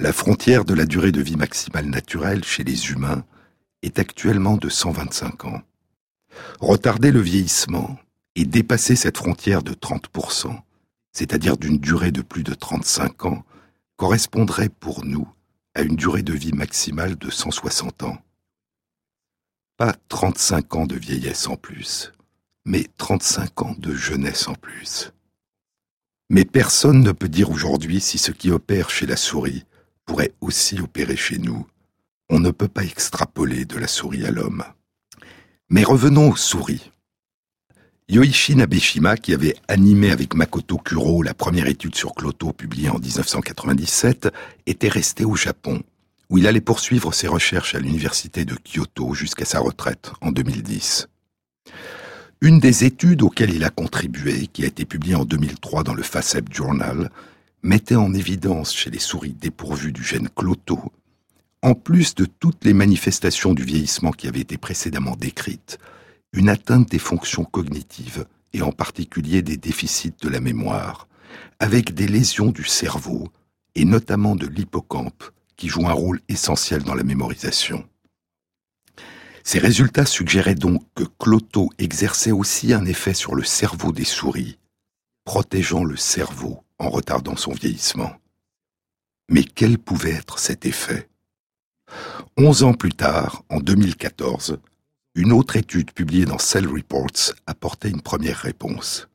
La 0.02 0.14
frontière 0.14 0.64
de 0.64 0.74
la 0.74 0.86
durée 0.86 1.12
de 1.12 1.22
vie 1.22 1.36
maximale 1.36 1.88
naturelle 1.88 2.45
chez 2.45 2.64
les 2.64 2.91
humains 2.91 3.26
est 3.82 4.00
actuellement 4.00 4.56
de 4.56 4.70
125 4.70 5.43
ans. 5.43 5.62
Retarder 6.62 7.12
le 7.12 7.20
vieillissement 7.20 8.00
et 8.36 8.45
dépasser 8.45 8.95
cette 8.95 9.18
frontière 9.18 9.62
de 9.62 9.74
30%, 9.74 10.58
c'est-à-dire 11.12 11.58
d'une 11.58 11.80
durée 11.80 12.14
de 12.14 12.22
plus 12.22 12.43
de 12.43 12.54
35 12.54 13.26
ans, 13.26 13.43
correspondrait 13.97 14.70
pour 14.70 15.04
nous 15.04 15.28
à 15.76 15.82
une 15.82 15.97
durée 15.97 16.24
de 16.24 16.34
vie 16.34 16.54
maximale 16.54 17.18
de 17.18 17.30
160 17.30 18.04
ans. 18.04 18.20
Pas 19.76 19.93
35 20.08 20.76
ans 20.76 20.86
de 20.86 20.95
vieillesse 20.95 21.45
en 21.47 21.58
plus, 21.58 22.14
mais 22.64 22.86
35 22.95 23.64
ans 23.64 23.76
de 23.78 23.93
jeunesse 23.93 24.47
en 24.47 24.56
plus. 24.56 25.12
Mais 26.30 26.45
personne 26.45 27.02
ne 27.04 27.12
peut 27.12 27.28
dire 27.28 27.52
aujourd'hui 27.52 28.00
si 28.00 28.18
ce 28.18 28.32
qui 28.32 28.50
opère 28.50 28.89
chez 28.89 29.06
la 29.06 29.18
souris 29.18 29.66
aussi 30.41 30.80
opérer 30.80 31.16
chez 31.16 31.38
nous. 31.38 31.66
On 32.30 32.39
ne 32.39 32.51
peut 32.51 32.68
pas 32.68 32.84
extrapoler 32.84 33.66
de 33.66 33.78
la 33.78 33.88
souris 33.88 34.26
à 34.26 34.32
l'homme. 34.32 34.64
Mais 35.70 35.84
revenons 35.84 36.30
aux 36.30 36.36
souris. 36.36 36.91
Yoichi 38.07 38.55
Nabeshima, 38.55 39.18
qui 39.18 39.34
avait 39.34 39.55
animé 39.68 40.10
avec 40.10 40.34
Makoto 40.34 40.78
Kuro 40.78 41.22
la 41.22 41.36
première 41.36 41.68
étude 41.68 41.95
sur 41.95 42.16
Cloto 42.16 42.53
publiée 42.53 42.89
en 42.89 42.97
1997, 42.97 44.30
était 44.66 44.88
resté 44.88 45.26
au 45.26 45.36
Japon, 45.36 45.84
où 46.30 46.39
il 46.39 46.47
allait 46.47 46.62
poursuivre 46.62 47.14
ses 47.14 47.28
recherches 47.28 47.76
à 47.76 47.80
l'université 47.80 48.45
de 48.45 48.55
Kyoto 48.55 49.14
jusqu'à 49.14 49.45
sa 49.45 49.60
retraite 49.60 50.12
en 50.22 50.32
2010. 50.32 51.07
Une 52.41 52.60
des 52.60 52.84
études 52.84 53.22
auxquelles 53.22 53.53
il 53.53 53.64
a 53.64 53.70
contribué, 53.70 54.47
qui 54.47 54.64
a 54.64 54.68
été 54.68 54.86
publiée 54.86 55.16
en 55.16 55.26
2003 55.26 55.84
dans 55.84 55.93
le 55.93 56.01
FACEP 56.03 56.51
Journal, 56.51 57.12
mettait 57.62 57.95
en 57.95 58.14
évidence 58.14 58.74
chez 58.74 58.89
les 58.89 58.99
souris 58.99 59.34
dépourvues 59.34 59.91
du 59.91 60.03
gène 60.03 60.30
Cloto, 60.30 60.80
en 61.62 61.74
plus 61.74 62.16
de 62.16 62.26
toutes 62.26 62.64
les 62.64 62.74
manifestations 62.74 63.53
du 63.53 63.64
vieillissement 63.64 64.12
qui 64.12 64.28
avaient 64.28 64.39
été 64.39 64.57
précédemment 64.57 65.16
décrites, 65.16 65.78
une 66.32 66.49
atteinte 66.49 66.89
des 66.89 66.99
fonctions 66.99 67.43
cognitives, 67.43 68.26
et 68.53 68.62
en 68.62 68.72
particulier 68.72 69.41
des 69.41 69.57
déficits 69.57 70.14
de 70.22 70.30
la 70.30 70.39
mémoire, 70.39 71.07
avec 71.60 71.93
des 71.93 72.07
lésions 72.07 72.51
du 72.51 72.64
cerveau, 72.64 73.28
et 73.76 73.86
notamment 73.86 74.36
de 74.36 74.47
l'hippocampe, 74.47 75.24
qui 75.55 75.68
joue 75.68 75.88
un 75.88 75.93
rôle 75.93 76.22
essentiel 76.30 76.84
dans 76.84 76.95
la 76.95 77.03
mémorisation. 77.03 77.88
Ces 79.43 79.60
résultats 79.60 80.05
suggéraient 80.05 80.55
donc 80.55 80.84
que 80.95 81.03
Cloto 81.20 81.70
exerçait 81.78 82.32
aussi 82.32 82.74
un 82.74 82.86
effet 82.86 83.14
sur 83.14 83.36
le 83.36 83.43
cerveau 83.43 83.91
des 83.91 84.05
souris, 84.05 84.57
protégeant 85.30 85.84
le 85.84 85.95
cerveau 85.95 86.63
en 86.80 86.89
retardant 86.89 87.36
son 87.36 87.51
vieillissement. 87.51 88.13
Mais 89.30 89.43
quel 89.43 89.77
pouvait 89.77 90.13
être 90.13 90.39
cet 90.39 90.65
effet? 90.65 91.07
Onze 92.36 92.63
ans 92.63 92.73
plus 92.73 92.93
tard, 92.93 93.43
en 93.49 93.59
2014, 93.59 94.57
une 95.13 95.32
autre 95.32 95.55
étude 95.55 95.91
publiée 95.91 96.25
dans 96.25 96.39
Cell 96.39 96.65
Reports 96.65 97.36
apportait 97.45 97.91
une 97.91 98.01
première 98.01 98.38
réponse. 98.38 99.07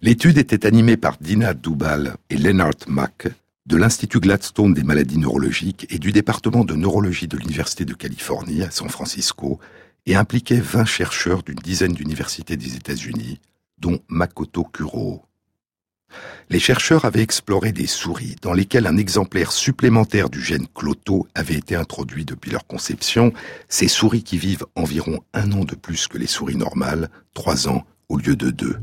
L'étude 0.00 0.38
était 0.38 0.64
animée 0.64 0.96
par 0.96 1.18
Dina 1.20 1.52
Dubal 1.52 2.16
et 2.30 2.38
Leonard 2.38 2.86
Mack 2.86 3.28
de 3.66 3.76
l'Institut 3.76 4.20
Gladstone 4.20 4.72
des 4.72 4.82
maladies 4.82 5.18
neurologiques 5.18 5.86
et 5.90 5.98
du 5.98 6.10
département 6.10 6.64
de 6.64 6.74
neurologie 6.74 7.28
de 7.28 7.36
l'Université 7.36 7.84
de 7.84 7.92
Californie 7.92 8.62
à 8.62 8.70
San 8.70 8.88
Francisco 8.88 9.60
et 10.06 10.16
impliquait 10.16 10.58
20 10.58 10.86
chercheurs 10.86 11.42
d'une 11.42 11.56
dizaine 11.56 11.92
d'universités 11.92 12.56
des 12.56 12.76
États-Unis, 12.76 13.40
dont 13.80 14.00
Makoto 14.08 14.64
Kuro. 14.64 15.22
Les 16.50 16.58
chercheurs 16.58 17.04
avaient 17.04 17.22
exploré 17.22 17.72
des 17.72 17.86
souris 17.86 18.36
dans 18.40 18.54
lesquelles 18.54 18.86
un 18.86 18.96
exemplaire 18.96 19.52
supplémentaire 19.52 20.30
du 20.30 20.42
gène 20.42 20.66
Cloto 20.74 21.26
avait 21.34 21.56
été 21.56 21.74
introduit 21.74 22.24
depuis 22.24 22.50
leur 22.50 22.66
conception, 22.66 23.32
ces 23.68 23.88
souris 23.88 24.22
qui 24.22 24.38
vivent 24.38 24.64
environ 24.74 25.20
un 25.34 25.52
an 25.52 25.64
de 25.64 25.74
plus 25.74 26.08
que 26.08 26.16
les 26.16 26.26
souris 26.26 26.56
normales, 26.56 27.10
trois 27.34 27.68
ans 27.68 27.84
au 28.08 28.16
lieu 28.16 28.36
de 28.36 28.50
deux. 28.50 28.78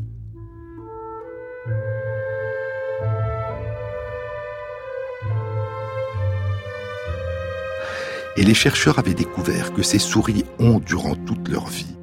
Et 8.37 8.43
les 8.43 8.53
chercheurs 8.53 8.99
avaient 8.99 9.13
découvert 9.13 9.73
que 9.73 9.81
ces 9.81 9.97
souris 9.97 10.43
ont, 10.59 10.79
durant 10.79 11.15
toute 11.15 11.47
leur 11.47 11.67
vie, 11.67 11.95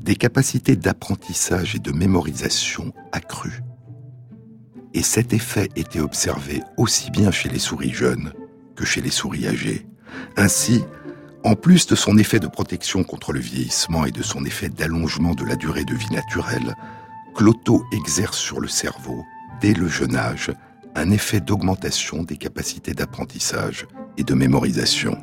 des 0.00 0.16
capacités 0.16 0.76
d'apprentissage 0.76 1.74
et 1.74 1.78
de 1.78 1.92
mémorisation 1.92 2.92
accrues 3.12 3.62
et 4.94 5.02
cet 5.02 5.32
effet 5.32 5.68
était 5.76 6.00
observé 6.00 6.62
aussi 6.76 7.10
bien 7.10 7.30
chez 7.30 7.48
les 7.48 7.58
souris 7.58 7.92
jeunes 7.92 8.32
que 8.74 8.84
chez 8.84 9.00
les 9.00 9.10
souris 9.10 9.46
âgées. 9.46 9.86
Ainsi, 10.36 10.82
en 11.44 11.54
plus 11.54 11.86
de 11.86 11.94
son 11.94 12.18
effet 12.18 12.40
de 12.40 12.48
protection 12.48 13.04
contre 13.04 13.32
le 13.32 13.40
vieillissement 13.40 14.04
et 14.04 14.10
de 14.10 14.22
son 14.22 14.44
effet 14.44 14.68
d'allongement 14.68 15.34
de 15.34 15.44
la 15.44 15.56
durée 15.56 15.84
de 15.84 15.94
vie 15.94 16.12
naturelle, 16.12 16.74
Cloto 17.34 17.84
exerce 17.92 18.38
sur 18.38 18.60
le 18.60 18.68
cerveau, 18.68 19.24
dès 19.60 19.74
le 19.74 19.88
jeune 19.88 20.16
âge, 20.16 20.50
un 20.96 21.10
effet 21.10 21.40
d'augmentation 21.40 22.24
des 22.24 22.36
capacités 22.36 22.94
d'apprentissage 22.94 23.86
et 24.16 24.24
de 24.24 24.34
mémorisation. 24.34 25.16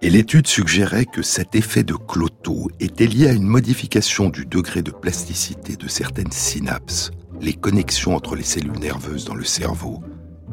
Et 0.00 0.10
l'étude 0.10 0.46
suggérait 0.46 1.06
que 1.06 1.22
cet 1.22 1.54
effet 1.54 1.82
de 1.82 1.94
Cloto 1.94 2.70
était 2.78 3.06
lié 3.06 3.28
à 3.28 3.32
une 3.32 3.46
modification 3.46 4.28
du 4.28 4.46
degré 4.46 4.82
de 4.82 4.92
plasticité 4.92 5.76
de 5.76 5.88
certaines 5.88 6.32
synapses 6.32 7.10
les 7.40 7.54
connexions 7.54 8.14
entre 8.14 8.36
les 8.36 8.42
cellules 8.42 8.78
nerveuses 8.78 9.24
dans 9.24 9.34
le 9.34 9.44
cerveau, 9.44 10.02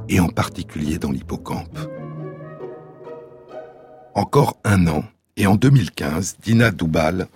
et 0.09 0.19
en 0.19 0.29
particulier 0.29 0.97
dans 0.97 1.11
l'hippocampe. 1.11 1.79
Encore 4.13 4.57
un 4.63 4.87
an, 4.87 5.03
et 5.35 5.47
en 5.47 5.55
2015, 5.55 6.37
Dina 6.41 6.71
Dubal, 6.71 7.27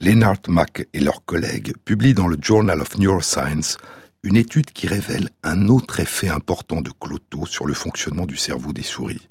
Leonard 0.00 0.40
Mack 0.48 0.86
et 0.92 1.00
leurs 1.00 1.24
collègues 1.24 1.72
publient 1.84 2.14
dans 2.14 2.28
le 2.28 2.36
Journal 2.40 2.80
of 2.80 2.98
Neuroscience 2.98 3.78
une 4.22 4.36
étude 4.36 4.72
qui 4.72 4.88
révèle 4.88 5.30
un 5.42 5.68
autre 5.68 6.00
effet 6.00 6.28
important 6.28 6.82
de 6.82 6.90
Cloto 6.90 7.46
sur 7.46 7.66
le 7.66 7.74
fonctionnement 7.74 8.26
du 8.26 8.36
cerveau 8.36 8.72
des 8.72 8.82
souris. 8.82 9.28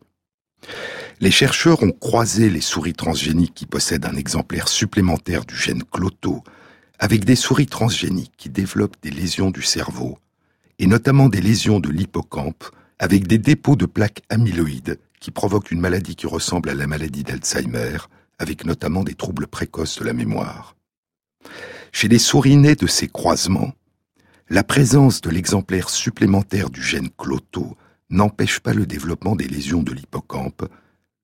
Les 1.21 1.31
chercheurs 1.31 1.81
ont 1.81 1.91
croisé 1.93 2.49
les 2.49 2.61
souris 2.61 2.93
transgéniques 2.93 3.53
qui 3.53 3.65
possèdent 3.65 4.05
un 4.05 4.15
exemplaire 4.15 4.67
supplémentaire 4.67 5.45
du 5.45 5.55
gène 5.55 5.83
Cloto 5.83 6.43
avec 6.99 7.23
des 7.23 7.35
souris 7.35 7.67
transgéniques 7.67 8.33
qui 8.37 8.49
développent 8.49 8.97
des 9.01 9.11
lésions 9.11 9.51
du 9.51 9.61
cerveau, 9.61 10.17
et 10.79 10.87
notamment 10.87 11.29
des 11.29 11.41
lésions 11.41 11.79
de 11.79 11.89
l'hippocampe, 11.89 12.65
avec 12.99 13.27
des 13.27 13.37
dépôts 13.37 13.75
de 13.75 13.85
plaques 13.85 14.23
amyloïdes 14.29 14.99
qui 15.19 15.31
provoquent 15.31 15.71
une 15.71 15.79
maladie 15.79 16.15
qui 16.15 16.27
ressemble 16.27 16.69
à 16.69 16.73
la 16.73 16.87
maladie 16.87 17.23
d'Alzheimer, 17.23 17.97
avec 18.39 18.65
notamment 18.65 19.03
des 19.03 19.15
troubles 19.15 19.47
précoces 19.47 19.99
de 19.99 20.05
la 20.05 20.13
mémoire. 20.13 20.75
Chez 21.91 22.07
les 22.07 22.19
souris 22.19 22.57
nées 22.57 22.75
de 22.75 22.87
ces 22.87 23.07
croisements, 23.07 23.73
la 24.49 24.63
présence 24.63 25.21
de 25.21 25.29
l'exemplaire 25.29 25.89
supplémentaire 25.89 26.69
du 26.69 26.81
gène 26.81 27.09
Cloto 27.17 27.77
n'empêche 28.09 28.59
pas 28.59 28.73
le 28.73 28.85
développement 28.85 29.35
des 29.35 29.47
lésions 29.47 29.81
de 29.81 29.93
l'hippocampe, 29.93 30.65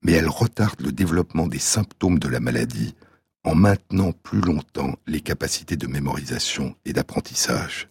mais 0.04 0.14
elle 0.14 0.28
retarde 0.28 0.82
le 0.82 0.92
développement 0.92 1.48
des 1.48 1.60
symptômes 1.60 2.20
de 2.20 2.28
la 2.28 2.40
maladie 2.40 2.96
en 3.44 3.56
maintenant 3.56 4.12
plus 4.12 4.42
longtemps 4.42 4.96
les 5.08 5.22
capacités 5.22 5.76
de 5.76 5.88
mémorisation 5.88 6.76
et 6.86 6.94
d'apprentissage. 6.94 7.90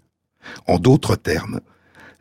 En 0.66 0.78
d'autres 0.78 1.16
termes, 1.16 1.60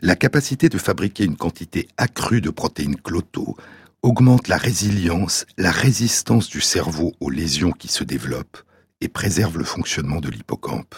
la 0.01 0.15
capacité 0.15 0.69
de 0.69 0.77
fabriquer 0.77 1.25
une 1.25 1.37
quantité 1.37 1.87
accrue 1.97 2.41
de 2.41 2.49
protéines 2.49 2.95
cloto 2.95 3.57
augmente 4.01 4.47
la 4.47 4.57
résilience, 4.57 5.45
la 5.57 5.71
résistance 5.71 6.49
du 6.49 6.61
cerveau 6.61 7.13
aux 7.19 7.29
lésions 7.29 7.71
qui 7.71 7.89
se 7.89 8.03
développent 8.03 8.63
et 9.01 9.09
préserve 9.09 9.57
le 9.57 9.63
fonctionnement 9.65 10.21
de 10.21 10.29
l'hippocampe. 10.29 10.95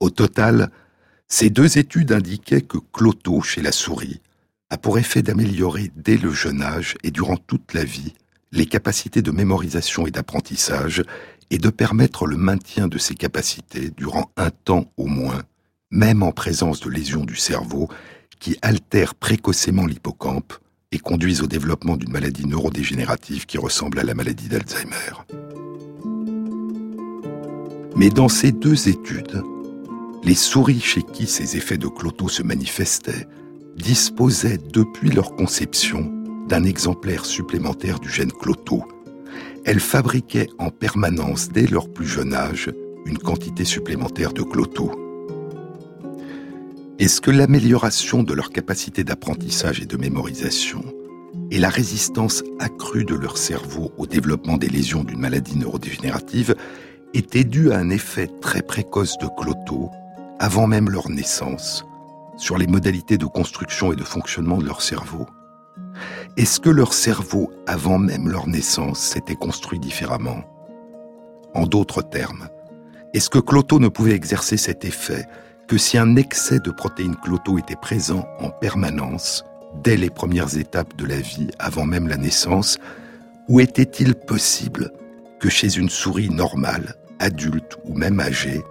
Au 0.00 0.10
total, 0.10 0.70
ces 1.28 1.50
deux 1.50 1.78
études 1.78 2.12
indiquaient 2.12 2.62
que 2.62 2.78
cloto 2.92 3.40
chez 3.42 3.62
la 3.62 3.72
souris 3.72 4.20
a 4.70 4.78
pour 4.78 4.98
effet 4.98 5.22
d'améliorer 5.22 5.90
dès 5.96 6.16
le 6.16 6.30
jeune 6.30 6.62
âge 6.62 6.94
et 7.02 7.10
durant 7.10 7.36
toute 7.36 7.74
la 7.74 7.84
vie 7.84 8.14
les 8.54 8.66
capacités 8.66 9.20
de 9.20 9.32
mémorisation 9.32 10.06
et 10.06 10.12
d'apprentissage 10.12 11.02
et 11.50 11.58
de 11.58 11.70
permettre 11.70 12.26
le 12.26 12.36
maintien 12.36 12.88
de 12.88 12.98
ses 12.98 13.14
capacités 13.14 13.90
durant 13.90 14.30
un 14.36 14.50
temps 14.50 14.86
au 14.96 15.06
moins, 15.06 15.42
même 15.90 16.22
en 16.22 16.30
présence 16.30 16.80
de 16.80 16.88
lésions 16.88 17.24
du 17.24 17.36
cerveau 17.36 17.88
qui 18.38 18.56
altèrent 18.62 19.16
précocement 19.16 19.86
l'hippocampe 19.86 20.54
et 20.92 20.98
conduisent 20.98 21.42
au 21.42 21.48
développement 21.48 21.96
d'une 21.96 22.12
maladie 22.12 22.46
neurodégénérative 22.46 23.46
qui 23.46 23.58
ressemble 23.58 23.98
à 23.98 24.04
la 24.04 24.14
maladie 24.14 24.48
d'Alzheimer. 24.48 25.24
Mais 27.96 28.08
dans 28.08 28.28
ces 28.28 28.52
deux 28.52 28.88
études, 28.88 29.42
les 30.22 30.34
souris 30.34 30.80
chez 30.80 31.02
qui 31.02 31.26
ces 31.26 31.56
effets 31.56 31.78
de 31.78 31.88
cloto 31.88 32.28
se 32.28 32.42
manifestaient 32.42 33.26
disposaient 33.76 34.58
depuis 34.72 35.10
leur 35.10 35.34
conception 35.34 36.13
d'un 36.48 36.64
exemplaire 36.64 37.24
supplémentaire 37.24 38.00
du 38.00 38.10
gène 38.10 38.32
cloto, 38.32 38.84
elles 39.64 39.80
fabriquaient 39.80 40.50
en 40.58 40.70
permanence 40.70 41.48
dès 41.48 41.66
leur 41.66 41.88
plus 41.88 42.06
jeune 42.06 42.34
âge 42.34 42.70
une 43.06 43.18
quantité 43.18 43.64
supplémentaire 43.64 44.32
de 44.32 44.42
cloto. 44.42 44.90
Est-ce 46.98 47.20
que 47.20 47.30
l'amélioration 47.30 48.22
de 48.22 48.34
leur 48.34 48.50
capacité 48.50 49.04
d'apprentissage 49.04 49.80
et 49.80 49.86
de 49.86 49.96
mémorisation 49.96 50.84
et 51.50 51.58
la 51.58 51.68
résistance 51.68 52.42
accrue 52.60 53.04
de 53.04 53.14
leur 53.14 53.36
cerveau 53.36 53.92
au 53.98 54.06
développement 54.06 54.56
des 54.56 54.68
lésions 54.68 55.04
d'une 55.04 55.20
maladie 55.20 55.58
neurodégénérative 55.58 56.54
étaient 57.12 57.44
dues 57.44 57.72
à 57.72 57.78
un 57.78 57.90
effet 57.90 58.28
très 58.40 58.62
précoce 58.62 59.18
de 59.18 59.28
cloto 59.38 59.90
avant 60.38 60.66
même 60.66 60.90
leur 60.90 61.10
naissance 61.10 61.84
sur 62.36 62.58
les 62.58 62.66
modalités 62.66 63.18
de 63.18 63.26
construction 63.26 63.92
et 63.92 63.96
de 63.96 64.02
fonctionnement 64.02 64.58
de 64.58 64.64
leur 64.64 64.82
cerveau? 64.82 65.26
Est-ce 66.36 66.58
que 66.58 66.70
leur 66.70 66.92
cerveau, 66.92 67.52
avant 67.66 67.98
même 67.98 68.28
leur 68.28 68.48
naissance, 68.48 68.98
s'était 68.98 69.36
construit 69.36 69.78
différemment? 69.78 70.42
En 71.54 71.66
d'autres 71.66 72.02
termes, 72.02 72.48
est-ce 73.12 73.30
que 73.30 73.38
Cloto 73.38 73.78
ne 73.78 73.86
pouvait 73.86 74.14
exercer 74.14 74.56
cet 74.56 74.84
effet 74.84 75.26
que 75.68 75.78
si 75.78 75.96
un 75.96 76.16
excès 76.16 76.58
de 76.58 76.72
protéines 76.72 77.14
Cloto 77.22 77.56
était 77.56 77.76
présent 77.76 78.26
en 78.40 78.50
permanence, 78.50 79.44
dès 79.84 79.96
les 79.96 80.10
premières 80.10 80.58
étapes 80.58 80.96
de 80.96 81.06
la 81.06 81.20
vie, 81.20 81.50
avant 81.60 81.86
même 81.86 82.08
la 82.08 82.16
naissance, 82.16 82.78
ou 83.48 83.60
était-il 83.60 84.16
possible 84.16 84.92
que 85.38 85.48
chez 85.48 85.76
une 85.76 85.88
souris 85.88 86.30
normale, 86.30 86.96
adulte 87.20 87.78
ou 87.84 87.94
même 87.94 88.18
âgée, 88.18 88.62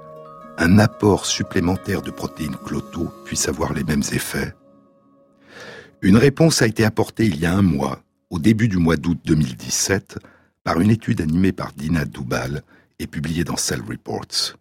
un 0.57 0.79
apport 0.79 1.25
supplémentaire 1.25 2.01
de 2.01 2.11
protéines 2.11 2.57
cloto 2.57 3.09
puisse 3.25 3.47
avoir 3.47 3.73
les 3.73 3.85
mêmes 3.85 4.03
effets? 4.11 4.53
Une 6.03 6.17
réponse 6.17 6.61
a 6.61 6.67
été 6.67 6.83
apportée 6.83 7.27
il 7.27 7.39
y 7.39 7.45
a 7.45 7.53
un 7.53 7.61
mois, 7.61 8.03
au 8.29 8.37
début 8.37 8.67
du 8.67 8.75
mois 8.75 8.97
d'août 8.97 9.17
2017, 9.23 10.19
par 10.65 10.81
une 10.81 10.91
étude 10.91 11.21
animée 11.21 11.53
par 11.53 11.71
Dina 11.71 12.03
Doubal 12.03 12.61
et 12.99 13.07
publiée 13.07 13.45
dans 13.45 13.55
Cell 13.55 13.79
Reports. 13.79 14.57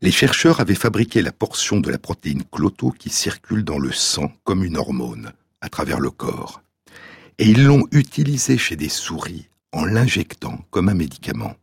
Les 0.00 0.12
chercheurs 0.12 0.60
avaient 0.60 0.76
fabriqué 0.76 1.22
la 1.22 1.32
portion 1.32 1.80
de 1.80 1.90
la 1.90 1.98
protéine 1.98 2.44
cloto 2.44 2.92
qui 2.92 3.10
circule 3.10 3.64
dans 3.64 3.80
le 3.80 3.90
sang 3.90 4.30
comme 4.44 4.62
une 4.62 4.76
hormone 4.76 5.32
à 5.60 5.68
travers 5.68 5.98
le 5.98 6.12
corps. 6.12 6.62
Et 7.38 7.46
ils 7.46 7.64
l'ont 7.64 7.88
utilisée 7.90 8.58
chez 8.58 8.76
des 8.76 8.88
souris 8.88 9.48
en 9.72 9.84
l'injectant 9.84 10.64
comme 10.70 10.88
un 10.88 10.94
médicament. 10.94 11.56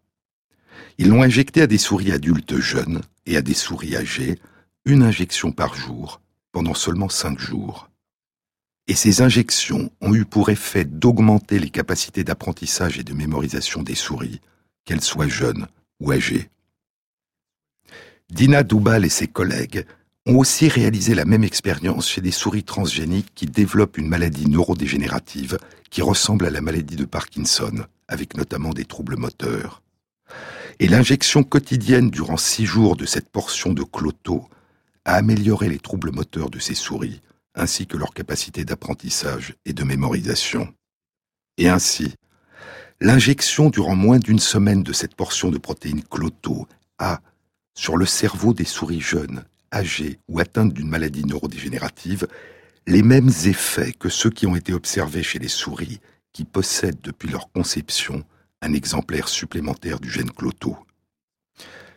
Ils 0.97 1.07
l'ont 1.07 1.23
injecté 1.23 1.61
à 1.61 1.67
des 1.67 1.77
souris 1.77 2.11
adultes 2.11 2.59
jeunes 2.59 2.99
et 3.25 3.37
à 3.37 3.41
des 3.41 3.53
souris 3.53 3.95
âgées, 3.95 4.37
une 4.83 5.03
injection 5.03 5.53
par 5.53 5.75
jour, 5.75 6.19
pendant 6.51 6.73
seulement 6.73 7.07
cinq 7.07 7.39
jours. 7.39 7.89
Et 8.89 8.95
ces 8.95 9.21
injections 9.21 9.89
ont 10.01 10.13
eu 10.13 10.25
pour 10.25 10.49
effet 10.49 10.83
d'augmenter 10.83 11.59
les 11.59 11.69
capacités 11.69 12.25
d'apprentissage 12.25 12.99
et 12.99 13.03
de 13.03 13.13
mémorisation 13.13 13.81
des 13.81 13.95
souris, 13.95 14.41
qu'elles 14.83 15.03
soient 15.03 15.29
jeunes 15.29 15.67
ou 16.01 16.11
âgées. 16.11 16.49
Dina 18.29 18.63
Doubal 18.63 19.05
et 19.05 19.09
ses 19.09 19.27
collègues 19.27 19.85
ont 20.25 20.37
aussi 20.37 20.67
réalisé 20.67 21.15
la 21.15 21.23
même 21.23 21.45
expérience 21.45 22.09
chez 22.09 22.19
des 22.19 22.31
souris 22.31 22.65
transgéniques 22.65 23.31
qui 23.33 23.45
développent 23.45 23.97
une 23.97 24.09
maladie 24.09 24.49
neurodégénérative 24.49 25.57
qui 25.89 26.01
ressemble 26.01 26.45
à 26.45 26.49
la 26.49 26.59
maladie 26.59 26.97
de 26.97 27.05
Parkinson, 27.05 27.85
avec 28.09 28.35
notamment 28.35 28.73
des 28.73 28.85
troubles 28.85 29.15
moteurs 29.15 29.81
et 30.79 30.87
l'injection 30.87 31.43
quotidienne 31.43 32.09
durant 32.09 32.37
six 32.37 32.65
jours 32.65 32.95
de 32.95 33.05
cette 33.05 33.29
portion 33.29 33.73
de 33.73 33.83
cloto 33.83 34.47
a 35.05 35.15
amélioré 35.15 35.67
les 35.67 35.79
troubles 35.79 36.11
moteurs 36.11 36.49
de 36.49 36.59
ces 36.59 36.75
souris, 36.75 37.21
ainsi 37.59 37.85
que 37.87 37.97
leur 37.97 38.13
capacité 38.13 38.65
d'apprentissage 38.65 39.55
et 39.65 39.73
de 39.73 39.83
mémorisation. 39.83 40.73
Et 41.57 41.69
ainsi, 41.69 42.15
l'injection 43.01 43.69
durant 43.69 43.95
moins 43.95 44.19
d'une 44.19 44.39
semaine 44.39 44.83
de 44.83 44.93
cette 44.93 45.15
portion 45.15 45.49
de 45.49 45.57
protéines 45.57 46.03
cloto 46.03 46.67
a, 46.97 47.21
sur 47.75 47.97
le 47.97 48.05
cerveau 48.05 48.53
des 48.53 48.65
souris 48.65 49.01
jeunes, 49.01 49.43
âgées 49.73 50.19
ou 50.27 50.39
atteintes 50.39 50.73
d'une 50.73 50.89
maladie 50.89 51.25
neurodégénérative, 51.25 52.27
les 52.87 53.03
mêmes 53.03 53.31
effets 53.45 53.93
que 53.93 54.09
ceux 54.09 54.29
qui 54.29 54.47
ont 54.47 54.55
été 54.55 54.73
observés 54.73 55.23
chez 55.23 55.39
les 55.39 55.47
souris 55.47 55.99
qui 56.33 56.45
possèdent 56.45 57.01
depuis 57.01 57.29
leur 57.29 57.51
conception 57.51 58.23
un 58.61 58.73
exemplaire 58.73 59.27
supplémentaire 59.27 59.99
du 59.99 60.09
gène 60.09 60.31
Cloto. 60.31 60.77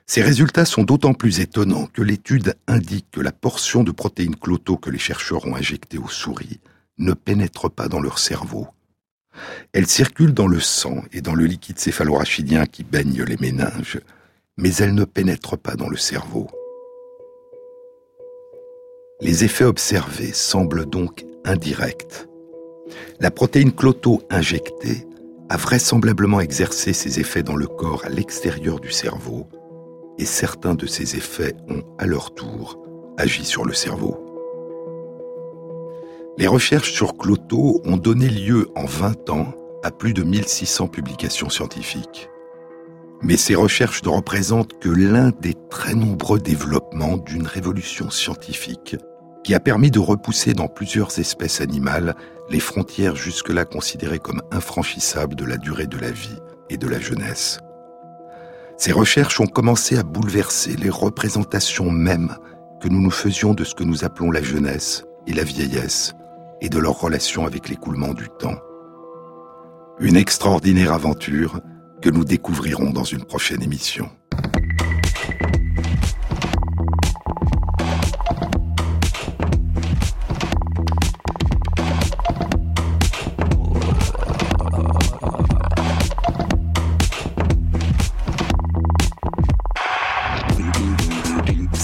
Ces 0.07 0.23
résultats 0.23 0.65
sont 0.65 0.83
d'autant 0.83 1.15
plus 1.15 1.41
étonnants 1.41 1.87
que 1.87 2.03
l'étude 2.03 2.55
indique 2.67 3.11
que 3.11 3.21
la 3.21 3.33
portion 3.33 3.85
de 3.85 3.93
protéines 3.93 4.37
Cloto 4.37 4.77
que 4.77 4.91
les 4.91 4.99
chercheurs 4.99 5.47
ont 5.47 5.57
injectée 5.57 5.99
aux 5.99 6.09
souris 6.09 6.61
ne 6.99 7.13
pénètre 7.13 7.71
pas 7.71 7.89
dans 7.89 8.01
leur 8.01 8.19
cerveau. 8.19 8.69
Elle 9.73 9.87
circule 9.87 10.35
dans 10.35 10.47
le 10.47 10.61
sang 10.61 11.03
et 11.13 11.21
dans 11.21 11.35
le 11.35 11.47
liquide 11.47 11.79
céphalorachidien 11.79 12.67
qui 12.67 12.85
baigne 12.85 13.23
les 13.23 13.39
méninges, 13.39 14.01
mais 14.59 14.75
elle 14.77 14.95
ne 14.95 15.05
pénètre 15.05 15.57
pas 15.57 15.75
dans 15.75 15.89
le 15.89 15.97
cerveau. 15.97 16.51
Les 19.21 19.45
effets 19.45 19.65
observés 19.65 20.33
semblent 20.33 20.85
donc 20.85 21.25
indirects. 21.45 22.27
La 23.21 23.31
protéine 23.31 23.73
Cloto 23.73 24.23
injectée 24.31 25.07
a 25.49 25.57
vraisemblablement 25.57 26.41
exercé 26.41 26.93
ses 26.93 27.21
effets 27.21 27.43
dans 27.43 27.57
le 27.57 27.67
corps 27.67 28.05
à 28.05 28.09
l'extérieur 28.09 28.81
du 28.81 28.91
cerveau, 28.91 29.49
et 30.19 30.25
certains 30.25 30.75
de 30.75 30.87
ces 30.87 31.17
effets 31.17 31.55
ont, 31.69 31.83
à 31.99 32.07
leur 32.07 32.35
tour, 32.35 32.79
agi 33.19 33.45
sur 33.45 33.65
le 33.65 33.73
cerveau. 33.73 34.19
Les 36.39 36.47
recherches 36.47 36.93
sur 36.93 37.17
Cloto 37.17 37.81
ont 37.85 37.97
donné 37.97 38.29
lieu 38.29 38.69
en 38.75 38.87
20 38.87 39.31
ans 39.31 39.55
à 39.83 39.91
plus 39.91 40.15
de 40.15 40.23
1600 40.23 40.89
publications 40.89 41.51
scientifiques. 41.51 42.31
Mais 43.21 43.37
ces 43.37 43.55
recherches 43.55 44.03
ne 44.03 44.09
représentent 44.09 44.79
que 44.81 44.89
l'un 44.89 45.31
des 45.31 45.55
très 45.71 45.95
nombreux 45.95 46.41
développements 46.41 47.19
d'une 47.19 47.47
révolution 47.47 48.11
scientifique 48.11 48.97
qui 49.45 49.55
a 49.55 49.61
permis 49.61 49.91
de 49.91 49.99
repousser 49.99 50.55
dans 50.55 50.69
plusieurs 50.69 51.19
espèces 51.19 51.61
animales 51.61 52.15
les 52.49 52.61
frontières 52.61 53.17
jusque-là 53.17 53.65
considérées 53.65 54.19
comme 54.19 54.43
infranchissables 54.51 55.35
de 55.35 55.45
la 55.45 55.57
durée 55.57 55.87
de 55.87 55.99
la 55.99 56.11
vie 56.11 56.39
et 56.71 56.77
de 56.77 56.89
la 56.89 57.01
jeunesse. 57.01 57.59
Ces 58.85 58.91
recherches 58.91 59.39
ont 59.39 59.47
commencé 59.47 59.97
à 59.97 60.03
bouleverser 60.03 60.75
les 60.75 60.91
représentations 60.91 61.93
mêmes 61.93 62.35
que 62.81 62.89
nous 62.89 63.01
nous 63.01 63.13
faisions 63.13 63.55
de 63.55 63.63
ce 63.63 63.77
que 63.77 63.85
nous 63.85 64.05
appelons 64.05 64.33
la 64.33 64.43
jeunesse 64.43 65.05
et 65.29 65.33
la 65.33 65.45
vieillesse 65.45 66.15
et 66.61 66.69
de 66.69 66.81
leur 66.81 67.01
relation 67.01 67.47
avec 67.47 67.69
l'écoulement 67.69 68.13
du 68.13 68.29
temps. 68.41 68.59
Une 70.01 70.17
extraordinaire 70.17 70.93
aventure 70.93 71.61
que 72.01 72.11
nous 72.11 72.25
découvrirons 72.25 72.91
dans 72.91 73.05
une 73.05 73.23
prochaine 73.23 73.63
émission. 73.63 74.11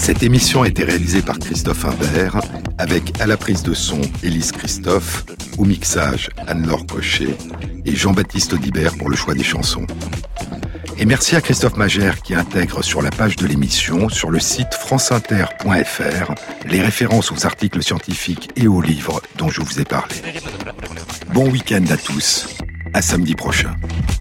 Cette 0.09 0.23
émission 0.23 0.63
a 0.63 0.67
été 0.67 0.83
réalisée 0.83 1.21
par 1.21 1.37
Christophe 1.37 1.85
Imbert, 1.85 2.41
avec 2.79 3.21
à 3.21 3.27
la 3.27 3.37
prise 3.37 3.61
de 3.61 3.75
son 3.75 4.01
Élise 4.23 4.51
Christophe, 4.51 5.23
au 5.59 5.65
mixage 5.65 6.31
Anne-Laure 6.47 6.87
Cochet 6.87 7.37
et 7.85 7.95
Jean-Baptiste 7.95 8.53
Audibert 8.53 8.97
pour 8.97 9.11
le 9.11 9.15
choix 9.15 9.35
des 9.35 9.43
chansons. 9.43 9.85
Et 10.97 11.05
merci 11.05 11.35
à 11.35 11.41
Christophe 11.41 11.77
Magère 11.77 12.23
qui 12.23 12.33
intègre 12.33 12.83
sur 12.83 13.03
la 13.03 13.11
page 13.11 13.35
de 13.35 13.45
l'émission, 13.45 14.09
sur 14.09 14.31
le 14.31 14.39
site 14.39 14.73
franceinter.fr, 14.73 16.33
les 16.65 16.81
références 16.81 17.31
aux 17.31 17.45
articles 17.45 17.83
scientifiques 17.83 18.49
et 18.55 18.67
aux 18.67 18.81
livres 18.81 19.21
dont 19.37 19.49
je 19.49 19.61
vous 19.61 19.79
ai 19.79 19.85
parlé. 19.85 20.15
Bon 21.35 21.47
week-end 21.51 21.85
à 21.91 21.97
tous. 21.97 22.47
À 22.95 23.03
samedi 23.03 23.35
prochain. 23.35 23.75